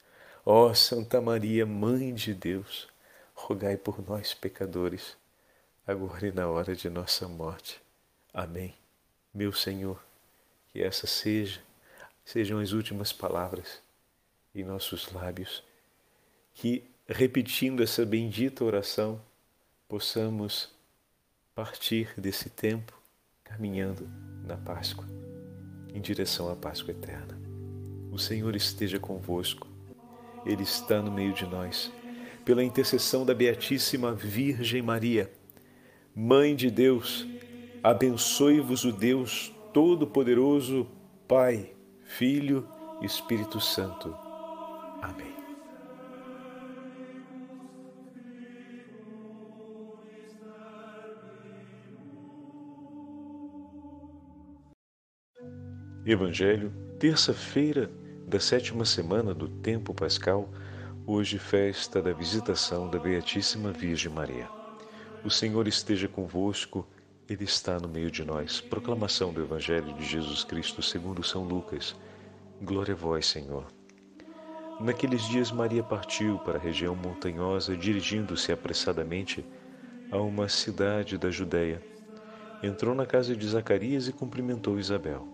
Ó 0.45 0.73
Santa 0.73 1.21
Maria, 1.21 1.67
Mãe 1.67 2.15
de 2.15 2.33
Deus, 2.33 2.89
rogai 3.35 3.77
por 3.77 4.03
nós, 4.09 4.33
pecadores, 4.33 5.19
agora 5.87 6.27
e 6.27 6.33
na 6.33 6.49
hora 6.49 6.75
de 6.75 6.89
nossa 6.89 7.29
morte. 7.29 7.79
Amém. 8.33 8.75
Meu 9.35 9.53
Senhor, 9.53 10.03
que 10.73 10.83
essa 10.83 11.07
seja, 11.07 11.61
sejam 12.25 12.59
as 12.59 12.73
últimas 12.73 13.13
palavras 13.13 13.83
em 14.55 14.65
nossos 14.65 15.13
lábios, 15.13 15.63
que 16.55 16.91
repetindo 17.07 17.83
essa 17.83 18.07
bendita 18.07 18.65
oração, 18.65 19.21
possamos 19.87 20.71
partir 21.55 22.19
desse 22.19 22.49
tempo 22.49 22.99
caminhando 23.45 24.09
na 24.47 24.57
Páscoa, 24.57 25.07
em 25.95 26.01
direção 26.01 26.51
à 26.51 26.57
Páscoa 26.57 26.91
eterna. 26.91 27.39
O 28.11 28.19
Senhor 28.19 28.55
esteja 28.55 28.99
convosco, 28.99 29.67
Ele 30.45 30.65
está 30.65 31.01
no 31.01 31.11
meio 31.11 31.33
de 31.33 31.47
nós. 31.47 31.91
Pela 32.45 32.63
intercessão 32.63 33.25
da 33.25 33.33
Beatíssima 33.33 34.13
Virgem 34.13 34.83
Maria, 34.83 35.33
Mãe 36.15 36.55
de 36.55 36.71
Deus, 36.71 37.27
abençoe-vos 37.83 38.85
o 38.85 38.93
Deus 38.93 39.53
Todo-Poderoso, 39.73 40.87
Pai, 41.27 41.73
Filho 42.05 42.69
Espírito 43.03 43.61
Santo. 43.61 44.15
Amém. 45.03 45.34
Evangelho, 56.07 56.71
terça-feira 56.99 57.91
da 58.29 58.39
sétima 58.39 58.85
semana 58.85 59.33
do 59.33 59.49
tempo 59.49 59.95
pascal, 59.95 60.51
hoje 61.07 61.39
festa 61.39 62.03
da 62.03 62.13
visitação 62.13 62.91
da 62.91 62.99
Beatíssima 62.99 63.73
Virgem 63.73 64.13
Maria. 64.13 64.47
O 65.25 65.31
Senhor 65.31 65.67
esteja 65.67 66.07
convosco, 66.07 66.87
Ele 67.27 67.45
está 67.45 67.81
no 67.81 67.89
meio 67.89 68.11
de 68.11 68.23
nós. 68.23 68.61
Proclamação 68.61 69.33
do 69.33 69.41
Evangelho 69.41 69.95
de 69.95 70.05
Jesus 70.05 70.45
Cristo 70.45 70.83
segundo 70.83 71.23
São 71.23 71.43
Lucas. 71.43 71.97
Glória 72.61 72.93
a 72.93 72.99
vós, 72.99 73.25
Senhor. 73.25 73.65
Naqueles 74.79 75.23
dias 75.27 75.51
Maria 75.51 75.83
partiu 75.83 76.39
para 76.41 76.59
a 76.59 76.63
região 76.63 76.95
montanhosa, 76.95 77.75
dirigindo-se 77.75 78.53
apressadamente 78.53 79.43
a 80.13 80.19
uma 80.19 80.51
cidade 80.51 81.17
da 81.17 81.31
Judéia. 81.31 81.81
Entrou 82.63 82.95
na 82.95 83.07
casa 83.07 83.35
de 83.35 83.49
Zacarias 83.49 84.07
e 84.07 84.13
cumprimentou 84.13 84.79
Isabel. 84.79 85.34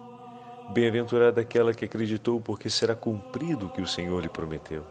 Bem-aventurada 0.73 1.41
aquela 1.41 1.73
que 1.73 1.83
acreditou, 1.83 2.39
porque 2.39 2.69
será 2.69 2.95
cumprido 2.95 3.65
o 3.65 3.69
que 3.69 3.81
o 3.81 3.87
Senhor 3.87 4.21
lhe 4.21 4.29
prometeu. 4.29 4.85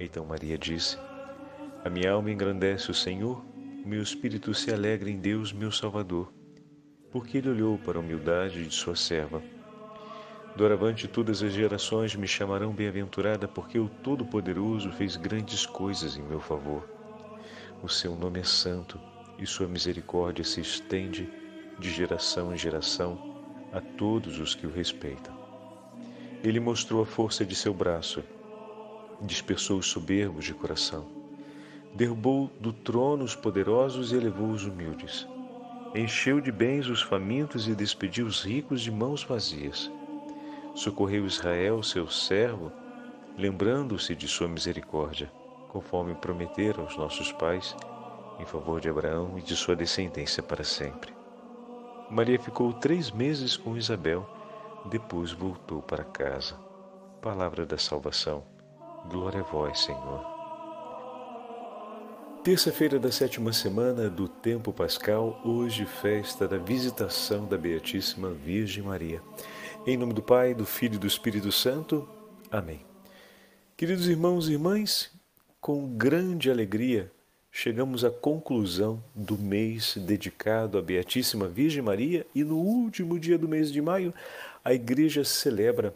Então 0.00 0.24
Maria 0.24 0.56
disse: 0.56 0.96
A 1.84 1.90
minha 1.90 2.12
alma 2.12 2.30
engrandece 2.30 2.90
o 2.90 2.94
Senhor, 2.94 3.44
meu 3.84 4.02
espírito 4.02 4.54
se 4.54 4.72
alegra 4.72 5.10
em 5.10 5.18
Deus, 5.18 5.52
meu 5.52 5.70
Salvador, 5.70 6.32
porque 7.10 7.36
ele 7.36 7.50
olhou 7.50 7.76
para 7.76 7.98
a 7.98 8.00
humildade 8.00 8.66
de 8.66 8.74
sua 8.74 8.96
serva. 8.96 9.42
Doravante 10.56 11.06
todas 11.06 11.42
as 11.42 11.52
gerações 11.52 12.16
me 12.16 12.26
chamarão 12.26 12.72
bem-aventurada, 12.72 13.46
porque 13.46 13.78
o 13.78 13.90
Todo-Poderoso 13.90 14.90
fez 14.92 15.16
grandes 15.16 15.66
coisas 15.66 16.16
em 16.16 16.22
meu 16.22 16.40
favor. 16.40 16.88
O 17.82 17.88
seu 17.88 18.16
nome 18.16 18.40
é 18.40 18.44
santo 18.44 18.98
e 19.38 19.46
sua 19.46 19.68
misericórdia 19.68 20.42
se 20.42 20.62
estende 20.62 21.28
de 21.78 21.90
geração 21.90 22.54
em 22.54 22.56
geração 22.56 23.31
a 23.72 23.80
todos 23.80 24.38
os 24.38 24.54
que 24.54 24.66
o 24.66 24.70
respeitam. 24.70 25.34
Ele 26.44 26.60
mostrou 26.60 27.02
a 27.02 27.06
força 27.06 27.44
de 27.44 27.54
seu 27.54 27.72
braço, 27.72 28.22
dispersou 29.20 29.78
os 29.78 29.86
soberbos 29.86 30.44
de 30.44 30.52
coração, 30.52 31.06
derrubou 31.94 32.50
do 32.60 32.72
trono 32.72 33.24
os 33.24 33.34
poderosos 33.34 34.12
e 34.12 34.16
elevou 34.16 34.50
os 34.50 34.64
humildes, 34.64 35.26
encheu 35.94 36.40
de 36.40 36.50
bens 36.50 36.88
os 36.88 37.00
famintos 37.00 37.68
e 37.68 37.74
despediu 37.74 38.26
os 38.26 38.42
ricos 38.42 38.80
de 38.80 38.90
mãos 38.90 39.22
vazias. 39.22 39.90
Socorreu 40.74 41.26
Israel, 41.26 41.82
seu 41.82 42.08
servo, 42.08 42.72
lembrando-se 43.36 44.14
de 44.14 44.26
sua 44.26 44.48
misericórdia, 44.48 45.30
conforme 45.68 46.14
prometera 46.14 46.82
aos 46.82 46.96
nossos 46.96 47.30
pais, 47.32 47.76
em 48.38 48.44
favor 48.44 48.80
de 48.80 48.88
Abraão 48.88 49.38
e 49.38 49.42
de 49.42 49.54
sua 49.54 49.76
descendência 49.76 50.42
para 50.42 50.64
sempre. 50.64 51.21
Maria 52.12 52.38
ficou 52.38 52.74
três 52.74 53.10
meses 53.10 53.56
com 53.56 53.74
Isabel, 53.74 54.28
depois 54.84 55.32
voltou 55.32 55.80
para 55.80 56.04
casa. 56.04 56.54
Palavra 57.22 57.64
da 57.64 57.78
salvação. 57.78 58.44
Glória 59.08 59.40
a 59.40 59.42
vós, 59.42 59.80
Senhor. 59.80 60.22
Terça-feira 62.44 62.98
da 62.98 63.10
sétima 63.10 63.50
semana 63.50 64.10
do 64.10 64.28
tempo 64.28 64.74
pascal, 64.74 65.40
hoje 65.42 65.86
festa 65.86 66.46
da 66.46 66.58
visitação 66.58 67.46
da 67.46 67.56
Beatíssima 67.56 68.30
Virgem 68.30 68.82
Maria. 68.82 69.22
Em 69.86 69.96
nome 69.96 70.12
do 70.12 70.22
Pai, 70.22 70.52
do 70.52 70.66
Filho 70.66 70.96
e 70.96 70.98
do 70.98 71.06
Espírito 71.06 71.50
Santo. 71.50 72.06
Amém. 72.50 72.84
Queridos 73.74 74.06
irmãos 74.06 74.50
e 74.50 74.52
irmãs, 74.52 75.10
com 75.62 75.88
grande 75.96 76.50
alegria 76.50 77.10
chegamos 77.52 78.02
à 78.02 78.10
conclusão 78.10 79.04
do 79.14 79.36
mês 79.36 79.94
dedicado 79.98 80.78
à 80.78 80.82
Beatíssima 80.82 81.46
Virgem 81.46 81.82
Maria 81.82 82.26
e 82.34 82.42
no 82.42 82.56
último 82.56 83.18
dia 83.18 83.36
do 83.36 83.46
mês 83.46 83.70
de 83.70 83.82
maio 83.82 84.14
a 84.64 84.72
igreja 84.72 85.22
celebra 85.22 85.94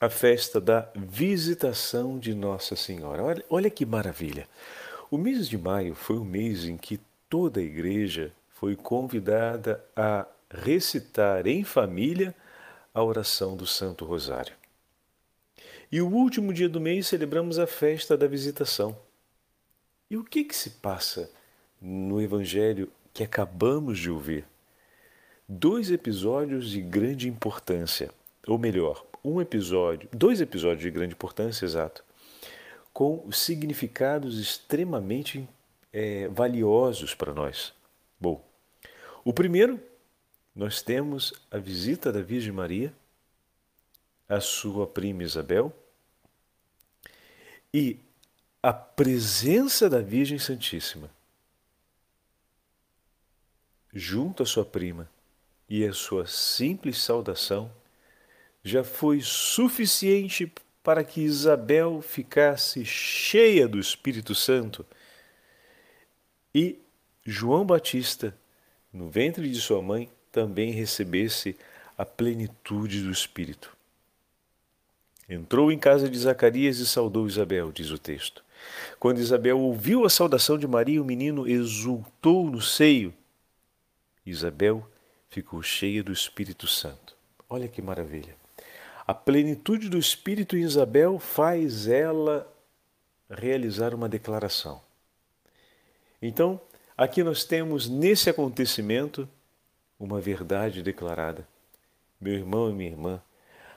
a 0.00 0.10
festa 0.10 0.60
da 0.60 0.90
visitação 0.96 2.18
de 2.18 2.34
Nossa 2.34 2.74
Senhora. 2.74 3.22
Olha, 3.22 3.44
olha 3.48 3.70
que 3.70 3.86
maravilha! 3.86 4.48
O 5.10 5.16
mês 5.16 5.48
de 5.48 5.56
maio 5.56 5.94
foi 5.94 6.16
o 6.16 6.24
mês 6.24 6.64
em 6.64 6.76
que 6.76 6.98
toda 7.30 7.60
a 7.60 7.62
igreja 7.62 8.32
foi 8.54 8.74
convidada 8.74 9.82
a 9.94 10.26
recitar 10.50 11.46
em 11.46 11.62
família 11.62 12.34
a 12.92 13.02
oração 13.02 13.56
do 13.56 13.66
Santo 13.66 14.04
Rosário. 14.04 14.54
E 15.90 16.00
o 16.00 16.08
último 16.08 16.52
dia 16.52 16.68
do 16.68 16.80
mês 16.80 17.06
celebramos 17.06 17.58
a 17.58 17.66
festa 17.66 18.16
da 18.16 18.26
visitação. 18.26 18.96
E 20.10 20.16
o 20.16 20.24
que, 20.24 20.44
que 20.44 20.54
se 20.54 20.70
passa 20.70 21.30
no 21.80 22.20
Evangelho 22.20 22.90
que 23.12 23.22
acabamos 23.22 23.98
de 23.98 24.10
ouvir? 24.10 24.44
Dois 25.48 25.90
episódios 25.90 26.70
de 26.70 26.80
grande 26.80 27.28
importância, 27.28 28.10
ou 28.46 28.58
melhor, 28.58 29.04
um 29.24 29.40
episódio, 29.40 30.08
dois 30.12 30.40
episódios 30.40 30.82
de 30.82 30.90
grande 30.90 31.14
importância, 31.14 31.64
exato, 31.64 32.04
com 32.92 33.30
significados 33.32 34.38
extremamente 34.38 35.48
é, 35.92 36.28
valiosos 36.28 37.14
para 37.14 37.32
nós. 37.32 37.72
Bom, 38.20 38.44
o 39.24 39.32
primeiro, 39.32 39.80
nós 40.54 40.82
temos 40.82 41.32
a 41.50 41.58
visita 41.58 42.12
da 42.12 42.20
Virgem 42.20 42.52
Maria 42.52 42.94
à 44.28 44.40
sua 44.40 44.86
prima 44.86 45.22
Isabel 45.22 45.72
e 47.72 47.98
a 48.64 48.72
presença 48.72 49.90
da 49.90 50.00
Virgem 50.00 50.38
Santíssima 50.38 51.10
junto 53.92 54.42
à 54.42 54.46
sua 54.46 54.64
prima 54.64 55.06
e 55.68 55.84
a 55.84 55.92
sua 55.92 56.26
simples 56.26 56.96
saudação 56.96 57.70
já 58.62 58.82
foi 58.82 59.20
suficiente 59.20 60.50
para 60.82 61.04
que 61.04 61.20
Isabel 61.20 62.00
ficasse 62.00 62.86
cheia 62.86 63.68
do 63.68 63.78
Espírito 63.78 64.34
Santo 64.34 64.86
e 66.54 66.78
João 67.22 67.66
Batista, 67.66 68.34
no 68.90 69.10
ventre 69.10 69.46
de 69.50 69.60
sua 69.60 69.82
mãe, 69.82 70.10
também 70.32 70.70
recebesse 70.70 71.54
a 71.98 72.06
plenitude 72.06 73.02
do 73.02 73.10
Espírito. 73.10 73.76
Entrou 75.28 75.70
em 75.70 75.78
casa 75.78 76.08
de 76.08 76.18
Zacarias 76.18 76.78
e 76.78 76.86
saudou 76.86 77.26
Isabel, 77.26 77.70
diz 77.70 77.90
o 77.90 77.98
texto. 77.98 78.43
Quando 78.98 79.18
Isabel 79.18 79.58
ouviu 79.58 80.04
a 80.04 80.10
saudação 80.10 80.58
de 80.58 80.66
Maria, 80.66 81.02
o 81.02 81.04
menino 81.04 81.46
exultou 81.46 82.50
no 82.50 82.60
seio. 82.60 83.12
Isabel 84.24 84.88
ficou 85.28 85.62
cheia 85.62 86.02
do 86.02 86.12
Espírito 86.12 86.66
Santo. 86.66 87.16
Olha 87.48 87.68
que 87.68 87.82
maravilha. 87.82 88.36
A 89.06 89.12
plenitude 89.12 89.88
do 89.88 89.98
Espírito 89.98 90.56
em 90.56 90.62
Isabel 90.62 91.18
faz 91.18 91.86
ela 91.86 92.50
realizar 93.28 93.94
uma 93.94 94.08
declaração. 94.08 94.80
Então, 96.22 96.60
aqui 96.96 97.22
nós 97.22 97.44
temos 97.44 97.88
nesse 97.88 98.30
acontecimento 98.30 99.28
uma 99.98 100.20
verdade 100.20 100.82
declarada. 100.82 101.46
Meu 102.20 102.32
irmão 102.32 102.70
e 102.70 102.72
minha 102.72 102.90
irmã, 102.90 103.22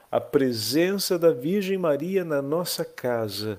a 0.10 0.22
presença 0.22 1.20
da 1.20 1.32
Virgem 1.32 1.78
Maria 1.78 2.24
na 2.24 2.42
nossa 2.42 2.86
casa 2.86 3.58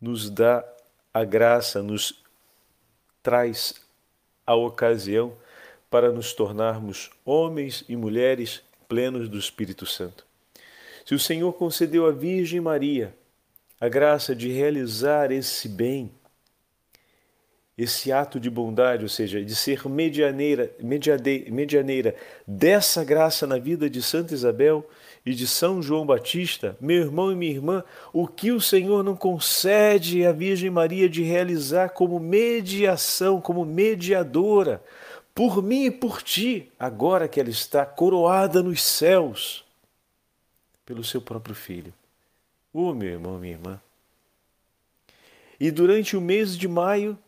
nos 0.00 0.30
dá 0.30 0.64
a 1.12 1.24
graça, 1.24 1.82
nos 1.82 2.22
traz 3.22 3.74
a 4.46 4.54
ocasião 4.54 5.32
para 5.90 6.12
nos 6.12 6.32
tornarmos 6.32 7.10
homens 7.24 7.84
e 7.88 7.96
mulheres 7.96 8.62
plenos 8.88 9.28
do 9.28 9.38
Espírito 9.38 9.86
Santo. 9.86 10.24
Se 11.04 11.14
o 11.14 11.18
Senhor 11.18 11.52
concedeu 11.54 12.06
à 12.06 12.12
Virgem 12.12 12.60
Maria 12.60 13.14
a 13.80 13.88
graça 13.88 14.34
de 14.34 14.50
realizar 14.50 15.30
esse 15.30 15.68
bem, 15.68 16.10
esse 17.76 18.10
ato 18.10 18.40
de 18.40 18.50
bondade, 18.50 19.04
ou 19.04 19.08
seja, 19.08 19.42
de 19.42 19.54
ser 19.54 19.88
medianeira, 19.88 20.74
mediade, 20.80 21.46
medianeira 21.50 22.14
dessa 22.46 23.04
graça 23.04 23.46
na 23.46 23.56
vida 23.56 23.88
de 23.88 24.02
Santa 24.02 24.34
Isabel 24.34 24.88
e 25.28 25.34
de 25.34 25.46
São 25.46 25.82
João 25.82 26.06
Batista, 26.06 26.74
meu 26.80 27.02
irmão 27.02 27.30
e 27.30 27.36
minha 27.36 27.52
irmã, 27.52 27.84
o 28.14 28.26
que 28.26 28.50
o 28.50 28.58
Senhor 28.58 29.04
não 29.04 29.14
concede 29.14 30.24
à 30.24 30.32
Virgem 30.32 30.70
Maria 30.70 31.06
de 31.06 31.22
realizar 31.22 31.90
como 31.90 32.18
mediação, 32.18 33.38
como 33.38 33.62
mediadora, 33.62 34.82
por 35.34 35.62
mim 35.62 35.84
e 35.84 35.90
por 35.90 36.22
ti, 36.22 36.72
agora 36.78 37.28
que 37.28 37.38
ela 37.38 37.50
está 37.50 37.84
coroada 37.84 38.62
nos 38.62 38.82
céus 38.82 39.66
pelo 40.86 41.04
seu 41.04 41.20
próprio 41.20 41.54
filho. 41.54 41.92
Ô 42.72 42.84
oh, 42.84 42.94
meu 42.94 43.10
irmão, 43.10 43.38
minha 43.38 43.52
irmã. 43.52 43.78
E 45.60 45.70
durante 45.70 46.16
o 46.16 46.22
mês 46.22 46.56
de 46.56 46.66
maio, 46.66 47.18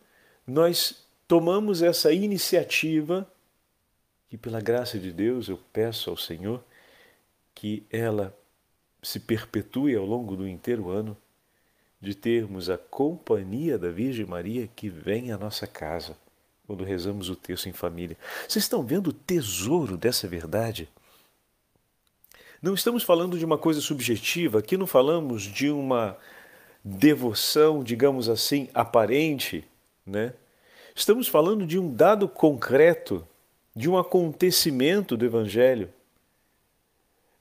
nós 0.47 1.05
tomamos 1.29 1.83
essa 1.83 2.15
iniciativa, 2.15 3.31
e 4.33 4.39
pela 4.39 4.59
graça 4.59 4.99
de 4.99 5.13
Deus 5.13 5.51
eu 5.51 5.61
peço 5.71 6.09
ao 6.09 6.17
Senhor 6.17 6.65
que 7.61 7.85
ela 7.91 8.35
se 9.03 9.21
perpetue 9.21 9.95
ao 9.95 10.07
longo 10.07 10.35
do 10.35 10.49
inteiro 10.49 10.89
ano, 10.89 11.15
de 12.01 12.15
termos 12.15 12.71
a 12.71 12.79
companhia 12.79 13.79
da 13.79 13.91
Virgem 13.91 14.25
Maria 14.25 14.67
que 14.75 14.89
vem 14.89 15.31
à 15.31 15.37
nossa 15.37 15.67
casa 15.67 16.17
quando 16.67 16.85
rezamos 16.85 17.29
o 17.29 17.37
texto 17.37 17.69
em 17.69 17.73
família. 17.75 18.17
Vocês 18.49 18.65
estão 18.65 18.83
vendo 18.83 19.09
o 19.09 19.13
tesouro 19.13 19.99
dessa 19.99 20.27
verdade? 20.27 20.89
Não 22.63 22.73
estamos 22.73 23.03
falando 23.03 23.39
de 23.39 23.45
uma 23.45 23.59
coisa 23.59 23.83
subjetiva, 23.83 24.61
aqui 24.61 24.79
não 24.79 24.87
falamos 24.87 25.43
de 25.43 25.69
uma 25.69 26.17
devoção, 26.83 27.85
digamos 27.85 28.31
assim, 28.31 28.71
aparente, 28.73 29.69
né? 30.07 30.33
Estamos 30.95 31.29
falando 31.29 31.67
de 31.67 31.79
um 31.79 31.93
dado 31.93 32.27
concreto, 32.27 33.27
de 33.77 33.91
um 33.91 33.99
acontecimento 33.99 35.15
do 35.15 35.27
Evangelho. 35.27 35.93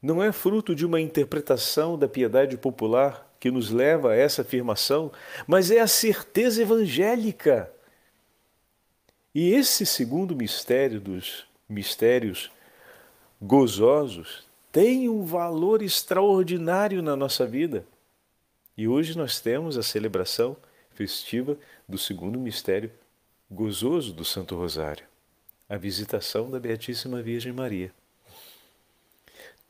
Não 0.01 0.23
é 0.23 0.31
fruto 0.31 0.73
de 0.73 0.85
uma 0.85 1.01
interpretação 1.01 1.97
da 1.97 2.07
piedade 2.07 2.57
popular 2.57 3.29
que 3.39 3.51
nos 3.51 3.69
leva 3.69 4.11
a 4.11 4.15
essa 4.15 4.41
afirmação, 4.41 5.11
mas 5.47 5.71
é 5.71 5.79
a 5.79 5.87
certeza 5.87 6.61
evangélica. 6.61 7.71
E 9.33 9.51
esse 9.53 9.85
segundo 9.85 10.35
mistério 10.35 10.99
dos 10.99 11.45
mistérios 11.67 12.49
gozosos 13.41 14.47
tem 14.71 15.09
um 15.09 15.23
valor 15.25 15.81
extraordinário 15.81 17.01
na 17.01 17.15
nossa 17.15 17.45
vida. 17.45 17.85
E 18.77 18.87
hoje 18.87 19.17
nós 19.17 19.39
temos 19.39 19.77
a 19.77 19.83
celebração 19.83 20.55
festiva 20.91 21.57
do 21.87 21.97
segundo 21.97 22.39
mistério 22.39 22.91
gozoso 23.49 24.13
do 24.13 24.23
Santo 24.23 24.55
Rosário, 24.55 25.05
a 25.67 25.75
visitação 25.75 26.49
da 26.49 26.59
Beatíssima 26.59 27.21
Virgem 27.21 27.51
Maria. 27.51 27.91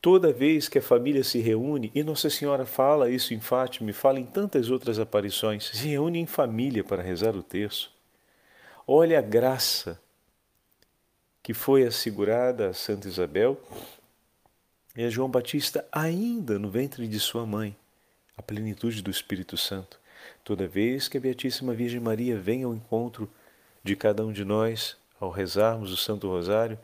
Toda 0.00 0.32
vez 0.32 0.66
que 0.66 0.78
a 0.78 0.82
família 0.82 1.22
se 1.22 1.40
reúne, 1.40 1.92
e 1.94 2.02
Nossa 2.02 2.30
Senhora 2.30 2.64
fala 2.64 3.10
isso 3.10 3.34
em 3.34 3.40
Fátima 3.40 3.90
e 3.90 3.92
fala 3.92 4.18
em 4.18 4.24
tantas 4.24 4.70
outras 4.70 4.98
aparições, 4.98 5.70
se 5.74 5.88
reúne 5.88 6.18
em 6.18 6.26
família 6.26 6.82
para 6.82 7.02
rezar 7.02 7.36
o 7.36 7.42
terço. 7.42 7.92
Olha 8.86 9.18
a 9.18 9.22
graça 9.22 10.00
que 11.42 11.52
foi 11.52 11.84
assegurada 11.84 12.70
a 12.70 12.72
Santa 12.72 13.08
Isabel 13.08 13.60
e 14.96 15.04
a 15.04 15.10
João 15.10 15.28
Batista 15.28 15.86
ainda 15.92 16.58
no 16.58 16.70
ventre 16.70 17.06
de 17.06 17.20
sua 17.20 17.44
mãe, 17.44 17.76
a 18.38 18.42
plenitude 18.42 19.02
do 19.02 19.10
Espírito 19.10 19.58
Santo. 19.58 20.00
Toda 20.42 20.66
vez 20.66 21.08
que 21.08 21.18
a 21.18 21.20
Beatíssima 21.20 21.74
Virgem 21.74 22.00
Maria 22.00 22.38
vem 22.38 22.62
ao 22.62 22.74
encontro 22.74 23.30
de 23.84 23.94
cada 23.94 24.24
um 24.24 24.32
de 24.32 24.46
nós 24.46 24.96
ao 25.20 25.30
rezarmos 25.30 25.92
o 25.92 25.96
Santo 25.96 26.26
Rosário, 26.26 26.78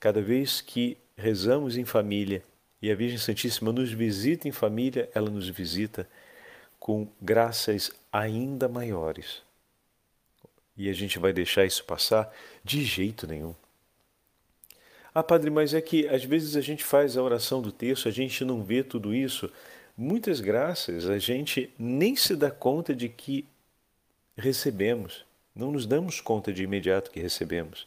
cada 0.00 0.22
vez 0.22 0.62
que 0.62 0.96
rezamos 1.14 1.76
em 1.76 1.84
família 1.84 2.42
e 2.84 2.90
a 2.90 2.94
Virgem 2.94 3.16
Santíssima 3.16 3.72
nos 3.72 3.90
visita 3.90 4.46
em 4.46 4.52
família, 4.52 5.08
ela 5.14 5.30
nos 5.30 5.48
visita 5.48 6.06
com 6.78 7.08
graças 7.18 7.90
ainda 8.12 8.68
maiores. 8.68 9.40
E 10.76 10.90
a 10.90 10.92
gente 10.92 11.18
vai 11.18 11.32
deixar 11.32 11.64
isso 11.64 11.82
passar 11.84 12.30
de 12.62 12.84
jeito 12.84 13.26
nenhum. 13.26 13.54
Ah, 15.14 15.22
padre, 15.22 15.48
mas 15.48 15.72
é 15.72 15.80
que 15.80 16.06
às 16.08 16.24
vezes 16.24 16.56
a 16.56 16.60
gente 16.60 16.84
faz 16.84 17.16
a 17.16 17.22
oração 17.22 17.62
do 17.62 17.72
texto, 17.72 18.06
a 18.06 18.10
gente 18.10 18.44
não 18.44 18.62
vê 18.62 18.84
tudo 18.84 19.14
isso. 19.14 19.50
Muitas 19.96 20.42
graças 20.42 21.08
a 21.08 21.18
gente 21.18 21.72
nem 21.78 22.14
se 22.14 22.36
dá 22.36 22.50
conta 22.50 22.94
de 22.94 23.08
que 23.08 23.46
recebemos. 24.36 25.24
Não 25.56 25.72
nos 25.72 25.86
damos 25.86 26.20
conta 26.20 26.52
de 26.52 26.62
imediato 26.62 27.10
que 27.10 27.18
recebemos. 27.18 27.86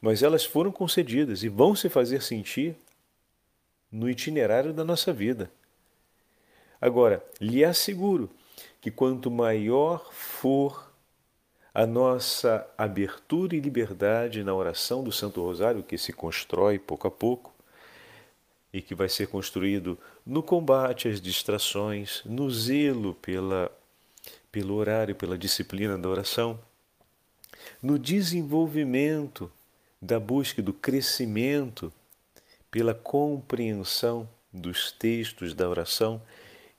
Mas 0.00 0.22
elas 0.22 0.46
foram 0.46 0.72
concedidas 0.72 1.42
e 1.42 1.50
vão 1.50 1.76
se 1.76 1.90
fazer 1.90 2.22
sentir 2.22 2.74
no 3.94 4.10
itinerário 4.10 4.72
da 4.72 4.82
nossa 4.82 5.12
vida. 5.12 5.48
Agora, 6.80 7.24
lhe 7.40 7.64
asseguro 7.64 8.28
que 8.80 8.90
quanto 8.90 9.30
maior 9.30 10.12
for 10.12 10.92
a 11.72 11.86
nossa 11.86 12.68
abertura 12.76 13.54
e 13.54 13.60
liberdade 13.60 14.42
na 14.42 14.52
oração 14.52 15.04
do 15.04 15.12
Santo 15.12 15.40
Rosário, 15.40 15.84
que 15.84 15.96
se 15.96 16.12
constrói 16.12 16.76
pouco 16.76 17.06
a 17.06 17.10
pouco 17.10 17.54
e 18.72 18.82
que 18.82 18.96
vai 18.96 19.08
ser 19.08 19.28
construído 19.28 19.96
no 20.26 20.42
combate 20.42 21.06
às 21.06 21.20
distrações, 21.20 22.20
no 22.24 22.50
zelo 22.50 23.14
pela, 23.14 23.70
pelo 24.50 24.74
horário, 24.74 25.14
pela 25.14 25.38
disciplina 25.38 25.96
da 25.96 26.08
oração, 26.08 26.58
no 27.80 27.96
desenvolvimento 27.96 29.50
da 30.02 30.18
busca 30.18 30.60
do 30.60 30.72
crescimento 30.72 31.92
pela 32.74 32.92
compreensão 32.92 34.28
dos 34.52 34.90
textos 34.90 35.54
da 35.54 35.68
oração 35.68 36.20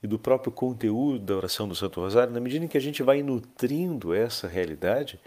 e 0.04 0.08
do 0.08 0.20
próprio 0.20 0.52
conteúdo 0.52 1.20
da 1.20 1.38
oração 1.38 1.70
do 1.70 1.74
Santo 1.74 2.02
Rosário, 2.02 2.34
na 2.34 2.42
medida 2.42 2.66
em 2.66 2.68
que 2.68 2.78
a 2.78 2.82
gente 2.82 3.02
vai 3.02 3.24
nutrindo 3.24 4.14
essa 4.14 4.46
realidade, 4.46 5.18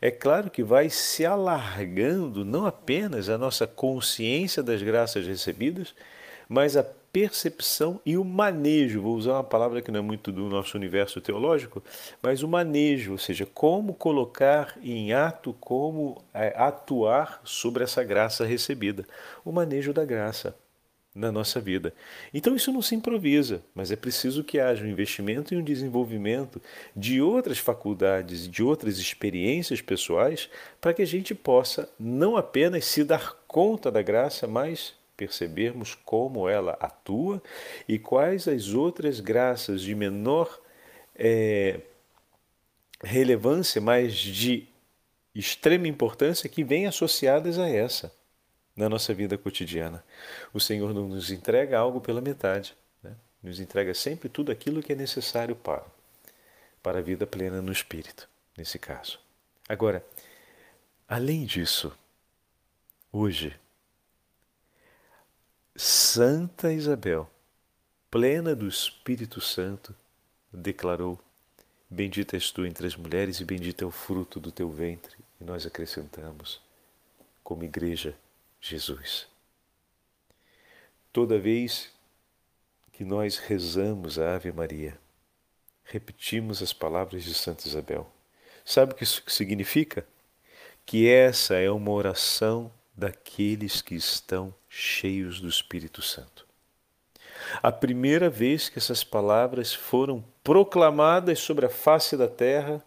é 0.00 0.10
claro 0.10 0.50
que 0.50 0.60
vai 0.60 0.90
se 0.90 1.24
alargando 1.24 2.44
não 2.44 2.66
apenas 2.66 3.28
a 3.28 3.38
nossa 3.38 3.64
consciência 3.64 4.60
das 4.60 4.82
graças 4.82 5.24
recebidas, 5.24 5.94
mas 6.48 6.76
a 6.76 6.84
percepção 7.12 8.00
e 8.04 8.16
o 8.16 8.24
manejo, 8.24 9.02
vou 9.02 9.16
usar 9.16 9.34
uma 9.34 9.44
palavra 9.44 9.82
que 9.82 9.90
não 9.90 10.00
é 10.00 10.02
muito 10.02 10.30
do 10.30 10.48
nosso 10.48 10.76
universo 10.76 11.20
teológico, 11.20 11.82
mas 12.22 12.42
o 12.42 12.48
manejo, 12.48 13.12
ou 13.12 13.18
seja, 13.18 13.46
como 13.46 13.94
colocar 13.94 14.76
em 14.82 15.12
ato, 15.12 15.54
como 15.60 16.22
é, 16.34 16.52
atuar 16.56 17.40
sobre 17.44 17.84
essa 17.84 18.04
graça 18.04 18.44
recebida, 18.44 19.06
o 19.44 19.52
manejo 19.52 19.92
da 19.92 20.04
graça 20.04 20.54
na 21.14 21.32
nossa 21.32 21.60
vida. 21.60 21.92
Então 22.32 22.54
isso 22.54 22.72
não 22.72 22.80
se 22.80 22.94
improvisa, 22.94 23.62
mas 23.74 23.90
é 23.90 23.96
preciso 23.96 24.44
que 24.44 24.60
haja 24.60 24.84
um 24.84 24.88
investimento 24.88 25.52
e 25.52 25.56
um 25.56 25.64
desenvolvimento 25.64 26.62
de 26.94 27.20
outras 27.20 27.58
faculdades, 27.58 28.48
de 28.48 28.62
outras 28.62 28.98
experiências 28.98 29.80
pessoais, 29.80 30.48
para 30.80 30.94
que 30.94 31.02
a 31.02 31.06
gente 31.06 31.34
possa 31.34 31.88
não 31.98 32.36
apenas 32.36 32.84
se 32.84 33.02
dar 33.02 33.36
conta 33.48 33.90
da 33.90 34.02
graça, 34.02 34.46
mas 34.46 34.94
percebermos 35.18 35.96
como 35.96 36.48
ela 36.48 36.78
atua 36.80 37.42
e 37.88 37.98
quais 37.98 38.46
as 38.46 38.68
outras 38.68 39.18
graças 39.18 39.82
de 39.82 39.92
menor 39.92 40.60
é, 41.16 41.80
relevância, 43.02 43.80
mas 43.80 44.14
de 44.14 44.68
extrema 45.34 45.88
importância 45.88 46.48
que 46.48 46.62
vêm 46.62 46.86
associadas 46.86 47.58
a 47.58 47.68
essa 47.68 48.14
na 48.76 48.88
nossa 48.88 49.12
vida 49.12 49.36
cotidiana. 49.36 50.04
O 50.54 50.60
Senhor 50.60 50.94
não 50.94 51.08
nos 51.08 51.32
entrega 51.32 51.76
algo 51.76 52.00
pela 52.00 52.20
metade, 52.20 52.76
né? 53.02 53.16
nos 53.42 53.58
entrega 53.58 53.92
sempre 53.94 54.28
tudo 54.28 54.52
aquilo 54.52 54.80
que 54.80 54.92
é 54.92 54.96
necessário 54.96 55.56
para, 55.56 55.84
para 56.80 57.00
a 57.00 57.02
vida 57.02 57.26
plena 57.26 57.60
no 57.60 57.72
Espírito, 57.72 58.28
nesse 58.56 58.78
caso. 58.78 59.18
Agora, 59.68 60.04
além 61.08 61.44
disso, 61.44 61.92
hoje, 63.12 63.52
Santa 65.80 66.72
Isabel, 66.72 67.30
plena 68.10 68.52
do 68.52 68.66
Espírito 68.66 69.40
Santo, 69.40 69.94
declarou: 70.52 71.20
Bendita 71.88 72.34
és 72.34 72.50
tu 72.50 72.66
entre 72.66 72.84
as 72.84 72.96
mulheres 72.96 73.38
e 73.38 73.44
bendito 73.44 73.84
é 73.84 73.86
o 73.86 73.92
fruto 73.92 74.40
do 74.40 74.50
teu 74.50 74.68
ventre. 74.68 75.14
E 75.40 75.44
nós 75.44 75.64
acrescentamos, 75.64 76.60
como 77.44 77.62
igreja, 77.62 78.12
Jesus. 78.60 79.28
Toda 81.12 81.38
vez 81.38 81.92
que 82.90 83.04
nós 83.04 83.38
rezamos 83.38 84.18
a 84.18 84.34
Ave 84.34 84.50
Maria, 84.50 84.98
repetimos 85.84 86.60
as 86.60 86.72
palavras 86.72 87.22
de 87.22 87.34
Santa 87.34 87.68
Isabel. 87.68 88.12
Sabe 88.64 88.94
o 88.94 88.96
que 88.96 89.04
isso 89.04 89.22
significa? 89.28 90.04
Que 90.84 91.08
essa 91.08 91.54
é 91.54 91.70
uma 91.70 91.92
oração 91.92 92.68
daqueles 92.98 93.80
que 93.80 93.94
estão 93.94 94.52
cheios 94.68 95.40
do 95.40 95.48
Espírito 95.48 96.02
Santo. 96.02 96.44
A 97.62 97.70
primeira 97.70 98.28
vez 98.28 98.68
que 98.68 98.78
essas 98.78 99.04
palavras 99.04 99.72
foram 99.72 100.24
proclamadas 100.42 101.38
sobre 101.38 101.66
a 101.66 101.70
face 101.70 102.16
da 102.16 102.26
terra, 102.26 102.84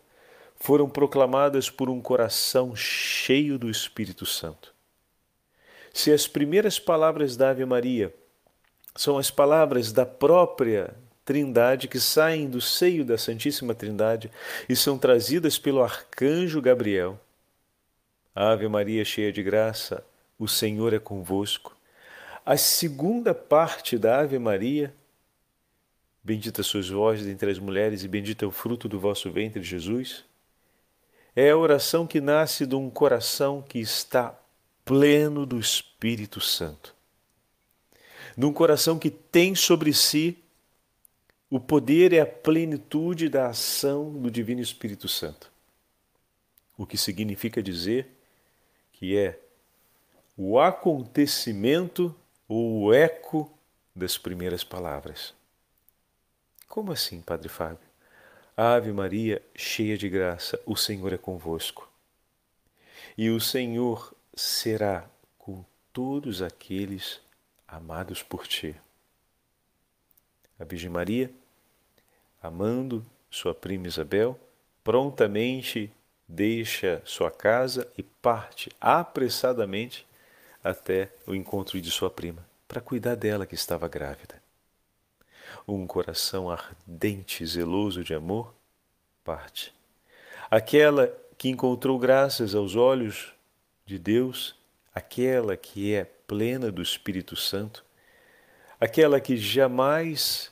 foram 0.57 0.89
proclamadas 0.89 1.69
por 1.69 1.89
um 1.89 2.01
coração 2.01 2.75
cheio 2.75 3.57
do 3.57 3.69
Espírito 3.69 4.25
Santo. 4.25 4.73
Se 5.93 6.11
as 6.11 6.27
primeiras 6.27 6.77
palavras 6.77 7.37
da 7.37 7.51
Ave 7.51 7.65
Maria 7.65 8.13
são 8.93 9.17
as 9.17 9.31
palavras 9.31 9.93
da 9.93 10.05
própria 10.05 10.93
Trindade 11.23 11.87
que 11.87 11.99
saem 11.99 12.49
do 12.49 12.59
seio 12.59 13.05
da 13.05 13.17
Santíssima 13.17 13.73
Trindade 13.73 14.29
e 14.67 14.75
são 14.75 14.97
trazidas 14.97 15.57
pelo 15.57 15.81
arcanjo 15.81 16.61
Gabriel, 16.61 17.17
Ave 18.33 18.67
Maria, 18.67 19.03
cheia 19.03 19.31
de 19.31 19.43
graça, 19.43 20.05
o 20.39 20.47
Senhor 20.47 20.93
é 20.93 20.99
convosco. 20.99 21.75
A 22.45 22.57
segunda 22.57 23.33
parte 23.33 23.97
da 23.97 24.19
Ave 24.19 24.39
Maria, 24.39 24.93
bendita 26.23 26.63
sois 26.63 26.89
vós 26.89 27.23
dentre 27.23 27.51
as 27.51 27.59
mulheres 27.59 28.03
e 28.03 28.07
bendito 28.07 28.45
é 28.45 28.47
o 28.47 28.51
fruto 28.51 28.87
do 28.87 28.99
vosso 28.99 29.29
ventre, 29.29 29.61
Jesus, 29.61 30.23
é 31.35 31.49
a 31.49 31.57
oração 31.57 32.07
que 32.07 32.19
nasce 32.19 32.65
de 32.65 32.75
um 32.75 32.89
coração 32.89 33.61
que 33.61 33.79
está 33.79 34.37
pleno 34.83 35.45
do 35.45 35.59
Espírito 35.59 36.41
Santo. 36.41 36.95
De 38.35 38.45
um 38.45 38.53
coração 38.53 38.97
que 38.97 39.09
tem 39.09 39.55
sobre 39.55 39.93
si 39.93 40.37
o 41.49 41.59
poder 41.59 42.13
e 42.13 42.19
a 42.19 42.25
plenitude 42.25 43.27
da 43.27 43.47
ação 43.47 44.11
do 44.13 44.31
Divino 44.31 44.61
Espírito 44.61 45.07
Santo. 45.07 45.51
O 46.77 46.85
que 46.85 46.97
significa 46.97 47.61
dizer 47.61 48.09
que 49.01 49.17
é 49.17 49.39
o 50.37 50.59
acontecimento 50.59 52.15
ou 52.47 52.83
o 52.83 52.93
eco 52.93 53.51
das 53.95 54.15
primeiras 54.15 54.63
palavras. 54.63 55.33
Como 56.67 56.91
assim, 56.91 57.19
Padre 57.19 57.49
Fábio? 57.49 57.89
Ave 58.55 58.93
Maria, 58.93 59.41
cheia 59.55 59.97
de 59.97 60.07
graça, 60.07 60.61
o 60.67 60.75
Senhor 60.75 61.11
é 61.11 61.17
convosco. 61.17 61.89
E 63.17 63.31
o 63.31 63.39
Senhor 63.39 64.15
será 64.35 65.09
com 65.39 65.65
todos 65.91 66.43
aqueles 66.43 67.19
amados 67.67 68.21
por 68.21 68.45
ti. 68.45 68.75
A 70.59 70.63
Virgem 70.63 70.91
Maria, 70.91 71.31
amando 72.39 73.03
sua 73.31 73.55
prima 73.55 73.87
Isabel, 73.87 74.39
prontamente 74.83 75.91
deixa 76.31 77.01
sua 77.03 77.29
casa 77.29 77.85
e 77.97 78.01
parte 78.01 78.71
apressadamente 78.79 80.07
até 80.63 81.11
o 81.27 81.35
encontro 81.35 81.81
de 81.81 81.91
sua 81.91 82.09
prima, 82.09 82.45
para 82.67 82.79
cuidar 82.79 83.15
dela 83.15 83.45
que 83.45 83.55
estava 83.55 83.87
grávida. 83.87 84.41
Um 85.67 85.85
coração 85.85 86.49
ardente 86.49 87.43
e 87.43 87.47
zeloso 87.47 88.03
de 88.03 88.13
amor 88.13 88.53
parte. 89.25 89.73
Aquela 90.49 91.13
que 91.37 91.49
encontrou 91.49 91.99
graças 91.99 92.55
aos 92.55 92.75
olhos 92.75 93.33
de 93.85 93.99
Deus, 93.99 94.55
aquela 94.95 95.57
que 95.57 95.93
é 95.93 96.05
plena 96.05 96.71
do 96.71 96.81
Espírito 96.81 97.35
Santo, 97.35 97.83
aquela 98.79 99.19
que 99.19 99.35
jamais 99.35 100.49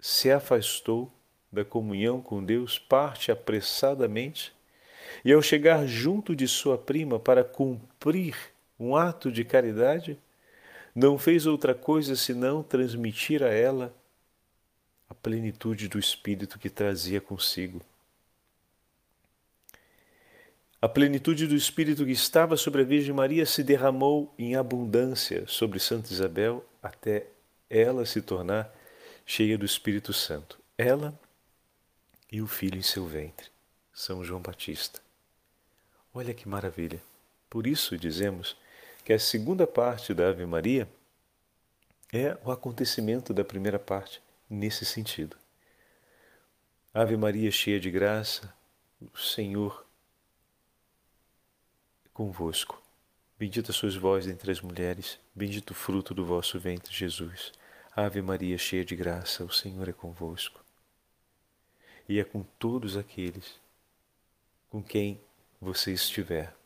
se 0.00 0.30
afastou 0.30 1.12
da 1.52 1.64
comunhão 1.64 2.22
com 2.22 2.42
Deus, 2.42 2.78
parte 2.78 3.30
apressadamente 3.30 4.54
e 5.24 5.32
ao 5.32 5.42
chegar 5.42 5.86
junto 5.86 6.34
de 6.34 6.46
sua 6.46 6.76
prima 6.76 7.18
para 7.18 7.44
cumprir 7.44 8.36
um 8.78 8.96
ato 8.96 9.30
de 9.30 9.44
caridade, 9.44 10.18
não 10.94 11.16
fez 11.16 11.46
outra 11.46 11.74
coisa 11.74 12.16
senão 12.16 12.62
transmitir 12.62 13.42
a 13.42 13.48
ela 13.48 13.94
a 15.08 15.14
plenitude 15.14 15.88
do 15.88 15.98
Espírito 15.98 16.58
que 16.58 16.70
trazia 16.70 17.20
consigo. 17.20 17.80
A 20.80 20.88
plenitude 20.88 21.46
do 21.46 21.54
Espírito 21.54 22.04
que 22.04 22.10
estava 22.10 22.56
sobre 22.56 22.82
a 22.82 22.84
Virgem 22.84 23.14
Maria 23.14 23.46
se 23.46 23.62
derramou 23.62 24.34
em 24.36 24.56
abundância 24.56 25.44
sobre 25.46 25.78
Santa 25.78 26.12
Isabel 26.12 26.64
até 26.82 27.26
ela 27.70 28.04
se 28.04 28.20
tornar 28.20 28.74
cheia 29.24 29.56
do 29.56 29.64
Espírito 29.64 30.12
Santo. 30.12 30.58
Ela 30.76 31.16
e 32.32 32.42
o 32.42 32.48
filho 32.48 32.78
em 32.78 32.82
seu 32.82 33.06
ventre, 33.06 33.48
São 34.02 34.24
João 34.24 34.42
Batista. 34.42 35.00
Olha 36.12 36.34
que 36.34 36.48
maravilha! 36.48 37.00
Por 37.48 37.68
isso 37.68 37.96
dizemos 37.96 38.56
que 39.04 39.12
a 39.12 39.18
segunda 39.18 39.64
parte 39.64 40.12
da 40.12 40.28
Ave 40.28 40.44
Maria 40.44 40.88
é 42.12 42.36
o 42.44 42.50
acontecimento 42.50 43.32
da 43.32 43.44
primeira 43.44 43.78
parte, 43.78 44.20
nesse 44.50 44.84
sentido. 44.84 45.36
Ave 46.92 47.16
Maria, 47.16 47.48
cheia 47.52 47.78
de 47.78 47.92
graça, 47.92 48.52
o 49.00 49.16
Senhor 49.16 49.86
é 52.04 52.08
convosco. 52.12 52.82
Bendita 53.38 53.72
sois 53.72 53.94
vós 53.94 54.26
entre 54.26 54.50
as 54.50 54.60
mulheres, 54.60 55.16
bendito 55.32 55.70
o 55.70 55.74
fruto 55.74 56.12
do 56.12 56.26
vosso 56.26 56.58
ventre, 56.58 56.92
Jesus. 56.92 57.52
Ave 57.94 58.20
Maria, 58.20 58.58
cheia 58.58 58.84
de 58.84 58.96
graça, 58.96 59.44
o 59.44 59.52
Senhor 59.52 59.88
é 59.88 59.92
convosco. 59.92 60.60
E 62.08 62.18
é 62.18 62.24
com 62.24 62.42
todos 62.58 62.96
aqueles 62.96 63.61
com 64.72 64.82
quem 64.82 65.20
você 65.60 65.92
estiver. 65.92 66.56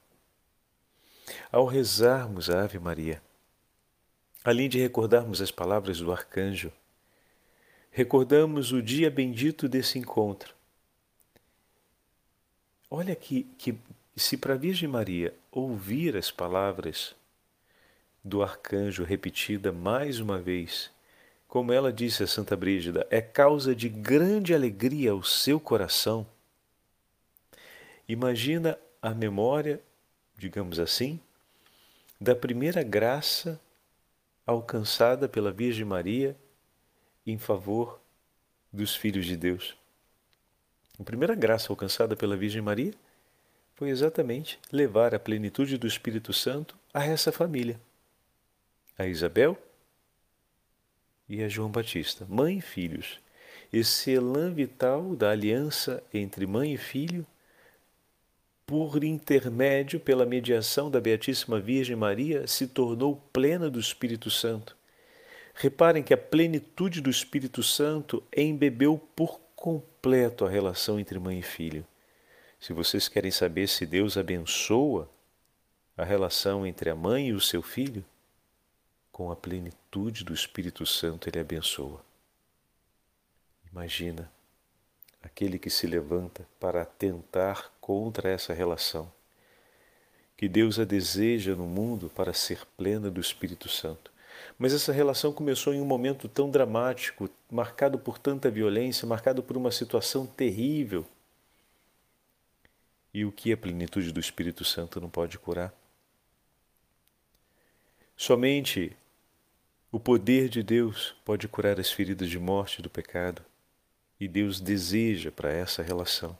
Ao 1.50 1.66
rezarmos 1.66 2.48
a 2.48 2.62
Ave 2.62 2.78
Maria, 2.78 3.20
além 4.44 4.68
de 4.68 4.78
recordarmos 4.78 5.42
as 5.42 5.50
palavras 5.50 5.98
do 5.98 6.12
arcanjo, 6.12 6.70
recordamos 7.90 8.70
o 8.70 8.80
dia 8.80 9.10
bendito 9.10 9.68
desse 9.68 9.98
encontro. 9.98 10.54
Olha 12.88 13.16
que, 13.16 13.42
que 13.58 13.76
se 14.14 14.36
para 14.36 14.54
a 14.54 14.56
Virgem 14.56 14.88
Maria 14.88 15.34
ouvir 15.50 16.16
as 16.16 16.30
palavras 16.30 17.12
do 18.22 18.40
arcanjo 18.40 19.02
repetida 19.02 19.72
mais 19.72 20.20
uma 20.20 20.38
vez, 20.38 20.92
como 21.48 21.72
ela 21.72 21.92
disse 21.92 22.22
a 22.22 22.26
Santa 22.28 22.56
Brígida, 22.56 23.04
é 23.10 23.20
causa 23.20 23.74
de 23.74 23.88
grande 23.88 24.54
alegria 24.54 25.10
ao 25.10 25.24
seu 25.24 25.58
coração. 25.58 26.24
Imagina 28.08 28.78
a 29.02 29.10
memória, 29.10 29.82
digamos 30.38 30.78
assim, 30.78 31.20
da 32.20 32.34
primeira 32.34 32.82
graça 32.82 33.60
alcançada 34.46 35.28
pela 35.28 35.50
Virgem 35.50 35.84
Maria 35.84 36.36
em 37.26 37.36
favor 37.36 38.00
dos 38.72 38.94
filhos 38.94 39.26
de 39.26 39.36
Deus. 39.36 39.76
A 41.00 41.02
primeira 41.02 41.34
graça 41.34 41.72
alcançada 41.72 42.14
pela 42.14 42.36
Virgem 42.36 42.62
Maria 42.62 42.94
foi 43.74 43.90
exatamente 43.90 44.58
levar 44.72 45.14
a 45.14 45.18
plenitude 45.18 45.76
do 45.76 45.86
Espírito 45.86 46.32
Santo 46.32 46.78
a 46.94 47.04
essa 47.04 47.32
família, 47.32 47.78
a 48.96 49.06
Isabel 49.06 49.58
e 51.28 51.42
a 51.42 51.48
João 51.48 51.70
Batista, 51.70 52.24
mãe 52.28 52.58
e 52.58 52.62
filhos. 52.62 53.18
Esse 53.72 54.12
elan 54.12 54.54
vital 54.54 55.14
da 55.16 55.30
aliança 55.30 56.02
entre 56.14 56.46
mãe 56.46 56.72
e 56.72 56.78
filho 56.78 57.26
por 58.66 59.04
intermédio, 59.04 60.00
pela 60.00 60.26
mediação 60.26 60.90
da 60.90 61.00
Beatíssima 61.00 61.60
Virgem 61.60 61.94
Maria, 61.94 62.46
se 62.48 62.66
tornou 62.66 63.16
plena 63.32 63.70
do 63.70 63.78
Espírito 63.78 64.28
Santo. 64.28 64.76
Reparem 65.54 66.02
que 66.02 66.12
a 66.12 66.18
plenitude 66.18 67.00
do 67.00 67.08
Espírito 67.08 67.62
Santo 67.62 68.22
embebeu 68.36 68.98
por 69.14 69.40
completo 69.54 70.44
a 70.44 70.50
relação 70.50 70.98
entre 70.98 71.18
mãe 71.18 71.38
e 71.38 71.42
filho. 71.42 71.86
Se 72.58 72.72
vocês 72.72 73.08
querem 73.08 73.30
saber 73.30 73.68
se 73.68 73.86
Deus 73.86 74.16
abençoa 74.16 75.08
a 75.96 76.04
relação 76.04 76.66
entre 76.66 76.90
a 76.90 76.94
mãe 76.94 77.28
e 77.28 77.32
o 77.32 77.40
seu 77.40 77.62
filho, 77.62 78.04
com 79.12 79.30
a 79.30 79.36
plenitude 79.36 80.24
do 80.24 80.34
Espírito 80.34 80.84
Santo 80.84 81.28
ele 81.28 81.38
abençoa. 81.38 82.04
Imagina 83.70 84.30
aquele 85.26 85.58
que 85.58 85.68
se 85.68 85.86
levanta 85.86 86.46
para 86.58 86.82
atentar 86.82 87.70
contra 87.80 88.30
essa 88.30 88.54
relação, 88.54 89.12
que 90.36 90.48
Deus 90.48 90.78
a 90.78 90.84
deseja 90.84 91.54
no 91.54 91.66
mundo 91.66 92.10
para 92.14 92.32
ser 92.32 92.64
plena 92.76 93.10
do 93.10 93.20
Espírito 93.20 93.68
Santo. 93.68 94.10
Mas 94.58 94.72
essa 94.72 94.92
relação 94.92 95.32
começou 95.32 95.74
em 95.74 95.80
um 95.80 95.84
momento 95.84 96.28
tão 96.28 96.50
dramático, 96.50 97.28
marcado 97.50 97.98
por 97.98 98.18
tanta 98.18 98.50
violência, 98.50 99.06
marcado 99.06 99.42
por 99.42 99.56
uma 99.56 99.70
situação 99.70 100.26
terrível. 100.26 101.06
E 103.12 103.24
o 103.24 103.32
que 103.32 103.52
a 103.52 103.56
plenitude 103.56 104.12
do 104.12 104.20
Espírito 104.20 104.64
Santo 104.64 105.00
não 105.00 105.08
pode 105.08 105.38
curar? 105.38 105.74
Somente 108.16 108.96
o 109.90 109.98
poder 109.98 110.48
de 110.48 110.62
Deus 110.62 111.16
pode 111.24 111.48
curar 111.48 111.80
as 111.80 111.90
feridas 111.90 112.28
de 112.28 112.38
morte 112.38 112.82
do 112.82 112.90
pecado. 112.90 113.42
E 114.18 114.26
Deus 114.26 114.60
deseja 114.60 115.30
para 115.30 115.52
essa 115.52 115.82
relação 115.82 116.36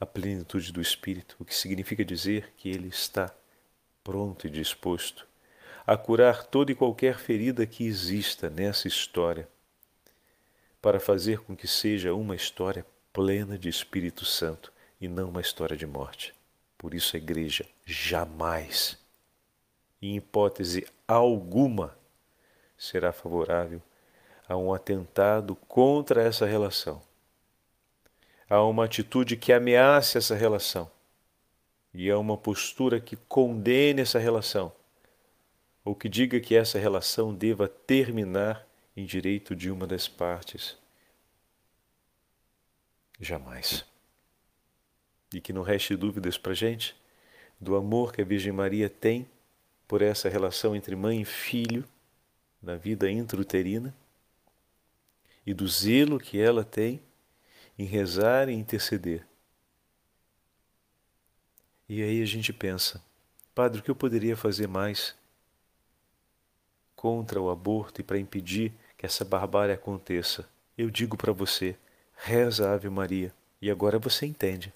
a 0.00 0.06
plenitude 0.06 0.72
do 0.72 0.80
Espírito, 0.80 1.36
o 1.38 1.44
que 1.44 1.54
significa 1.54 2.04
dizer 2.04 2.52
que 2.56 2.68
Ele 2.68 2.88
está 2.88 3.32
pronto 4.02 4.46
e 4.46 4.50
disposto 4.50 5.26
a 5.86 5.96
curar 5.96 6.44
toda 6.44 6.72
e 6.72 6.74
qualquer 6.74 7.18
ferida 7.18 7.66
que 7.66 7.84
exista 7.84 8.48
nessa 8.48 8.88
história, 8.88 9.48
para 10.80 10.98
fazer 10.98 11.40
com 11.40 11.54
que 11.54 11.66
seja 11.66 12.14
uma 12.14 12.34
história 12.34 12.86
plena 13.12 13.58
de 13.58 13.68
Espírito 13.68 14.24
Santo 14.24 14.72
e 15.00 15.08
não 15.08 15.28
uma 15.28 15.40
história 15.40 15.76
de 15.76 15.86
morte. 15.86 16.34
Por 16.76 16.94
isso 16.94 17.16
a 17.16 17.18
igreja 17.18 17.66
jamais, 17.84 18.98
em 20.00 20.16
hipótese 20.16 20.86
alguma, 21.06 21.96
será 22.76 23.12
favorável 23.12 23.80
a 24.48 24.56
um 24.56 24.72
atentado 24.72 25.56
contra 25.68 26.22
essa 26.22 26.46
relação, 26.46 27.00
a 28.48 28.62
uma 28.62 28.84
atitude 28.84 29.36
que 29.36 29.52
ameace 29.52 30.18
essa 30.18 30.34
relação 30.34 30.90
e 31.92 32.10
a 32.10 32.18
uma 32.18 32.36
postura 32.36 33.00
que 33.00 33.16
condene 33.16 34.02
essa 34.02 34.18
relação 34.18 34.72
ou 35.84 35.94
que 35.94 36.08
diga 36.08 36.40
que 36.40 36.54
essa 36.54 36.78
relação 36.78 37.34
deva 37.34 37.68
terminar 37.68 38.66
em 38.96 39.04
direito 39.04 39.54
de 39.54 39.70
uma 39.70 39.86
das 39.86 40.08
partes. 40.08 40.76
Jamais. 43.20 43.84
E 45.32 45.40
que 45.40 45.52
não 45.52 45.62
reste 45.62 45.94
dúvidas 45.96 46.38
para 46.38 46.52
a 46.52 46.54
gente 46.54 46.96
do 47.60 47.76
amor 47.76 48.12
que 48.12 48.22
a 48.22 48.24
Virgem 48.24 48.52
Maria 48.52 48.88
tem 48.88 49.26
por 49.86 50.02
essa 50.02 50.28
relação 50.28 50.74
entre 50.74 50.96
mãe 50.96 51.20
e 51.20 51.24
filho 51.24 51.84
na 52.62 52.76
vida 52.76 53.10
intrauterina 53.10 53.94
e 55.46 55.52
do 55.52 55.66
zelo 55.68 56.18
que 56.18 56.40
ela 56.40 56.64
tem 56.64 57.02
em 57.78 57.84
rezar 57.84 58.48
e 58.48 58.52
interceder. 58.52 59.26
E 61.88 62.02
aí 62.02 62.22
a 62.22 62.26
gente 62.26 62.52
pensa, 62.52 63.02
Padre, 63.54 63.80
o 63.80 63.82
que 63.82 63.90
eu 63.90 63.96
poderia 63.96 64.36
fazer 64.36 64.66
mais 64.66 65.14
contra 66.96 67.40
o 67.40 67.50
aborto 67.50 68.00
e 68.00 68.04
para 68.04 68.18
impedir 68.18 68.72
que 68.96 69.04
essa 69.04 69.24
barbárie 69.24 69.74
aconteça? 69.74 70.48
Eu 70.78 70.90
digo 70.90 71.16
para 71.16 71.32
você, 71.32 71.76
reza 72.16 72.72
Ave 72.72 72.88
Maria, 72.88 73.32
e 73.60 73.70
agora 73.70 73.98
você 73.98 74.26
entende. 74.26 74.72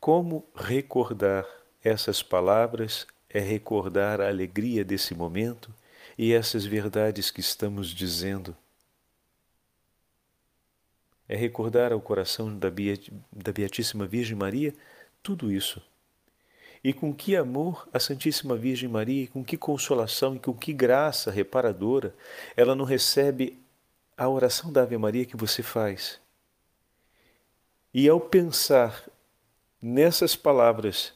Como 0.00 0.46
recordar 0.54 1.46
essas 1.82 2.22
palavras 2.22 3.06
é 3.28 3.38
recordar 3.38 4.20
a 4.20 4.28
alegria 4.28 4.84
desse 4.84 5.14
momento 5.14 5.72
e 6.16 6.32
essas 6.32 6.64
verdades 6.64 7.30
que 7.30 7.40
estamos 7.40 7.88
dizendo 7.88 8.56
é 11.28 11.36
recordar 11.36 11.92
ao 11.92 12.00
coração 12.00 12.56
da, 12.56 12.68
da 13.30 13.52
Beatíssima 13.52 14.06
Virgem 14.06 14.36
Maria 14.36 14.72
tudo 15.22 15.52
isso. 15.52 15.82
E 16.82 16.92
com 16.92 17.12
que 17.12 17.36
amor 17.36 17.88
a 17.92 17.98
Santíssima 17.98 18.56
Virgem 18.56 18.88
Maria, 18.88 19.26
com 19.28 19.44
que 19.44 19.56
consolação 19.56 20.36
e 20.36 20.38
com 20.38 20.54
que 20.54 20.72
graça 20.72 21.30
reparadora 21.30 22.14
ela 22.56 22.74
não 22.74 22.84
recebe 22.84 23.58
a 24.16 24.28
oração 24.28 24.72
da 24.72 24.82
Ave 24.82 24.96
Maria 24.96 25.24
que 25.24 25.36
você 25.36 25.62
faz. 25.62 26.20
E 27.92 28.08
ao 28.08 28.20
pensar 28.20 29.04
nessas 29.82 30.36
palavras, 30.36 31.12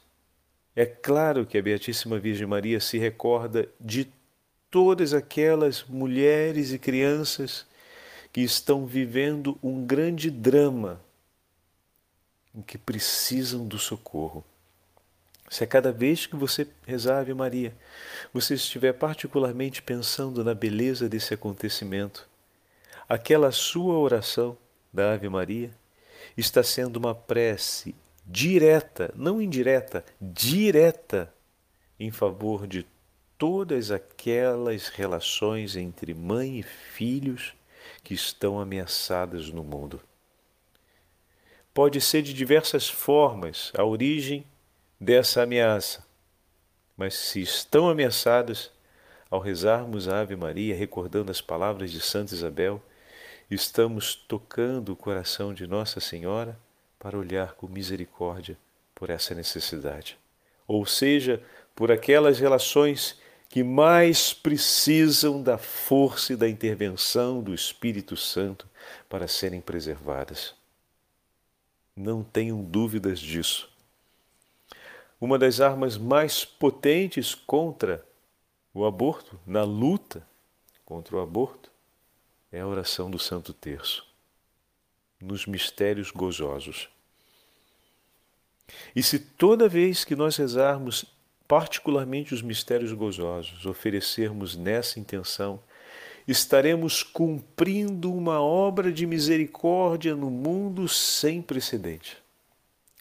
é 0.74 0.84
claro 0.84 1.46
que 1.46 1.56
a 1.56 1.62
Beatíssima 1.62 2.18
Virgem 2.18 2.46
Maria 2.46 2.80
se 2.80 2.98
recorda 2.98 3.68
de 3.80 4.10
todas 4.70 5.12
aquelas 5.12 5.84
mulheres 5.84 6.72
e 6.72 6.78
crianças 6.78 7.66
que 8.32 8.40
estão 8.40 8.86
vivendo 8.86 9.58
um 9.62 9.84
grande 9.84 10.30
drama 10.30 11.00
em 12.54 12.62
que 12.62 12.78
precisam 12.78 13.66
do 13.66 13.78
socorro. 13.78 14.44
Se 15.50 15.64
a 15.64 15.66
cada 15.66 15.92
vez 15.92 16.24
que 16.24 16.34
você 16.34 16.66
rezar 16.86 17.18
Ave 17.18 17.34
Maria, 17.34 17.76
você 18.32 18.54
estiver 18.54 18.94
particularmente 18.94 19.82
pensando 19.82 20.42
na 20.42 20.54
beleza 20.54 21.10
desse 21.10 21.34
acontecimento, 21.34 22.26
aquela 23.06 23.52
sua 23.52 23.98
oração 23.98 24.56
da 24.90 25.12
Ave 25.12 25.28
Maria 25.28 25.70
está 26.34 26.62
sendo 26.62 26.96
uma 26.96 27.14
prece 27.14 27.94
direta, 28.26 29.12
não 29.14 29.42
indireta, 29.42 30.04
direta 30.18 31.32
em 32.00 32.10
favor 32.10 32.66
de 32.66 32.86
todas 33.36 33.90
aquelas 33.90 34.88
relações 34.88 35.76
entre 35.76 36.14
mãe 36.14 36.60
e 36.60 36.62
filhos 36.62 37.52
que 38.02 38.14
estão 38.14 38.60
ameaçadas 38.60 39.48
no 39.50 39.62
mundo. 39.62 40.00
Pode 41.72 42.00
ser 42.00 42.22
de 42.22 42.34
diversas 42.34 42.88
formas 42.88 43.72
a 43.76 43.84
origem 43.84 44.46
dessa 45.00 45.42
ameaça, 45.42 46.04
mas 46.96 47.14
se 47.14 47.40
estão 47.40 47.88
ameaçadas, 47.88 48.70
ao 49.30 49.40
rezarmos 49.40 50.08
a 50.08 50.20
Ave 50.20 50.36
Maria, 50.36 50.76
recordando 50.76 51.30
as 51.30 51.40
palavras 51.40 51.90
de 51.90 52.00
Santa 52.00 52.34
Isabel, 52.34 52.82
estamos 53.50 54.14
tocando 54.14 54.92
o 54.92 54.96
coração 54.96 55.54
de 55.54 55.66
Nossa 55.66 56.00
Senhora 56.00 56.58
para 56.98 57.16
olhar 57.16 57.54
com 57.54 57.66
misericórdia 57.66 58.58
por 58.94 59.08
essa 59.08 59.34
necessidade. 59.34 60.18
Ou 60.68 60.84
seja, 60.84 61.42
por 61.74 61.90
aquelas 61.90 62.38
relações 62.38 63.18
que 63.52 63.62
mais 63.62 64.32
precisam 64.32 65.42
da 65.42 65.58
força 65.58 66.32
e 66.32 66.36
da 66.36 66.48
intervenção 66.48 67.42
do 67.42 67.52
Espírito 67.52 68.16
Santo 68.16 68.66
para 69.10 69.28
serem 69.28 69.60
preservadas. 69.60 70.54
Não 71.94 72.24
tenham 72.24 72.64
dúvidas 72.64 73.20
disso. 73.20 73.68
Uma 75.20 75.38
das 75.38 75.60
armas 75.60 75.98
mais 75.98 76.46
potentes 76.46 77.34
contra 77.34 78.02
o 78.72 78.86
aborto, 78.86 79.38
na 79.46 79.64
luta 79.64 80.26
contra 80.82 81.16
o 81.16 81.20
aborto, 81.20 81.70
é 82.50 82.60
a 82.60 82.66
oração 82.66 83.10
do 83.10 83.18
Santo 83.18 83.52
Terço, 83.52 84.06
nos 85.20 85.44
mistérios 85.44 86.10
gozosos. 86.10 86.88
E 88.96 89.02
se 89.02 89.18
toda 89.18 89.68
vez 89.68 90.06
que 90.06 90.16
nós 90.16 90.36
rezarmos 90.36 91.04
particularmente 91.52 92.32
os 92.32 92.40
mistérios 92.40 92.94
gozosos, 92.94 93.66
oferecermos 93.66 94.56
nessa 94.56 94.98
intenção, 94.98 95.60
estaremos 96.26 97.02
cumprindo 97.02 98.10
uma 98.10 98.40
obra 98.40 98.90
de 98.90 99.04
misericórdia 99.04 100.16
no 100.16 100.30
mundo 100.30 100.88
sem 100.88 101.42
precedente 101.42 102.16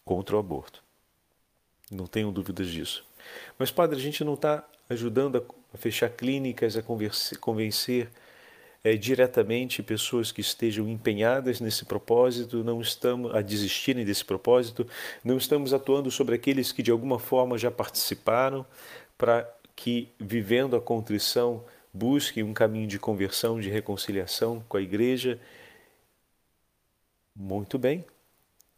contra 0.04 0.36
o 0.36 0.40
aborto. 0.40 0.84
Não 1.90 2.06
tenho 2.06 2.30
dúvidas 2.30 2.68
disso. 2.68 3.06
Mas, 3.58 3.72
padre, 3.72 3.98
a 3.98 4.02
gente 4.02 4.22
não 4.22 4.34
está 4.34 4.68
ajudando 4.90 5.46
a 5.74 5.78
fechar 5.78 6.10
clínicas, 6.10 6.76
a 6.76 6.84
convencer 7.40 8.10
é, 8.84 8.96
diretamente 8.96 9.84
pessoas 9.84 10.32
que 10.32 10.42
estejam 10.42 10.88
empenhadas 10.90 11.62
nesse 11.62 11.86
propósito, 11.86 12.64
não 12.64 12.82
estamos 12.82 13.34
a 13.34 13.42
desistirem 13.42 14.04
desse 14.04 14.26
propósito, 14.26 14.88
não 15.24 15.38
estamos 15.38 15.74
atuando 15.74 16.10
sobre 16.10 16.36
aqueles 16.36 16.72
que 16.72 16.82
de 16.82 16.92
alguma 16.92 17.20
forma 17.20 17.58
já 17.58 17.70
participaram, 17.70 18.66
para 19.18 19.48
que, 19.76 20.10
vivendo 20.20 20.76
a 20.76 20.82
contrição, 20.82 21.64
busquem 21.94 22.44
um 22.44 22.54
caminho 22.54 22.88
de 22.88 22.98
conversão, 22.98 23.60
de 23.60 23.70
reconciliação 23.70 24.64
com 24.68 24.78
a 24.78 24.82
igreja. 24.82 25.40
Muito 27.36 27.78
bem, 27.78 28.04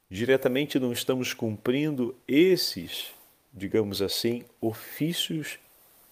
diretamente 0.10 0.80
não 0.80 0.91
estamos 0.91 1.34
cumprindo 1.34 2.16
esses, 2.28 3.12
digamos 3.54 4.01
assim, 4.01 4.43
ofícios 4.60 5.58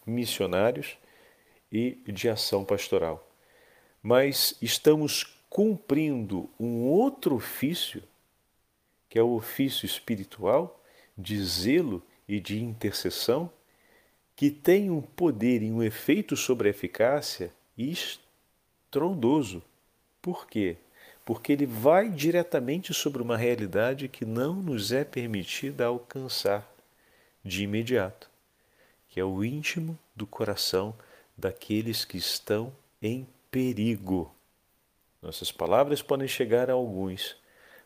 missionários 0.05 0.97
e 1.71 1.97
de 2.07 2.29
ação 2.29 2.63
pastoral. 2.63 3.30
Mas 4.01 4.55
estamos 4.61 5.23
cumprindo 5.49 6.49
um 6.59 6.83
outro 6.83 7.35
ofício, 7.35 8.01
que 9.09 9.19
é 9.19 9.21
o 9.21 9.35
ofício 9.35 9.85
espiritual 9.85 10.81
de 11.17 11.43
zelo 11.43 12.01
e 12.27 12.39
de 12.39 12.63
intercessão, 12.63 13.51
que 14.35 14.49
tem 14.49 14.89
um 14.89 15.01
poder 15.01 15.61
e 15.61 15.71
um 15.71 15.83
efeito 15.83 16.35
sobre 16.35 16.67
a 16.67 16.71
eficácia 16.71 17.53
estrondoso. 17.77 19.61
Por 20.21 20.47
quê? 20.47 20.77
Porque 21.25 21.51
ele 21.51 21.65
vai 21.65 22.09
diretamente 22.09 22.93
sobre 22.93 23.21
uma 23.21 23.37
realidade 23.37 24.07
que 24.07 24.25
não 24.25 24.55
nos 24.55 24.91
é 24.91 25.03
permitida 25.03 25.85
alcançar 25.85 26.67
de 27.43 27.63
imediato, 27.63 28.29
que 29.09 29.19
é 29.19 29.23
o 29.23 29.43
íntimo 29.43 29.97
do 30.15 30.25
coração 30.25 30.95
daqueles 31.37 32.05
que 32.05 32.17
estão 32.17 32.73
em 33.01 33.27
perigo. 33.51 34.33
Nossas 35.21 35.51
palavras 35.51 36.01
podem 36.01 36.27
chegar 36.27 36.69
a 36.69 36.73
alguns, 36.73 37.35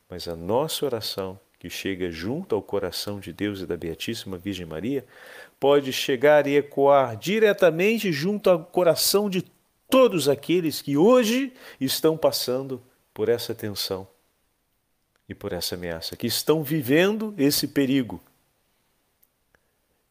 mas 0.10 0.28
a 0.28 0.36
nossa 0.36 0.86
oração, 0.86 1.38
que 1.60 1.70
chega 1.70 2.12
junto 2.12 2.56
ao 2.56 2.62
coração 2.62 3.20
de 3.20 3.34
Deus 3.34 3.60
e 3.60 3.66
da 3.66 3.76
Beatíssima 3.76 4.38
Virgem 4.38 4.66
Maria, 4.66 5.06
pode 5.60 5.92
chegar 5.92 6.48
e 6.48 6.56
ecoar 6.56 7.18
diretamente 7.18 8.12
junto 8.12 8.50
ao 8.50 8.64
coração 8.64 9.30
de 9.30 9.44
todos 9.90 10.30
aqueles 10.30 10.82
que 10.82 10.96
hoje 10.96 11.52
estão 11.82 12.16
passando 12.16 12.82
por 13.14 13.30
essa 13.30 13.56
tensão 13.56 14.08
e 15.28 15.34
por 15.34 15.54
essa 15.54 15.76
ameaça, 15.76 16.16
que 16.16 16.28
estão 16.28 16.64
vivendo 16.64 17.34
esse 17.38 17.68
perigo. 17.68 18.22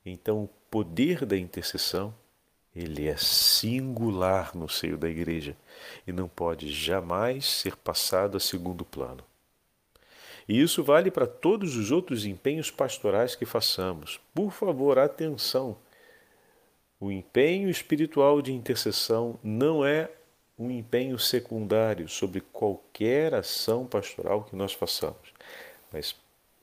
Então, 0.04 0.44
o 0.44 0.48
poder 0.70 1.24
da 1.24 1.36
intercessão, 1.36 2.14
ele 2.74 3.06
é 3.06 3.16
singular 3.16 4.56
no 4.56 4.68
seio 4.68 4.96
da 4.96 5.08
igreja 5.08 5.56
e 6.06 6.12
não 6.12 6.28
pode 6.28 6.72
jamais 6.72 7.44
ser 7.44 7.76
passado 7.76 8.36
a 8.36 8.40
segundo 8.40 8.84
plano. 8.84 9.22
E 10.48 10.60
isso 10.60 10.82
vale 10.82 11.10
para 11.10 11.26
todos 11.26 11.76
os 11.76 11.90
outros 11.90 12.26
empenhos 12.26 12.70
pastorais 12.70 13.34
que 13.34 13.46
façamos. 13.46 14.20
Por 14.34 14.50
favor, 14.50 14.98
atenção. 14.98 15.76
O 17.00 17.10
empenho 17.10 17.70
espiritual 17.70 18.42
de 18.42 18.52
intercessão 18.52 19.38
não 19.42 19.84
é 19.84 20.10
um 20.58 20.70
empenho 20.70 21.18
secundário 21.18 22.08
sobre 22.08 22.40
qualquer 22.40 23.34
ação 23.34 23.86
pastoral 23.86 24.44
que 24.44 24.54
nós 24.54 24.72
façamos, 24.72 25.32
mas 25.92 26.14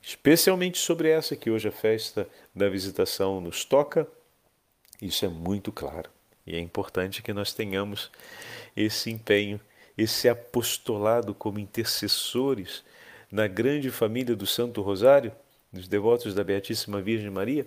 especialmente 0.01 0.78
sobre 0.78 1.09
essa 1.09 1.36
que 1.36 1.51
hoje 1.51 1.68
a 1.68 1.72
festa 1.72 2.28
da 2.55 2.70
visitação 2.70 3.41
nos 3.41 3.66
toca, 3.66 4.07
isso 5.01 5.25
é 5.25 5.27
muito 5.27 5.71
claro. 5.71 6.09
E 6.45 6.55
é 6.55 6.59
importante 6.59 7.21
que 7.21 7.33
nós 7.33 7.53
tenhamos 7.53 8.11
esse 8.75 9.09
empenho, 9.09 9.59
esse 9.97 10.29
apostolado 10.29 11.33
como 11.33 11.59
intercessores 11.59 12.83
na 13.31 13.47
grande 13.47 13.89
família 13.89 14.35
do 14.35 14.45
Santo 14.45 14.81
Rosário, 14.81 15.31
dos 15.71 15.87
devotos 15.87 16.33
da 16.33 16.43
Beatíssima 16.43 17.01
Virgem 17.01 17.29
Maria, 17.29 17.65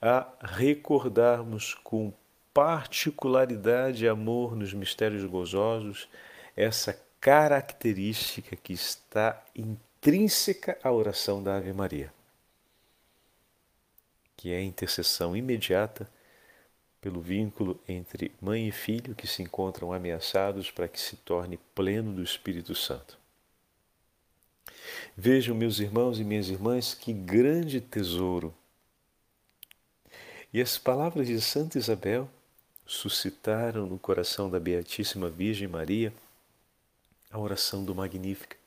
a 0.00 0.26
recordarmos 0.40 1.74
com 1.74 2.12
particularidade 2.52 4.04
e 4.04 4.08
amor 4.08 4.56
nos 4.56 4.72
mistérios 4.74 5.24
gozosos 5.24 6.08
essa 6.56 7.00
característica 7.20 8.56
que 8.56 8.72
está 8.72 9.40
intrínseca 9.54 10.76
à 10.82 10.90
oração 10.90 11.42
da 11.42 11.56
Ave 11.56 11.72
Maria, 11.72 12.12
que 14.36 14.52
é 14.52 14.56
a 14.56 14.62
intercessão 14.62 15.36
imediata 15.36 16.08
pelo 17.08 17.22
vínculo 17.22 17.80
entre 17.88 18.30
mãe 18.38 18.68
e 18.68 18.70
filho 18.70 19.14
que 19.14 19.26
se 19.26 19.42
encontram 19.42 19.94
ameaçados 19.94 20.70
para 20.70 20.86
que 20.86 21.00
se 21.00 21.16
torne 21.16 21.58
pleno 21.74 22.12
do 22.12 22.22
Espírito 22.22 22.74
Santo. 22.74 23.16
Vejam, 25.16 25.56
meus 25.56 25.78
irmãos 25.78 26.20
e 26.20 26.24
minhas 26.24 26.50
irmãs, 26.50 26.92
que 26.92 27.14
grande 27.14 27.80
tesouro. 27.80 28.54
E 30.52 30.60
as 30.60 30.76
palavras 30.76 31.26
de 31.28 31.40
Santa 31.40 31.78
Isabel 31.78 32.28
suscitaram 32.84 33.86
no 33.86 33.98
coração 33.98 34.50
da 34.50 34.60
Beatíssima 34.60 35.30
Virgem 35.30 35.66
Maria 35.66 36.12
a 37.30 37.38
oração 37.38 37.86
do 37.86 37.94
Magnífica, 37.94 38.58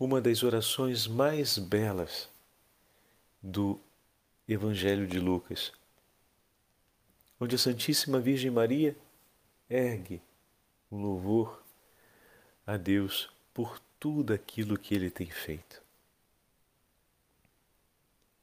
uma 0.00 0.20
das 0.20 0.42
orações 0.42 1.06
mais 1.06 1.58
belas 1.58 2.28
do 3.40 3.78
Evangelho 4.48 5.06
de 5.06 5.20
Lucas, 5.20 5.72
onde 7.40 7.54
a 7.54 7.58
Santíssima 7.58 8.20
Virgem 8.20 8.50
Maria 8.50 8.94
ergue 9.68 10.20
um 10.92 11.00
louvor 11.00 11.62
a 12.66 12.76
Deus 12.76 13.32
por 13.54 13.80
tudo 13.98 14.34
aquilo 14.34 14.78
que 14.78 14.94
Ele 14.94 15.10
tem 15.10 15.30
feito. 15.30 15.82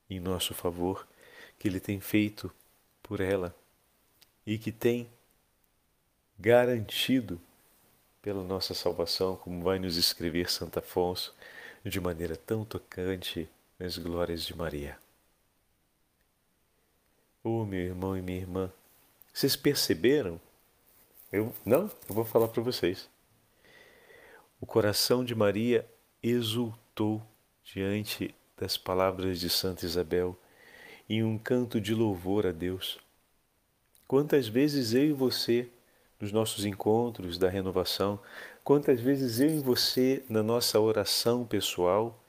Em 0.09 0.19
nosso 0.19 0.53
favor, 0.55 1.07
que 1.59 1.67
Ele 1.67 1.79
tem 1.79 1.99
feito 1.99 2.51
por 3.03 3.19
ela 3.19 3.55
e 4.45 4.57
que 4.57 4.71
tem 4.71 5.07
garantido 6.39 7.39
pela 8.21 8.43
nossa 8.43 8.73
salvação, 8.73 9.35
como 9.35 9.61
vai 9.63 9.79
nos 9.79 9.95
escrever 9.95 10.49
Santo 10.49 10.79
Afonso, 10.79 11.35
de 11.83 11.99
maneira 11.99 12.35
tão 12.35 12.65
tocante 12.65 13.47
nas 13.77 13.97
glórias 13.97 14.43
de 14.43 14.55
Maria. 14.55 14.97
Oh, 17.43 17.63
meu 17.63 17.79
irmão 17.79 18.17
e 18.17 18.21
minha 18.21 18.39
irmã, 18.39 18.73
vocês 19.37 19.55
perceberam? 19.55 20.41
Eu 21.31 21.53
não, 21.63 21.91
eu 22.09 22.15
vou 22.15 22.25
falar 22.25 22.47
para 22.47 22.63
vocês. 22.63 23.07
O 24.59 24.65
coração 24.65 25.23
de 25.23 25.35
Maria 25.35 25.87
exultou 26.23 27.21
diante 27.63 28.33
das 28.59 28.79
palavras 28.79 29.39
de 29.39 29.47
Santa 29.47 29.85
Isabel 29.85 30.35
em 31.07 31.23
um 31.23 31.37
canto 31.37 31.79
de 31.79 31.93
louvor 31.93 32.47
a 32.47 32.51
Deus. 32.51 32.97
Quantas 34.07 34.47
vezes 34.47 34.95
eu 34.95 35.05
e 35.05 35.13
você, 35.13 35.69
nos 36.19 36.31
nossos 36.31 36.65
encontros 36.65 37.37
da 37.37 37.47
renovação, 37.47 38.19
quantas 38.63 38.99
vezes 38.99 39.39
eu 39.39 39.51
e 39.51 39.59
você, 39.59 40.23
na 40.27 40.41
nossa 40.41 40.79
oração 40.79 41.45
pessoal, 41.45 42.19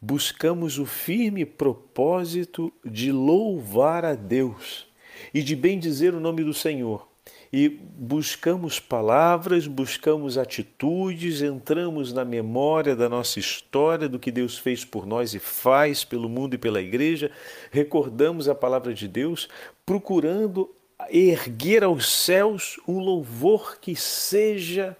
buscamos 0.00 0.78
o 0.78 0.86
firme 0.86 1.44
propósito 1.44 2.72
de 2.82 3.12
louvar 3.12 4.06
a 4.06 4.14
Deus 4.14 4.90
e 5.32 5.42
de 5.42 5.54
bendizer 5.54 6.14
o 6.14 6.20
nome 6.20 6.44
do 6.44 6.54
Senhor. 6.54 7.08
E 7.52 7.68
buscamos 7.68 8.80
palavras, 8.80 9.66
buscamos 9.66 10.38
atitudes, 10.38 11.42
entramos 11.42 12.12
na 12.12 12.24
memória 12.24 12.96
da 12.96 13.08
nossa 13.08 13.38
história, 13.38 14.08
do 14.08 14.18
que 14.18 14.32
Deus 14.32 14.58
fez 14.58 14.84
por 14.84 15.06
nós 15.06 15.34
e 15.34 15.38
faz 15.38 16.02
pelo 16.02 16.28
mundo 16.28 16.54
e 16.54 16.58
pela 16.58 16.80
igreja, 16.80 17.30
recordamos 17.70 18.48
a 18.48 18.54
palavra 18.54 18.94
de 18.94 19.06
Deus, 19.06 19.48
procurando 19.84 20.74
erguer 21.10 21.84
aos 21.84 22.10
céus 22.10 22.80
um 22.88 22.98
louvor 22.98 23.78
que 23.78 23.94
seja 23.94 24.96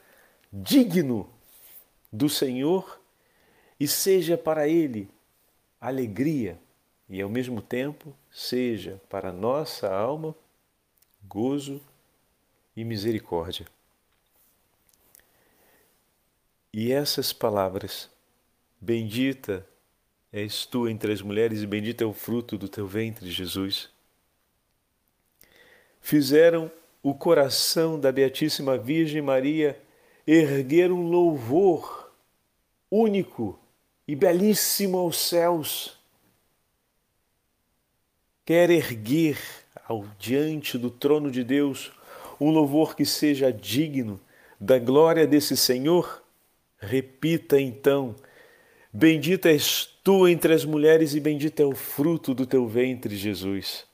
digno 0.52 1.28
do 2.12 2.28
Senhor 2.28 3.00
e 3.80 3.88
seja 3.88 4.36
para 4.36 4.68
Ele 4.68 5.08
alegria. 5.80 6.58
E 7.08 7.20
ao 7.20 7.28
mesmo 7.28 7.62
tempo 7.62 8.14
seja 8.32 9.00
para 9.08 9.30
nossa 9.30 9.92
alma 9.94 10.34
gozo 11.22 11.80
e 12.74 12.84
misericórdia. 12.84 13.66
E 16.72 16.90
essas 16.90 17.32
palavras, 17.32 18.10
bendita 18.80 19.66
és 20.32 20.64
tu 20.64 20.88
entre 20.88 21.12
as 21.12 21.20
mulheres 21.20 21.60
e 21.60 21.66
bendito 21.66 22.02
é 22.02 22.06
o 22.06 22.14
fruto 22.14 22.56
do 22.56 22.66
teu 22.66 22.86
ventre, 22.86 23.30
Jesus, 23.30 23.90
fizeram 26.00 26.72
o 27.02 27.14
coração 27.14 28.00
da 28.00 28.10
Beatíssima 28.10 28.78
Virgem 28.78 29.20
Maria 29.20 29.78
erguer 30.26 30.90
um 30.90 31.02
louvor 31.02 32.10
único 32.90 33.58
e 34.06 34.16
belíssimo 34.16 34.98
aos 34.98 35.18
céus. 35.18 35.98
Quer 38.44 38.70
erguer 38.70 39.38
ao 39.86 40.04
diante 40.18 40.76
do 40.76 40.90
trono 40.90 41.30
de 41.30 41.44
Deus 41.44 41.92
um 42.40 42.50
louvor 42.50 42.96
que 42.96 43.04
seja 43.04 43.52
digno 43.52 44.20
da 44.60 44.80
glória 44.80 45.28
desse 45.28 45.56
Senhor? 45.56 46.24
Repita 46.76 47.60
então: 47.60 48.16
Bendita 48.92 49.48
és 49.48 49.88
tu 50.02 50.26
entre 50.26 50.52
as 50.52 50.64
mulheres 50.64 51.14
e 51.14 51.20
bendito 51.20 51.60
é 51.60 51.64
o 51.64 51.76
fruto 51.76 52.34
do 52.34 52.44
teu 52.44 52.66
ventre, 52.66 53.14
Jesus. 53.14 53.84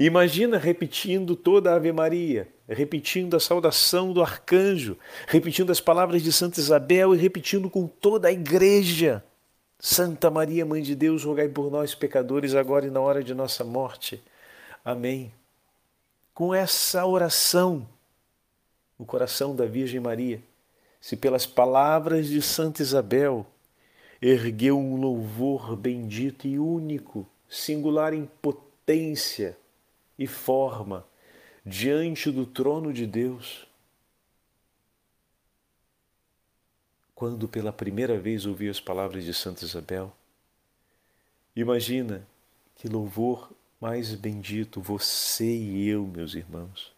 Imagina 0.00 0.58
repetindo 0.58 1.36
toda 1.36 1.70
a 1.70 1.76
Ave 1.76 1.92
Maria, 1.92 2.48
repetindo 2.68 3.36
a 3.36 3.40
saudação 3.40 4.12
do 4.12 4.20
arcanjo, 4.20 4.98
repetindo 5.28 5.70
as 5.70 5.80
palavras 5.80 6.24
de 6.24 6.32
Santa 6.32 6.58
Isabel 6.58 7.14
e 7.14 7.18
repetindo 7.18 7.70
com 7.70 7.86
toda 7.86 8.26
a 8.26 8.32
igreja 8.32 9.22
Santa 9.78 10.30
Maria, 10.30 10.64
Mãe 10.64 10.82
de 10.82 10.94
Deus, 10.94 11.24
rogai 11.24 11.48
por 11.48 11.70
nós, 11.70 11.94
pecadores, 11.94 12.54
agora 12.54 12.86
e 12.86 12.90
na 12.90 13.00
hora 13.00 13.22
de 13.22 13.34
nossa 13.34 13.62
morte. 13.62 14.22
Amém. 14.84 15.32
Com 16.32 16.54
essa 16.54 17.04
oração, 17.04 17.86
o 18.98 19.04
coração 19.04 19.54
da 19.54 19.66
Virgem 19.66 20.00
Maria, 20.00 20.42
se 21.00 21.16
pelas 21.16 21.46
palavras 21.46 22.26
de 22.26 22.40
Santa 22.40 22.82
Isabel 22.82 23.46
ergueu 24.20 24.78
um 24.78 24.96
louvor 24.96 25.76
bendito 25.76 26.46
e 26.46 26.58
único, 26.58 27.26
singular 27.48 28.14
em 28.14 28.28
potência 28.40 29.56
e 30.18 30.26
forma, 30.26 31.06
diante 31.64 32.30
do 32.30 32.46
trono 32.46 32.92
de 32.92 33.06
Deus, 33.06 33.66
quando 37.16 37.48
pela 37.48 37.72
primeira 37.72 38.18
vez 38.18 38.44
ouvi 38.44 38.68
as 38.68 38.78
palavras 38.78 39.24
de 39.24 39.32
Santa 39.32 39.64
Isabel. 39.64 40.14
Imagina 41.56 42.28
que 42.74 42.88
louvor 42.88 43.50
mais 43.80 44.14
bendito 44.14 44.82
você 44.82 45.46
e 45.46 45.88
eu, 45.88 46.06
meus 46.06 46.34
irmãos, 46.34 46.92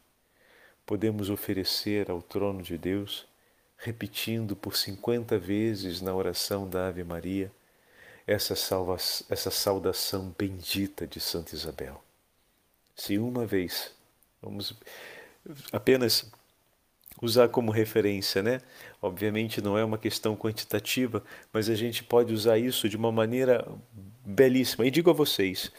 podemos 0.85 1.31
oferecer 1.31 2.11
ao 2.11 2.21
trono 2.21 2.63
de 2.65 2.77
Deus, 2.77 3.29
repetindo 3.77 4.57
por 4.57 4.77
cinquenta 4.77 5.39
vezes 5.39 6.01
na 6.01 6.13
oração 6.13 6.69
da 6.69 6.89
Ave 6.89 7.05
Maria 7.05 7.53
essa, 8.27 8.57
salva, 8.57 8.97
essa 9.31 9.53
saudação 9.53 10.35
bendita 10.37 11.07
de 11.07 11.21
Santa 11.21 11.55
Isabel. 11.55 12.03
Se 12.97 13.19
uma 13.19 13.47
vez, 13.47 13.93
vamos 14.43 14.75
apenas 15.73 16.29
usar 17.21 17.49
como 17.49 17.71
referência, 17.71 18.43
né? 18.43 18.61
Obviamente 19.01 19.61
não 19.61 19.77
é 19.77 19.85
uma 19.85 19.99
questão 19.99 20.37
quantitativa, 20.37 21.23
mas 21.53 21.69
a 21.69 21.75
gente 21.75 22.05
pode 22.05 22.33
usar 22.33 22.59
isso 22.59 22.89
de 22.89 22.97
uma 22.97 23.11
maneira 23.13 23.67
belíssima. 24.25 24.87
E 24.87 24.91
digo 24.91 25.11
a 25.11 25.13
vocês, 25.13 25.73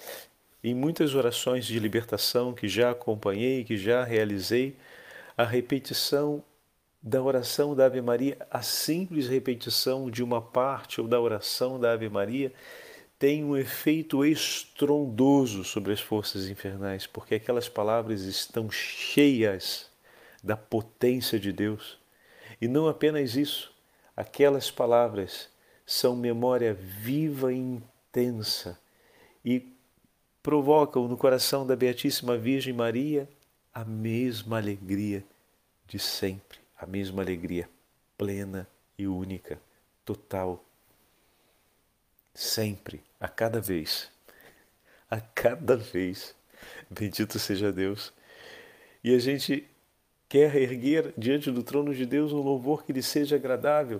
em 0.63 0.73
muitas 0.73 1.15
orações 1.15 1.65
de 1.65 1.79
libertação 1.79 2.53
que 2.53 2.67
já 2.67 2.91
acompanhei, 2.91 3.63
que 3.63 3.77
já 3.77 4.03
realizei, 4.03 4.75
a 5.37 5.43
repetição 5.43 6.43
da 7.01 7.21
oração 7.21 7.73
da 7.73 7.85
Ave 7.85 8.01
Maria, 8.01 8.37
a 8.51 8.61
simples 8.61 9.27
repetição 9.27 10.11
de 10.11 10.21
uma 10.21 10.41
parte 10.41 10.99
ou 10.99 11.07
da 11.07 11.19
oração 11.19 11.79
da 11.79 11.93
Ave 11.93 12.09
Maria, 12.09 12.51
tem 13.17 13.43
um 13.43 13.55
efeito 13.55 14.25
estrondoso 14.25 15.63
sobre 15.63 15.93
as 15.93 15.99
forças 15.99 16.49
infernais, 16.49 17.05
porque 17.05 17.35
aquelas 17.35 17.67
palavras 17.67 18.21
estão 18.21 18.69
cheias 18.69 19.88
da 20.43 20.57
potência 20.57 21.39
de 21.39 21.51
Deus. 21.51 21.97
E 22.61 22.67
não 22.67 22.87
apenas 22.87 23.35
isso, 23.35 23.73
aquelas 24.15 24.71
palavras 24.71 25.49
são 25.85 26.15
memória 26.15 26.73
viva 26.73 27.53
e 27.53 27.57
intensa 27.57 28.79
e 29.43 29.73
provocam 30.41 31.07
no 31.07 31.17
coração 31.17 31.65
da 31.65 31.75
Beatíssima 31.75 32.37
Virgem 32.37 32.73
Maria 32.73 33.29
a 33.73 33.85
mesma 33.85 34.57
alegria 34.57 35.23
de 35.87 35.99
sempre, 35.99 36.59
a 36.77 36.85
mesma 36.85 37.21
alegria 37.21 37.69
plena 38.17 38.67
e 38.97 39.07
única, 39.07 39.59
total, 40.03 40.63
sempre, 42.33 43.01
a 43.19 43.27
cada 43.27 43.61
vez, 43.61 44.11
a 45.09 45.21
cada 45.21 45.77
vez. 45.77 46.35
Bendito 46.89 47.39
seja 47.39 47.71
Deus. 47.71 48.11
E 49.01 49.15
a 49.15 49.19
gente 49.19 49.68
quer 50.29 50.55
erguer 50.55 51.11
diante 51.17 51.51
do 51.51 51.63
trono 51.63 51.93
de 51.93 52.05
Deus 52.05 52.31
um 52.31 52.41
louvor 52.41 52.85
que 52.85 52.93
lhe 52.93 53.01
seja 53.01 53.35
agradável. 53.35 53.99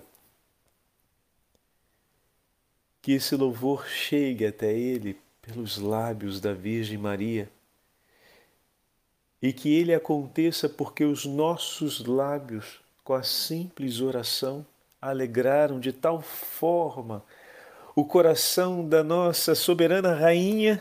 Que 3.02 3.12
esse 3.12 3.34
louvor 3.34 3.88
chegue 3.88 4.46
até 4.46 4.72
ele 4.72 5.18
pelos 5.42 5.76
lábios 5.76 6.40
da 6.40 6.54
Virgem 6.54 6.96
Maria 6.96 7.50
e 9.42 9.52
que 9.52 9.74
ele 9.74 9.92
aconteça 9.92 10.68
porque 10.68 11.02
os 11.02 11.24
nossos 11.24 12.04
lábios, 12.04 12.80
com 13.02 13.14
a 13.14 13.22
simples 13.22 14.00
oração, 14.00 14.64
alegraram 15.00 15.80
de 15.80 15.92
tal 15.92 16.20
forma 16.20 17.24
o 17.96 18.04
coração 18.04 18.86
da 18.86 19.02
nossa 19.02 19.54
soberana 19.54 20.14
rainha 20.14 20.80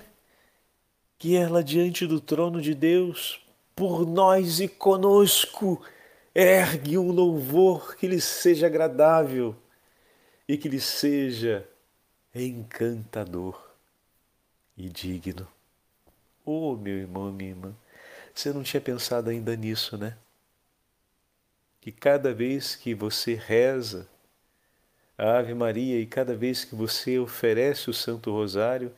que 1.17 1.35
ela 1.35 1.63
diante 1.63 2.05
do 2.05 2.19
trono 2.19 2.61
de 2.61 2.75
Deus 2.75 3.41
por 3.79 4.05
nós 4.05 4.59
e 4.59 4.67
conosco. 4.67 5.81
Ergue 6.35 6.97
um 6.97 7.11
louvor 7.13 7.95
que 7.95 8.07
lhe 8.07 8.19
seja 8.19 8.67
agradável 8.67 9.55
e 10.45 10.57
que 10.57 10.67
lhe 10.67 10.81
seja 10.81 11.65
encantador 12.35 13.57
e 14.77 14.89
digno. 14.89 15.47
Oh, 16.45 16.75
meu 16.75 16.97
irmão, 16.97 17.31
minha 17.31 17.51
irmã, 17.51 17.73
você 18.35 18.51
não 18.51 18.63
tinha 18.63 18.81
pensado 18.81 19.29
ainda 19.29 19.55
nisso, 19.55 19.97
né? 19.97 20.17
Que 21.79 21.91
cada 21.91 22.33
vez 22.33 22.75
que 22.75 22.93
você 22.93 23.33
reza 23.33 24.09
a 25.17 25.37
Ave 25.37 25.53
Maria 25.53 25.99
e 26.01 26.05
cada 26.05 26.35
vez 26.35 26.65
que 26.65 26.75
você 26.75 27.17
oferece 27.17 27.89
o 27.89 27.93
Santo 27.93 28.29
Rosário, 28.29 28.93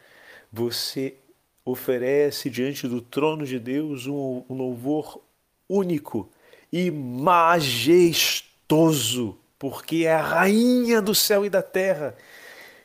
você 0.51 1.15
oferece 1.63 2.49
diante 2.49 2.87
do 2.87 3.01
trono 3.01 3.45
de 3.45 3.59
Deus 3.59 4.07
um, 4.07 4.43
um 4.49 4.55
louvor 4.55 5.21
único 5.69 6.29
e 6.71 6.89
majestoso, 6.89 8.47
porque 9.59 10.05
é 10.05 10.13
a 10.13 10.21
rainha 10.21 11.01
do 11.01 11.13
céu 11.13 11.45
e 11.45 11.49
da 11.49 11.61
terra 11.61 12.15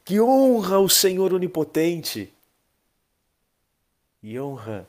que 0.05 0.21
honra 0.21 0.79
o 0.79 0.89
Senhor 0.89 1.33
onipotente 1.33 2.33
e 4.23 4.39
honra 4.39 4.89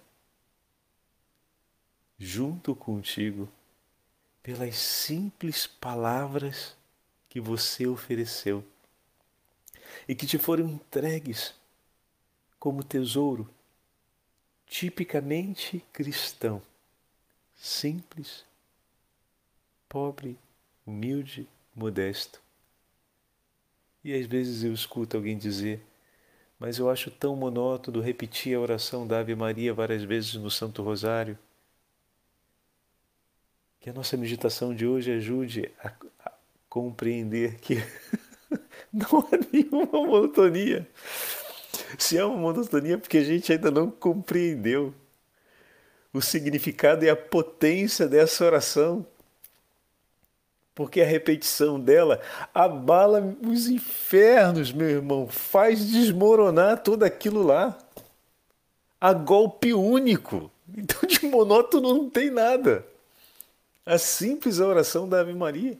junto 2.20 2.76
contigo 2.76 3.50
pelas 4.42 4.76
simples 4.76 5.68
palavras 5.68 6.76
que 7.30 7.40
você 7.40 7.86
ofereceu 7.86 8.64
e 10.08 10.16
que 10.16 10.26
te 10.26 10.38
foram 10.38 10.66
entregues 10.68 11.54
como 12.60 12.84
tesouro 12.84 13.50
tipicamente 14.68 15.84
cristão, 15.94 16.62
simples, 17.56 18.46
pobre, 19.88 20.38
humilde, 20.86 21.48
modesto. 21.76 22.42
E 24.04 24.14
às 24.14 24.26
vezes 24.26 24.64
eu 24.64 24.74
escuto 24.74 25.18
alguém 25.18 25.38
dizer, 25.38 25.82
mas 26.60 26.78
eu 26.78 26.90
acho 26.90 27.10
tão 27.10 27.36
monótono 27.36 28.02
repetir 28.02 28.56
a 28.56 28.60
oração 28.60 29.08
da 29.08 29.20
Ave 29.20 29.36
Maria 29.36 29.74
várias 29.74 30.04
vezes 30.04 30.34
no 30.36 30.52
Santo 30.52 30.84
Rosário. 30.84 31.38
Que 33.80 33.90
a 33.90 33.94
nossa 33.94 34.18
meditação 34.18 34.76
de 34.76 34.86
hoje 34.86 35.12
ajude 35.12 35.72
a, 35.80 35.92
a 36.26 36.32
compreender 36.70 37.60
que 37.60 37.76
não 38.92 39.20
há 39.20 39.38
nenhuma 39.52 39.86
monotonia 39.86 40.88
se 41.98 42.18
é 42.18 42.26
uma 42.26 42.38
monotonia 42.38 42.96
é 42.96 42.98
porque 42.98 43.18
a 43.18 43.24
gente 43.24 43.52
ainda 43.52 43.70
não 43.70 43.90
compreendeu 43.92 44.94
o 46.14 46.22
significado 46.22 47.06
e 47.06 47.10
a 47.10 47.16
potência 47.16 48.08
dessa 48.08 48.46
oração. 48.46 49.06
Porque 50.74 51.02
a 51.02 51.06
repetição 51.06 51.80
dela 51.80 52.22
abala 52.54 53.36
os 53.44 53.68
infernos, 53.68 54.72
meu 54.72 54.90
irmão, 54.90 55.28
faz 55.28 55.88
desmoronar 55.88 56.84
tudo 56.84 57.04
aquilo 57.04 57.42
lá. 57.44 57.78
A 59.00 59.14
golpe 59.14 59.74
único. 59.74 60.52
Então, 60.76 61.08
de 61.08 61.26
monótono 61.26 61.94
não 61.94 62.10
tem 62.10 62.30
nada. 62.30 62.86
A 63.86 63.98
simples 63.98 64.60
oração 64.60 65.08
da 65.08 65.22
Ave 65.22 65.34
Maria 65.34 65.78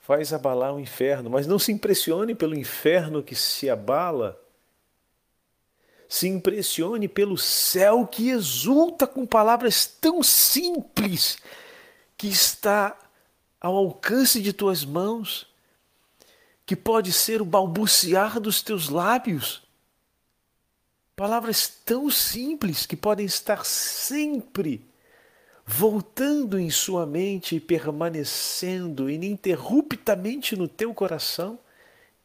faz 0.00 0.32
abalar 0.32 0.74
o 0.74 0.80
inferno, 0.80 1.30
mas 1.30 1.46
não 1.46 1.58
se 1.58 1.70
impressione 1.70 2.34
pelo 2.34 2.54
inferno 2.54 3.22
que 3.22 3.34
se 3.34 3.70
abala 3.70 4.38
se 6.08 6.28
impressione 6.28 7.08
pelo 7.08 7.36
céu 7.36 8.06
que 8.06 8.28
exulta 8.28 9.06
com 9.06 9.26
palavras 9.26 9.86
tão 9.86 10.22
simples 10.22 11.38
que 12.16 12.28
está 12.28 12.96
ao 13.60 13.76
alcance 13.76 14.40
de 14.40 14.52
tuas 14.52 14.84
mãos, 14.84 15.46
que 16.66 16.76
pode 16.76 17.12
ser 17.12 17.40
o 17.40 17.44
balbuciar 17.44 18.38
dos 18.38 18.62
teus 18.62 18.88
lábios. 18.88 19.62
Palavras 21.16 21.68
tão 21.68 22.10
simples 22.10 22.86
que 22.86 22.96
podem 22.96 23.24
estar 23.26 23.64
sempre 23.64 24.86
voltando 25.66 26.58
em 26.58 26.68
sua 26.68 27.06
mente 27.06 27.56
e 27.56 27.60
permanecendo 27.60 29.08
ininterruptamente 29.08 30.54
no 30.54 30.68
teu 30.68 30.92
coração 30.92 31.58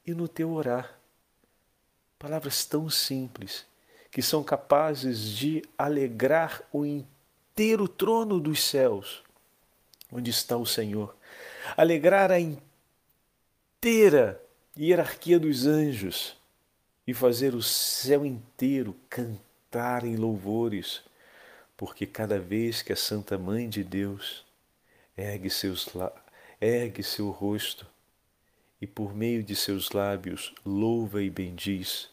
e 0.06 0.14
no 0.14 0.28
teu 0.28 0.52
orar. 0.52 0.99
Palavras 2.20 2.66
tão 2.66 2.90
simples 2.90 3.66
que 4.12 4.22
são 4.22 4.44
capazes 4.44 5.22
de 5.22 5.64
alegrar 5.78 6.62
o 6.74 6.86
inteiro 6.86 7.88
trono 7.88 8.42
dos 8.42 8.62
céus, 8.62 9.24
onde 10.12 10.30
está 10.30 10.58
o 10.58 10.66
Senhor, 10.66 11.16
alegrar 11.78 12.30
a 12.30 12.38
inteira 13.80 14.44
hierarquia 14.78 15.40
dos 15.40 15.66
anjos 15.66 16.36
e 17.08 17.14
fazer 17.14 17.56
o 17.56 17.64
céu 17.64 18.26
inteiro 18.26 18.94
cantar 19.10 20.04
em 20.04 20.18
louvores, 20.18 21.02
porque 21.78 22.06
cada 22.06 22.38
vez 22.38 22.82
que 22.82 22.92
a 22.92 22.98
Santa 22.98 23.38
Mãe 23.38 23.70
de 23.70 23.82
Deus 23.82 24.46
ergue, 25.18 25.50
seus, 25.50 25.88
ergue 26.60 27.02
seu 27.02 27.30
rosto 27.30 27.88
e 28.82 28.88
por 28.88 29.14
meio 29.14 29.44
de 29.44 29.56
seus 29.56 29.92
lábios 29.92 30.54
louva 30.66 31.22
e 31.22 31.30
bendiz 31.30 32.10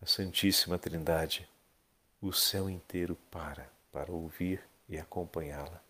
a 0.00 0.06
Santíssima 0.06 0.78
Trindade, 0.78 1.48
o 2.20 2.32
céu 2.32 2.68
inteiro 2.68 3.16
para 3.30 3.68
para 3.92 4.12
ouvir 4.12 4.60
e 4.88 4.98
acompanhá-la. 4.98 5.82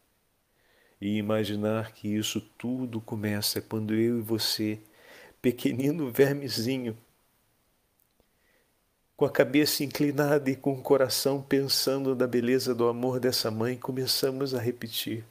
E 1.00 1.16
imaginar 1.16 1.92
que 1.92 2.08
isso 2.08 2.40
tudo 2.40 3.00
começa 3.00 3.60
quando 3.60 3.94
eu 3.94 4.18
e 4.18 4.22
você, 4.22 4.78
pequenino 5.40 6.10
vermezinho, 6.10 6.96
com 9.16 9.24
a 9.24 9.30
cabeça 9.30 9.84
inclinada 9.84 10.50
e 10.50 10.56
com 10.56 10.72
o 10.72 10.82
coração 10.82 11.42
pensando 11.42 12.14
na 12.14 12.26
beleza 12.26 12.74
do 12.74 12.88
amor 12.88 13.20
dessa 13.20 13.50
mãe, 13.50 13.76
começamos 13.76 14.54
a 14.54 14.60
repetir: 14.60 15.24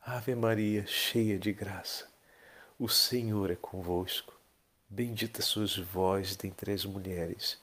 Ave 0.00 0.34
Maria, 0.34 0.86
cheia 0.86 1.38
de 1.38 1.52
graça, 1.52 2.08
o 2.84 2.88
Senhor 2.90 3.50
é 3.50 3.56
convosco. 3.56 4.34
Bendita 4.86 5.40
sois 5.40 5.74
vós 5.74 6.36
dentre 6.36 6.70
as 6.70 6.84
mulheres, 6.84 7.58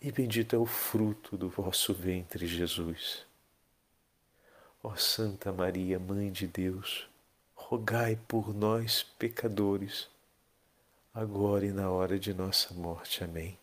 e 0.00 0.10
bendito 0.10 0.56
é 0.56 0.58
o 0.58 0.64
fruto 0.64 1.36
do 1.36 1.50
vosso 1.50 1.92
ventre, 1.92 2.46
Jesus. 2.46 3.26
Ó 4.82 4.96
Santa 4.96 5.52
Maria, 5.52 5.98
Mãe 5.98 6.32
de 6.32 6.46
Deus, 6.46 7.06
rogai 7.54 8.18
por 8.26 8.54
nós, 8.54 9.02
pecadores, 9.18 10.08
agora 11.12 11.66
e 11.66 11.70
na 11.70 11.90
hora 11.90 12.18
de 12.18 12.32
nossa 12.32 12.72
morte. 12.72 13.22
Amém. 13.22 13.58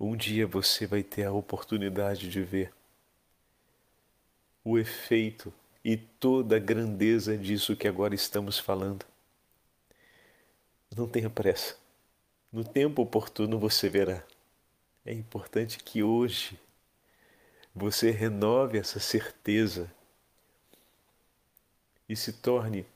Um 0.00 0.16
dia 0.16 0.46
você 0.46 0.86
vai 0.86 1.02
ter 1.02 1.24
a 1.24 1.32
oportunidade 1.32 2.30
de 2.30 2.42
ver 2.42 2.72
o 4.64 4.78
efeito 4.78 5.52
e 5.84 5.96
toda 5.96 6.56
a 6.56 6.58
grandeza 6.58 7.36
disso 7.36 7.76
que 7.76 7.88
agora 7.88 8.14
estamos 8.14 8.58
falando. 8.58 9.04
Não 10.96 11.08
tenha 11.08 11.30
pressa. 11.30 11.76
No 12.52 12.62
tempo 12.62 13.02
oportuno 13.02 13.58
você 13.58 13.88
verá. 13.88 14.22
É 15.04 15.12
importante 15.12 15.78
que 15.78 16.02
hoje 16.02 16.58
você 17.74 18.10
renove 18.10 18.78
essa 18.78 19.00
certeza 19.00 19.90
e 22.08 22.14
se 22.14 22.32
torne 22.32 22.86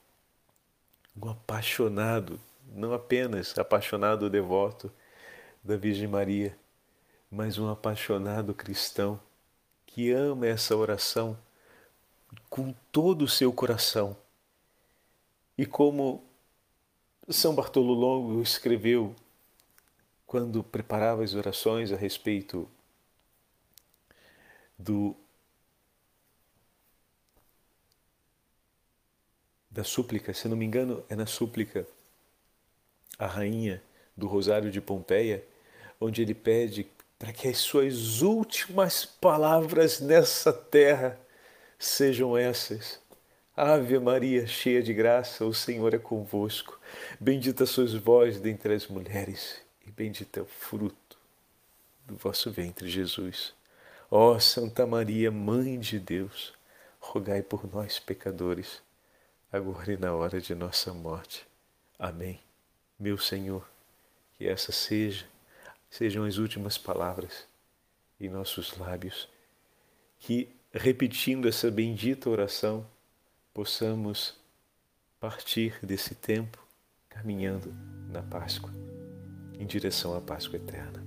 um 1.19 1.29
apaixonado, 1.29 2.39
não 2.71 2.93
apenas 2.93 3.57
apaixonado 3.57 4.29
devoto 4.29 4.91
da 5.63 5.75
Virgem 5.75 6.07
Maria, 6.07 6.55
mas 7.29 7.57
um 7.57 7.69
apaixonado 7.69 8.53
cristão 8.53 9.19
que 9.85 10.11
ama 10.11 10.45
essa 10.45 10.75
oração 10.75 11.37
com 12.49 12.73
todo 12.91 13.23
o 13.23 13.27
seu 13.27 13.51
coração. 13.51 14.15
E 15.57 15.65
como 15.65 16.23
São 17.29 17.55
Bartolo 17.55 17.93
Longo 17.93 18.41
escreveu 18.41 19.15
quando 20.25 20.63
preparava 20.63 21.23
as 21.23 21.33
orações 21.33 21.91
a 21.91 21.95
respeito 21.95 22.69
do 24.77 25.15
da 29.69 29.83
súplica, 29.83 30.33
se 30.33 30.47
não 30.47 30.57
me 30.57 30.65
engano, 30.65 31.03
é 31.07 31.15
na 31.15 31.27
súplica 31.27 31.87
a 33.17 33.27
rainha 33.27 33.81
do 34.15 34.27
Rosário 34.27 34.71
de 34.71 34.81
Pompeia, 34.81 35.43
onde 36.01 36.21
ele 36.21 36.33
pede 36.33 36.87
para 37.19 37.31
que 37.31 37.47
as 37.47 37.59
suas 37.59 38.21
últimas 38.21 39.05
palavras 39.05 39.99
nessa 39.99 40.51
terra 40.51 41.19
sejam 41.77 42.37
essas. 42.37 42.99
Ave 43.55 43.97
Maria, 43.99 44.45
cheia 44.45 44.83
de 44.83 44.93
graça, 44.93 45.45
o 45.45 45.53
Senhor 45.53 45.93
é 45.93 45.97
convosco. 45.97 46.79
Bendita 47.19 47.65
sois 47.65 47.93
vós 47.93 48.39
dentre 48.39 48.73
as 48.73 48.87
mulheres, 48.87 49.59
e 49.85 49.91
bendito 49.91 50.37
é 50.37 50.41
o 50.41 50.45
fruto 50.45 51.17
do 52.05 52.15
vosso 52.15 52.51
ventre, 52.51 52.87
Jesus. 52.87 53.53
Ó 54.09 54.37
Santa 54.39 54.85
Maria, 54.85 55.31
Mãe 55.31 55.79
de 55.79 55.99
Deus, 55.99 56.53
rogai 56.99 57.41
por 57.41 57.67
nós, 57.73 57.99
pecadores, 57.99 58.81
agora 59.51 59.91
e 59.91 59.97
na 59.97 60.13
hora 60.13 60.39
de 60.39 60.53
nossa 60.53 60.93
morte. 60.93 61.45
Amém. 61.97 62.39
Meu 62.99 63.17
Senhor, 63.17 63.67
que 64.37 64.47
essa 64.47 64.71
seja 64.71 65.25
sejam 65.89 66.25
as 66.25 66.37
últimas 66.37 66.77
palavras 66.77 67.47
em 68.19 68.29
nossos 68.29 68.77
lábios, 68.77 69.27
que, 70.19 70.49
repetindo 70.73 71.47
essa 71.47 71.71
bendita 71.71 72.29
oração, 72.29 72.85
possamos 73.53 74.35
partir 75.19 75.79
desse 75.83 76.13
tempo 76.15 76.65
caminhando 77.09 77.73
na 78.09 78.21
Páscoa, 78.21 78.71
em 79.59 79.65
direção 79.65 80.15
à 80.15 80.21
Páscoa 80.21 80.57
eterna. 80.57 81.03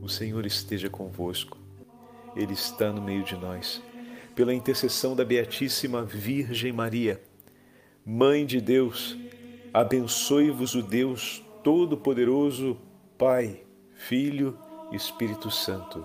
O 0.00 0.08
Senhor 0.08 0.46
esteja 0.46 0.88
convosco, 0.88 1.58
Ele 2.36 2.52
está 2.52 2.92
no 2.92 3.02
meio 3.02 3.24
de 3.24 3.36
nós. 3.36 3.82
Pela 4.34 4.54
intercessão 4.54 5.14
da 5.14 5.24
Beatíssima 5.24 6.04
Virgem 6.04 6.72
Maria, 6.72 7.20
Mãe 8.04 8.44
de 8.44 8.60
Deus, 8.60 9.16
abençoe-vos 9.72 10.74
o 10.74 10.82
Deus 10.82 11.42
Todo-Poderoso, 11.62 12.76
Pai 13.16 13.62
Filho 13.94 14.58
e 14.90 14.96
Espírito 14.96 15.50
Santo. 15.50 16.04